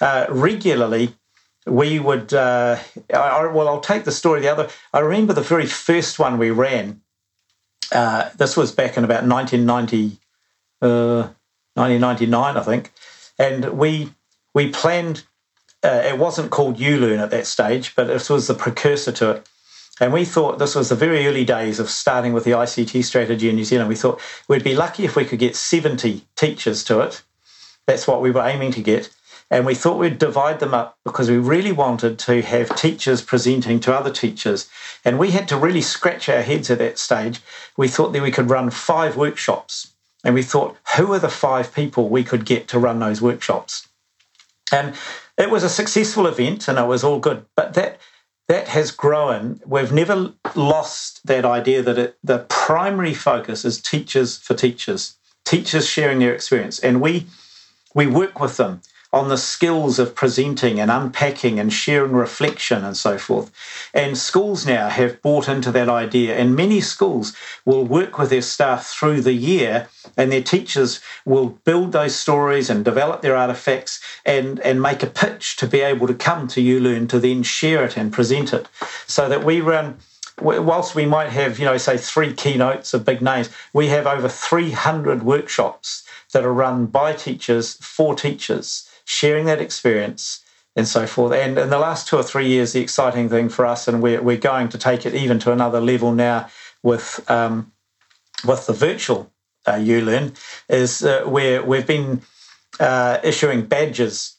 uh, 0.01 0.27
regularly, 0.29 1.15
we 1.67 1.99
would, 2.01 2.35
uh, 2.35 2.79
I, 3.15 3.47
well, 3.47 3.69
I'll 3.69 3.81
take 3.81 4.05
the 4.05 4.13
story 4.13 4.41
the 4.41 4.53
other. 4.53 4.69
I 4.93 5.01
remember 5.01 5.33
the 5.33 5.43
very 5.43 5.67
first 5.67 6.19
one 6.19 6.39
we 6.39 6.51
ran. 6.51 7.02
Uh, 7.93 8.31
this 8.37 8.57
was 8.57 8.73
back 8.73 8.97
in 8.97 9.05
about 9.05 9.27
1990, 9.27 10.19
1999, 10.81 12.57
uh, 12.57 12.61
I 12.61 12.63
think. 12.63 12.93
And 13.39 13.79
we, 13.79 14.13
we 14.55 14.71
planned, 14.71 15.25
uh, 15.83 16.03
it 16.05 16.19
wasn't 16.19 16.51
called 16.51 16.79
ULearn 16.79 17.19
at 17.19 17.31
that 17.31 17.47
stage, 17.47 17.95
but 17.95 18.11
it 18.11 18.31
was 18.31 18.47
the 18.47 18.55
precursor 18.55 19.13
to 19.13 19.31
it 19.31 19.49
and 20.03 20.13
we 20.13 20.25
thought 20.25 20.59
this 20.59 20.75
was 20.75 20.89
the 20.89 20.97
very 20.97 21.27
early 21.27 21.45
days 21.45 21.79
of 21.79 21.89
starting 21.89 22.33
with 22.33 22.43
the 22.43 22.51
ICT 22.51 23.05
strategy 23.05 23.49
in 23.49 23.55
New 23.55 23.65
Zealand. 23.65 23.89
We 23.89 23.95
thought 23.95 24.21
we'd 24.49 24.65
be 24.65 24.75
lucky 24.75 25.05
if 25.05 25.15
we 25.15 25.25
could 25.25 25.39
get 25.39 25.55
70 25.55 26.27
teachers 26.35 26.83
to 26.85 27.01
it. 27.01 27.23
That's 27.87 28.09
what 28.09 28.21
we 28.21 28.33
were 28.33 28.45
aiming 28.45 28.73
to 28.73 28.83
get. 28.83 29.11
And 29.53 29.67
we 29.67 29.75
thought 29.75 29.99
we'd 29.99 30.19
divide 30.19 30.61
them 30.61 30.73
up 30.73 30.97
because 31.05 31.29
we 31.29 31.37
really 31.37 31.73
wanted 31.73 32.19
to 32.21 32.41
have 32.41 32.75
teachers 32.75 33.21
presenting 33.21 33.81
to 33.81 33.95
other 33.95 34.11
teachers. 34.11 34.71
And 35.05 35.19
we 35.19 35.33
had 35.33 35.47
to 35.49 35.59
really 35.59 35.83
scratch 35.83 36.31
our 36.31 36.41
heads 36.41 36.71
at 36.71 36.79
that 36.79 36.99
stage. 36.99 37.39
We 37.77 37.87
thought 37.87 38.15
that 38.15 38.23
we 38.23 38.31
could 38.31 38.49
run 38.49 38.71
five 38.71 39.15
workshops. 39.15 39.93
And 40.25 40.35
we 40.35 40.43
thought, 40.43 40.79
who 40.97 41.13
are 41.13 41.19
the 41.19 41.29
five 41.29 41.75
people 41.75 42.09
we 42.09 42.25
could 42.25 42.47
get 42.47 42.67
to 42.69 42.79
run 42.79 42.99
those 42.99 43.21
workshops? 43.21 43.87
And 44.73 44.95
it 45.37 45.51
was 45.51 45.65
a 45.65 45.69
successful 45.69 46.27
event 46.27 46.67
and 46.67 46.79
it 46.79 46.87
was 46.87 47.05
all 47.05 47.19
good. 47.19 47.45
But 47.55 47.75
that 47.75 48.01
that 48.49 48.69
has 48.69 48.91
grown. 48.91 49.61
We've 49.67 49.93
never 49.93 50.33
lost 50.55 51.27
that 51.27 51.45
idea 51.45 51.83
that 51.83 51.99
it, 51.99 52.17
the 52.25 52.41
primary 52.49 53.15
focus 53.15 53.67
is 53.67 53.81
teachers 53.81 54.39
for 54.39 54.55
teachers, 54.55 55.17
teachers 55.45 55.87
sharing 55.87 56.21
their 56.21 56.35
experience, 56.35 56.79
and 56.79 57.03
we 57.03 57.27
we 57.95 58.07
work 58.07 58.41
with 58.41 58.57
them 58.57 58.81
on 59.13 59.29
the 59.29 59.37
skills 59.37 59.99
of 59.99 60.15
presenting 60.15 60.81
and 60.81 60.91
unpacking 60.91 61.61
and 61.61 61.73
sharing 61.73 62.13
reflection 62.13 62.83
and 62.83 62.97
so 62.97 63.19
forth. 63.19 63.51
And 63.93 64.17
schools 64.17 64.67
now 64.67 64.89
have 64.89 65.21
bought 65.21 65.49
into 65.49 65.71
that 65.73 65.89
idea, 65.89 66.37
and 66.37 66.57
many 66.57 66.81
schools 66.81 67.37
will 67.67 67.85
work 67.85 68.19
with 68.19 68.31
their 68.31 68.43
staff 68.43 68.87
through 68.87 69.21
the 69.21 69.35
year, 69.35 69.89
and 70.17 70.33
their 70.33 70.43
teachers 70.43 71.01
will 71.27 71.59
build 71.65 71.93
those 71.93 72.15
stories 72.15 72.71
and 72.71 72.85
develop 72.85 73.21
their 73.21 73.37
artifacts 73.37 74.01
and, 74.25 74.59
and 74.61 74.81
make 74.81 75.03
a 75.03 75.07
pitch 75.07 75.57
to 75.57 75.67
be 75.67 75.81
able 75.81 76.07
to 76.07 76.15
come 76.15 76.49
to 76.49 76.63
ULearn 76.63 77.07
to 77.11 77.19
then 77.19 77.43
share 77.43 77.85
it 77.85 77.99
and 77.99 78.13
present 78.13 78.55
it. 78.55 78.67
So 79.07 79.29
that 79.29 79.45
we 79.45 79.61
run 79.61 79.99
whilst 80.41 80.95
we 80.95 81.05
might 81.05 81.29
have, 81.29 81.59
you 81.59 81.65
know, 81.67 81.77
say 81.77 81.97
three 81.99 82.33
keynotes 82.33 82.95
of 82.95 83.05
big 83.05 83.21
names, 83.21 83.51
we 83.75 83.89
have 83.89 84.07
over 84.07 84.29
300 84.29 85.23
workshops 85.23 86.05
that 86.33 86.45
are 86.45 86.53
run 86.53 86.87
by 86.87 87.13
teachers 87.13 87.75
for 87.75 88.15
teachers 88.15 88.89
sharing 89.13 89.45
that 89.47 89.61
experience 89.61 90.41
and 90.75 90.89
so 90.89 91.07
forth. 91.07 91.33
And 91.35 91.59
in 91.59 91.71
the 91.71 91.79
last 91.79 92.09
two 92.09 92.17
or 92.17 92.23
three 92.23 92.49
years, 92.49 92.73
the 92.73 92.81
exciting 92.81 93.29
thing 93.29 93.51
for 93.51 93.67
us, 93.67 93.87
and 93.87 94.03
we're, 94.03 94.23
we're 94.23 94.39
going 94.39 94.69
to 94.71 94.79
take 94.79 95.05
it 95.05 95.15
even 95.15 95.39
to 95.41 95.53
another 95.53 95.81
level 95.81 96.13
now 96.13 96.49
with 96.83 97.07
um, 97.29 97.73
with 98.45 98.67
the 98.67 98.73
virtual 98.73 99.31
uh, 99.67 99.79
ULearn, 99.79 100.35
is 100.69 101.03
uh, 101.05 101.25
where 101.25 101.63
we've 101.63 101.87
been 101.87 102.23
uh, 102.81 103.19
issuing 103.23 103.67
badges 103.67 104.37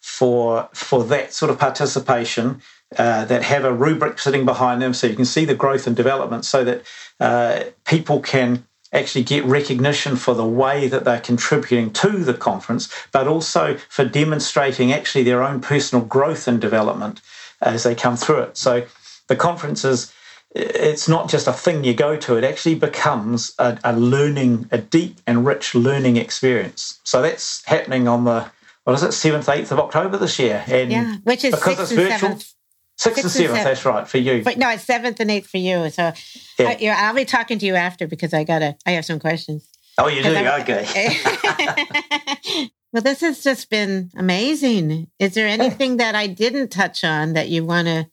for 0.00 0.68
for 0.74 1.04
that 1.04 1.32
sort 1.32 1.50
of 1.50 1.58
participation 1.58 2.60
uh, 2.98 3.24
that 3.24 3.42
have 3.42 3.64
a 3.64 3.72
rubric 3.72 4.18
sitting 4.18 4.44
behind 4.44 4.82
them, 4.82 4.92
so 4.92 5.06
you 5.06 5.16
can 5.16 5.24
see 5.24 5.44
the 5.44 5.54
growth 5.54 5.86
and 5.86 5.96
development, 5.96 6.44
so 6.44 6.64
that 6.64 6.82
uh, 7.20 7.64
people 7.84 8.20
can 8.20 8.66
actually 8.96 9.24
get 9.24 9.44
recognition 9.44 10.16
for 10.16 10.34
the 10.34 10.46
way 10.46 10.88
that 10.88 11.04
they're 11.04 11.20
contributing 11.20 11.92
to 11.92 12.24
the 12.24 12.34
conference, 12.34 12.92
but 13.12 13.28
also 13.28 13.76
for 13.88 14.04
demonstrating 14.04 14.92
actually 14.92 15.24
their 15.24 15.42
own 15.42 15.60
personal 15.60 16.04
growth 16.04 16.48
and 16.48 16.60
development 16.60 17.20
as 17.60 17.82
they 17.82 17.94
come 17.94 18.16
through 18.16 18.40
it. 18.40 18.56
So 18.56 18.86
the 19.28 19.36
conference 19.36 19.84
is 19.84 20.12
it's 20.54 21.06
not 21.06 21.28
just 21.28 21.46
a 21.46 21.52
thing 21.52 21.84
you 21.84 21.94
go 21.94 22.16
to, 22.16 22.36
it 22.36 22.44
actually 22.44 22.76
becomes 22.76 23.54
a, 23.58 23.78
a 23.84 23.94
learning, 23.94 24.68
a 24.72 24.78
deep 24.78 25.18
and 25.26 25.44
rich 25.44 25.74
learning 25.74 26.16
experience. 26.16 26.98
So 27.04 27.20
that's 27.20 27.64
happening 27.66 28.08
on 28.08 28.24
the 28.24 28.50
what 28.84 28.94
is 28.94 29.02
it, 29.02 29.12
seventh, 29.12 29.48
eighth 29.48 29.72
of 29.72 29.80
October 29.80 30.16
this 30.16 30.38
year. 30.38 30.64
And 30.68 30.92
yeah, 30.92 31.16
which 31.24 31.44
is 31.44 31.54
because 31.54 31.80
it's 31.80 31.92
virtual. 31.92 32.30
7th. 32.30 32.54
Sixth, 32.98 33.24
and 33.24 33.30
seventh, 33.30 33.64
that's 33.64 33.84
right 33.84 34.08
for 34.08 34.16
you. 34.16 34.42
But 34.42 34.56
no, 34.56 34.70
it's 34.70 34.84
seventh 34.84 35.20
and 35.20 35.30
eighth 35.30 35.48
for 35.48 35.58
you. 35.58 35.90
So 35.90 36.12
yeah. 36.58 36.96
I, 36.98 37.10
will 37.10 37.16
be 37.16 37.26
talking 37.26 37.58
to 37.58 37.66
you 37.66 37.74
after 37.74 38.06
because 38.06 38.32
I 38.32 38.44
gotta. 38.44 38.76
I 38.86 38.92
have 38.92 39.04
some 39.04 39.20
questions. 39.20 39.68
Oh, 39.98 40.08
you 40.08 40.22
do? 40.22 40.34
I'm, 40.34 40.62
okay. 40.62 41.16
well, 42.92 43.02
this 43.02 43.20
has 43.20 43.42
just 43.42 43.68
been 43.68 44.10
amazing. 44.16 45.08
Is 45.18 45.34
there 45.34 45.46
anything 45.46 45.98
that 45.98 46.14
I 46.14 46.26
didn't 46.26 46.68
touch 46.68 47.04
on 47.04 47.34
that 47.34 47.48
you 47.48 47.64
want 47.64 47.86
to? 47.88 48.06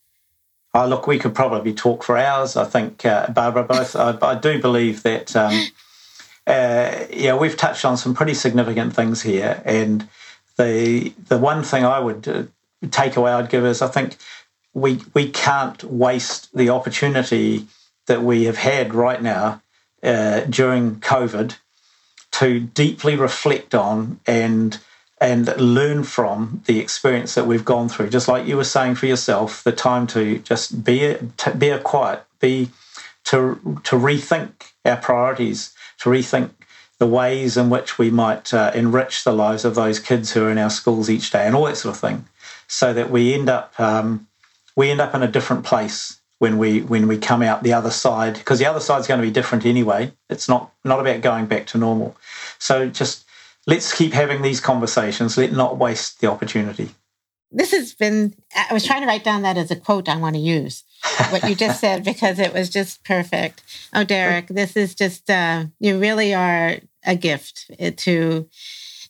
Oh, 0.74 0.88
look, 0.88 1.08
we 1.08 1.20
could 1.20 1.36
probably 1.36 1.74
talk 1.74 2.04
for 2.04 2.18
hours. 2.18 2.58
I 2.58 2.66
think, 2.66 3.06
uh, 3.06 3.28
Barbara, 3.28 3.64
both. 3.64 3.96
I, 3.96 4.18
I, 4.22 4.36
do 4.36 4.60
believe 4.60 5.04
that. 5.04 5.36
Um, 5.36 5.54
uh, 6.48 7.06
yeah, 7.12 7.38
we've 7.38 7.56
touched 7.56 7.86
on 7.86 7.96
some 7.96 8.14
pretty 8.14 8.34
significant 8.34 8.94
things 8.94 9.22
here, 9.22 9.62
and 9.66 10.10
the 10.58 11.14
the 11.28 11.38
one 11.38 11.64
thing 11.64 11.86
I 11.86 12.00
would 12.00 12.28
uh, 12.28 12.44
take 12.92 13.16
away 13.16 13.32
I'd 13.32 13.50
give 13.50 13.66
is 13.66 13.82
I 13.82 13.88
think 13.88 14.18
we 14.74 15.02
we 15.14 15.30
can't 15.30 15.84
waste 15.84 16.56
the 16.56 16.70
opportunity 16.70 17.68
that 18.08 18.24
we 18.24 18.46
have 18.46 18.58
had 18.58 18.94
right 18.94 19.22
now 19.22 19.62
uh, 20.02 20.42
during 20.42 20.98
COVID 20.98 21.58
to 22.32 22.60
deeply 22.60 23.16
reflect 23.16 23.76
on 23.76 24.20
and 24.26 24.80
and 25.22 25.56
learn 25.58 26.04
from 26.04 26.62
the 26.66 26.80
experience 26.80 27.36
that 27.36 27.48
we've 27.48 27.64
gone 27.64 27.88
through. 27.88 28.10
Just 28.10 28.28
like 28.28 28.46
you 28.46 28.58
were 28.58 28.66
saying 28.66 28.96
for 28.96 29.06
yourself, 29.06 29.64
the 29.64 29.72
time 29.72 30.06
to 30.08 30.40
just 30.40 30.84
be 30.84 31.16
to 31.38 31.56
be 31.56 31.70
a 31.70 31.80
quiet, 31.80 32.24
be 32.40 32.70
to 33.26 33.80
to 33.84 33.96
rethink 33.96 34.52
our 34.84 34.98
priorities, 34.98 35.74
to 36.00 36.10
rethink 36.10 36.52
the 37.00 37.08
ways 37.08 37.58
in 37.58 37.70
which 37.70 37.98
we 37.98 38.10
might 38.10 38.54
uh, 38.54 38.72
enrich 38.76 39.24
the 39.24 39.34
lives 39.34 39.66
of 39.66 39.76
those 39.76 40.00
kids 40.00 40.32
who 40.32 40.46
are 40.46 40.52
in 40.52 40.58
our 40.58 40.70
schools 40.70 41.10
each 41.10 41.32
day, 41.32 41.46
and 41.46 41.56
all 41.56 41.66
that 41.66 41.78
sort 41.78 41.96
of 41.96 42.02
thing, 42.02 42.26
so 42.68 42.94
that 42.94 43.10
we 43.10 43.34
end 43.34 43.50
up 43.50 43.80
um, 43.80 44.28
we 44.76 44.90
end 44.90 45.02
up 45.02 45.14
in 45.16 45.24
a 45.24 45.28
different 45.28 45.64
place 45.64 46.20
when 46.40 46.58
we 46.58 46.82
when 46.82 47.08
we 47.08 47.18
come 47.18 47.42
out 47.42 47.64
the 47.64 47.74
other 47.74 47.92
side 47.92 48.34
because 48.34 48.60
the 48.60 48.66
other 48.66 48.80
side 48.80 49.00
is 49.00 49.08
going 49.08 49.20
to 49.20 49.26
be 49.26 49.32
different 49.32 49.66
anyway. 49.66 50.12
It's 50.30 50.50
not 50.50 50.72
not 50.84 51.00
about 51.00 51.22
going 51.22 51.46
back 51.46 51.68
to 51.68 51.78
normal. 51.78 52.18
So 52.60 52.90
just 52.90 53.26
let's 53.68 53.96
keep 53.96 54.14
having 54.14 54.42
these 54.42 54.60
conversations. 54.60 55.38
Let 55.38 55.54
not 55.54 55.78
waste 55.78 56.22
the 56.22 56.28
opportunity. 56.28 56.90
This 57.56 57.72
has 57.72 57.94
been, 57.94 58.34
I 58.56 58.74
was 58.74 58.84
trying 58.84 59.02
to 59.02 59.08
write 59.08 59.24
down 59.24 59.44
that 59.44 59.58
as 59.58 59.70
a 59.70 59.76
quote 59.76 60.10
I 60.10 60.18
want 60.18 60.36
to 60.36 60.42
use, 60.42 60.84
what 61.30 61.48
you 61.48 61.54
just 61.54 61.80
said, 61.80 62.04
because 62.06 62.40
it 62.40 62.52
was 62.52 62.68
just 62.70 63.04
perfect. 63.04 63.62
Oh, 63.94 64.04
Derek, 64.04 64.48
this 64.48 64.76
is 64.76 64.96
just, 64.96 65.30
uh, 65.30 65.66
you 65.80 66.00
really 66.00 66.34
are 66.34 66.78
a 67.06 67.16
gift 67.16 67.70
to, 67.78 68.50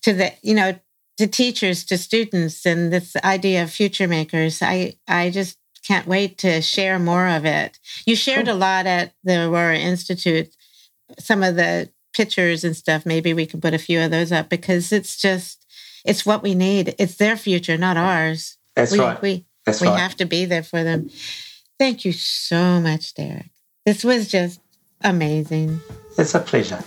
to 0.01 0.13
the, 0.13 0.33
you 0.41 0.53
know, 0.53 0.77
to 1.17 1.27
teachers, 1.27 1.83
to 1.85 1.97
students, 1.97 2.65
and 2.65 2.91
this 2.91 3.15
idea 3.23 3.63
of 3.63 3.71
future 3.71 4.07
makers. 4.07 4.61
I, 4.61 4.95
I 5.07 5.29
just 5.29 5.57
can't 5.85 6.07
wait 6.07 6.37
to 6.39 6.61
share 6.61 6.97
more 6.97 7.27
of 7.27 7.45
it. 7.45 7.79
You 8.05 8.15
shared 8.15 8.47
a 8.47 8.53
lot 8.53 8.85
at 8.85 9.13
the 9.23 9.47
Aurora 9.47 9.77
Institute, 9.77 10.55
some 11.19 11.43
of 11.43 11.55
the 11.55 11.89
pictures 12.13 12.63
and 12.63 12.75
stuff, 12.75 13.05
maybe 13.05 13.33
we 13.33 13.45
can 13.45 13.59
put 13.59 13.73
a 13.73 13.79
few 13.79 13.99
of 13.99 14.11
those 14.11 14.31
up 14.31 14.49
because 14.49 14.91
it's 14.91 15.17
just 15.17 15.65
it's 16.05 16.25
what 16.25 16.43
we 16.43 16.53
need. 16.55 16.95
It's 16.97 17.15
their 17.15 17.35
future, 17.35 17.77
not 17.77 17.97
ours. 17.97 18.57
That's 18.75 18.91
we, 18.91 18.99
right. 18.99 19.21
We 19.21 19.45
That's 19.65 19.81
we 19.81 19.87
right. 19.87 19.99
have 19.99 20.15
to 20.17 20.25
be 20.25 20.45
there 20.45 20.63
for 20.63 20.83
them. 20.83 21.09
Thank 21.79 22.05
you 22.05 22.11
so 22.11 22.79
much, 22.79 23.13
Derek. 23.13 23.49
This 23.85 24.03
was 24.03 24.29
just 24.29 24.59
amazing. 25.01 25.81
It's 26.17 26.35
a 26.35 26.39
pleasure. 26.39 26.83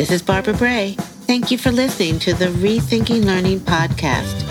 This 0.00 0.12
is 0.12 0.22
Barbara 0.22 0.54
Bray. 0.54 0.94
Thank 1.26 1.50
you 1.50 1.58
for 1.58 1.70
listening 1.70 2.18
to 2.20 2.32
the 2.32 2.46
Rethinking 2.46 3.26
Learning 3.26 3.60
podcast 3.60 4.46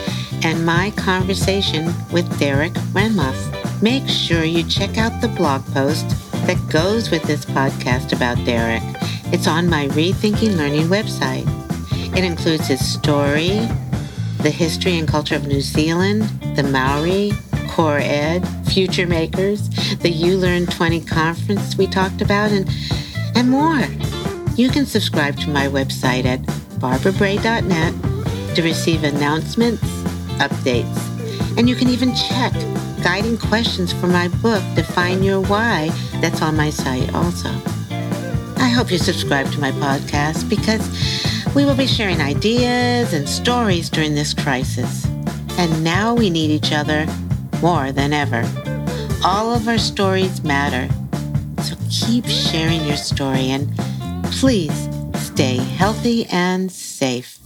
and 0.46 0.64
my 0.64 0.92
conversation 0.92 1.92
with 2.12 2.38
Derek 2.38 2.74
Wenmoth. 2.94 3.82
Make 3.82 4.08
sure 4.08 4.44
you 4.44 4.64
check 4.64 5.00
out 5.00 5.22
the 5.22 5.28
blog 5.28 5.66
post 5.74 6.08
that 6.46 6.60
goes 6.70 7.10
with 7.10 7.24
this 7.24 7.46
podcast 7.46 8.14
about 8.16 8.38
Derek. 8.46 8.84
It's 9.34 9.48
on 9.48 9.68
my 9.68 9.88
Rethinking 9.88 10.56
Learning 10.56 10.86
website. 10.86 11.48
It 12.16 12.24
includes 12.24 12.68
his 12.68 12.88
story, 12.88 13.68
the 14.44 14.52
history 14.52 15.00
and 15.00 15.08
culture 15.08 15.36
of 15.36 15.48
New 15.48 15.62
Zealand, 15.62 16.26
the 16.58 16.62
Maori, 16.62 17.32
Core 17.70 17.98
Ed, 17.98 18.48
Future 18.68 19.08
Makers, 19.08 19.68
the 19.98 20.14
ULearn 20.14 20.72
20 20.72 21.02
conference 21.06 21.76
we 21.76 21.88
talked 21.88 22.22
about, 22.22 22.52
and, 22.52 22.70
and 23.36 23.50
more. 23.50 24.09
You 24.60 24.70
can 24.70 24.86
subscribe 24.86 25.40
to 25.40 25.50
my 25.50 25.68
website 25.68 26.26
at 26.26 26.42
barbarabray.net 26.82 28.56
to 28.58 28.62
receive 28.62 29.06
announcements, 29.06 29.82
updates, 30.42 31.58
and 31.58 31.70
you 31.70 31.78
can 31.78 31.88
even 31.88 32.14
check 32.14 32.52
guiding 33.02 33.38
questions 33.38 33.94
for 33.94 34.08
my 34.08 34.28
book, 34.28 34.62
Define 34.76 35.24
Your 35.24 35.40
Why, 35.40 35.92
that's 36.16 36.42
on 36.42 36.58
my 36.58 36.72
site 36.72 37.16
also. 37.16 37.48
I 38.58 38.68
hope 38.68 38.92
you 38.92 38.98
subscribe 38.98 39.50
to 39.54 39.62
my 39.62 39.72
podcast 39.72 40.50
because 40.50 40.84
we 41.56 41.64
will 41.64 41.78
be 41.78 41.88
sharing 41.88 42.20
ideas 42.20 43.14
and 43.14 43.30
stories 43.30 43.90
during 43.90 44.14
this 44.14 44.34
crisis. 44.34 45.06
And 45.58 45.86
now 45.86 46.14
we 46.14 46.30
need 46.30 46.52
each 46.52 46.74
other 46.74 47.08
more 47.62 47.94
than 47.94 48.12
ever. 48.12 48.44
All 49.24 49.56
of 49.56 49.70
our 49.70 49.78
stories 49.78 50.44
matter. 50.44 50.94
So 51.64 51.78
keep 51.90 52.26
sharing 52.26 52.84
your 52.84 52.98
story 52.98 53.52
and 53.52 53.74
please 54.32 54.90
stay 55.16 55.58
healthy 55.58 56.26
and 56.28 56.72
safe. 56.72 57.38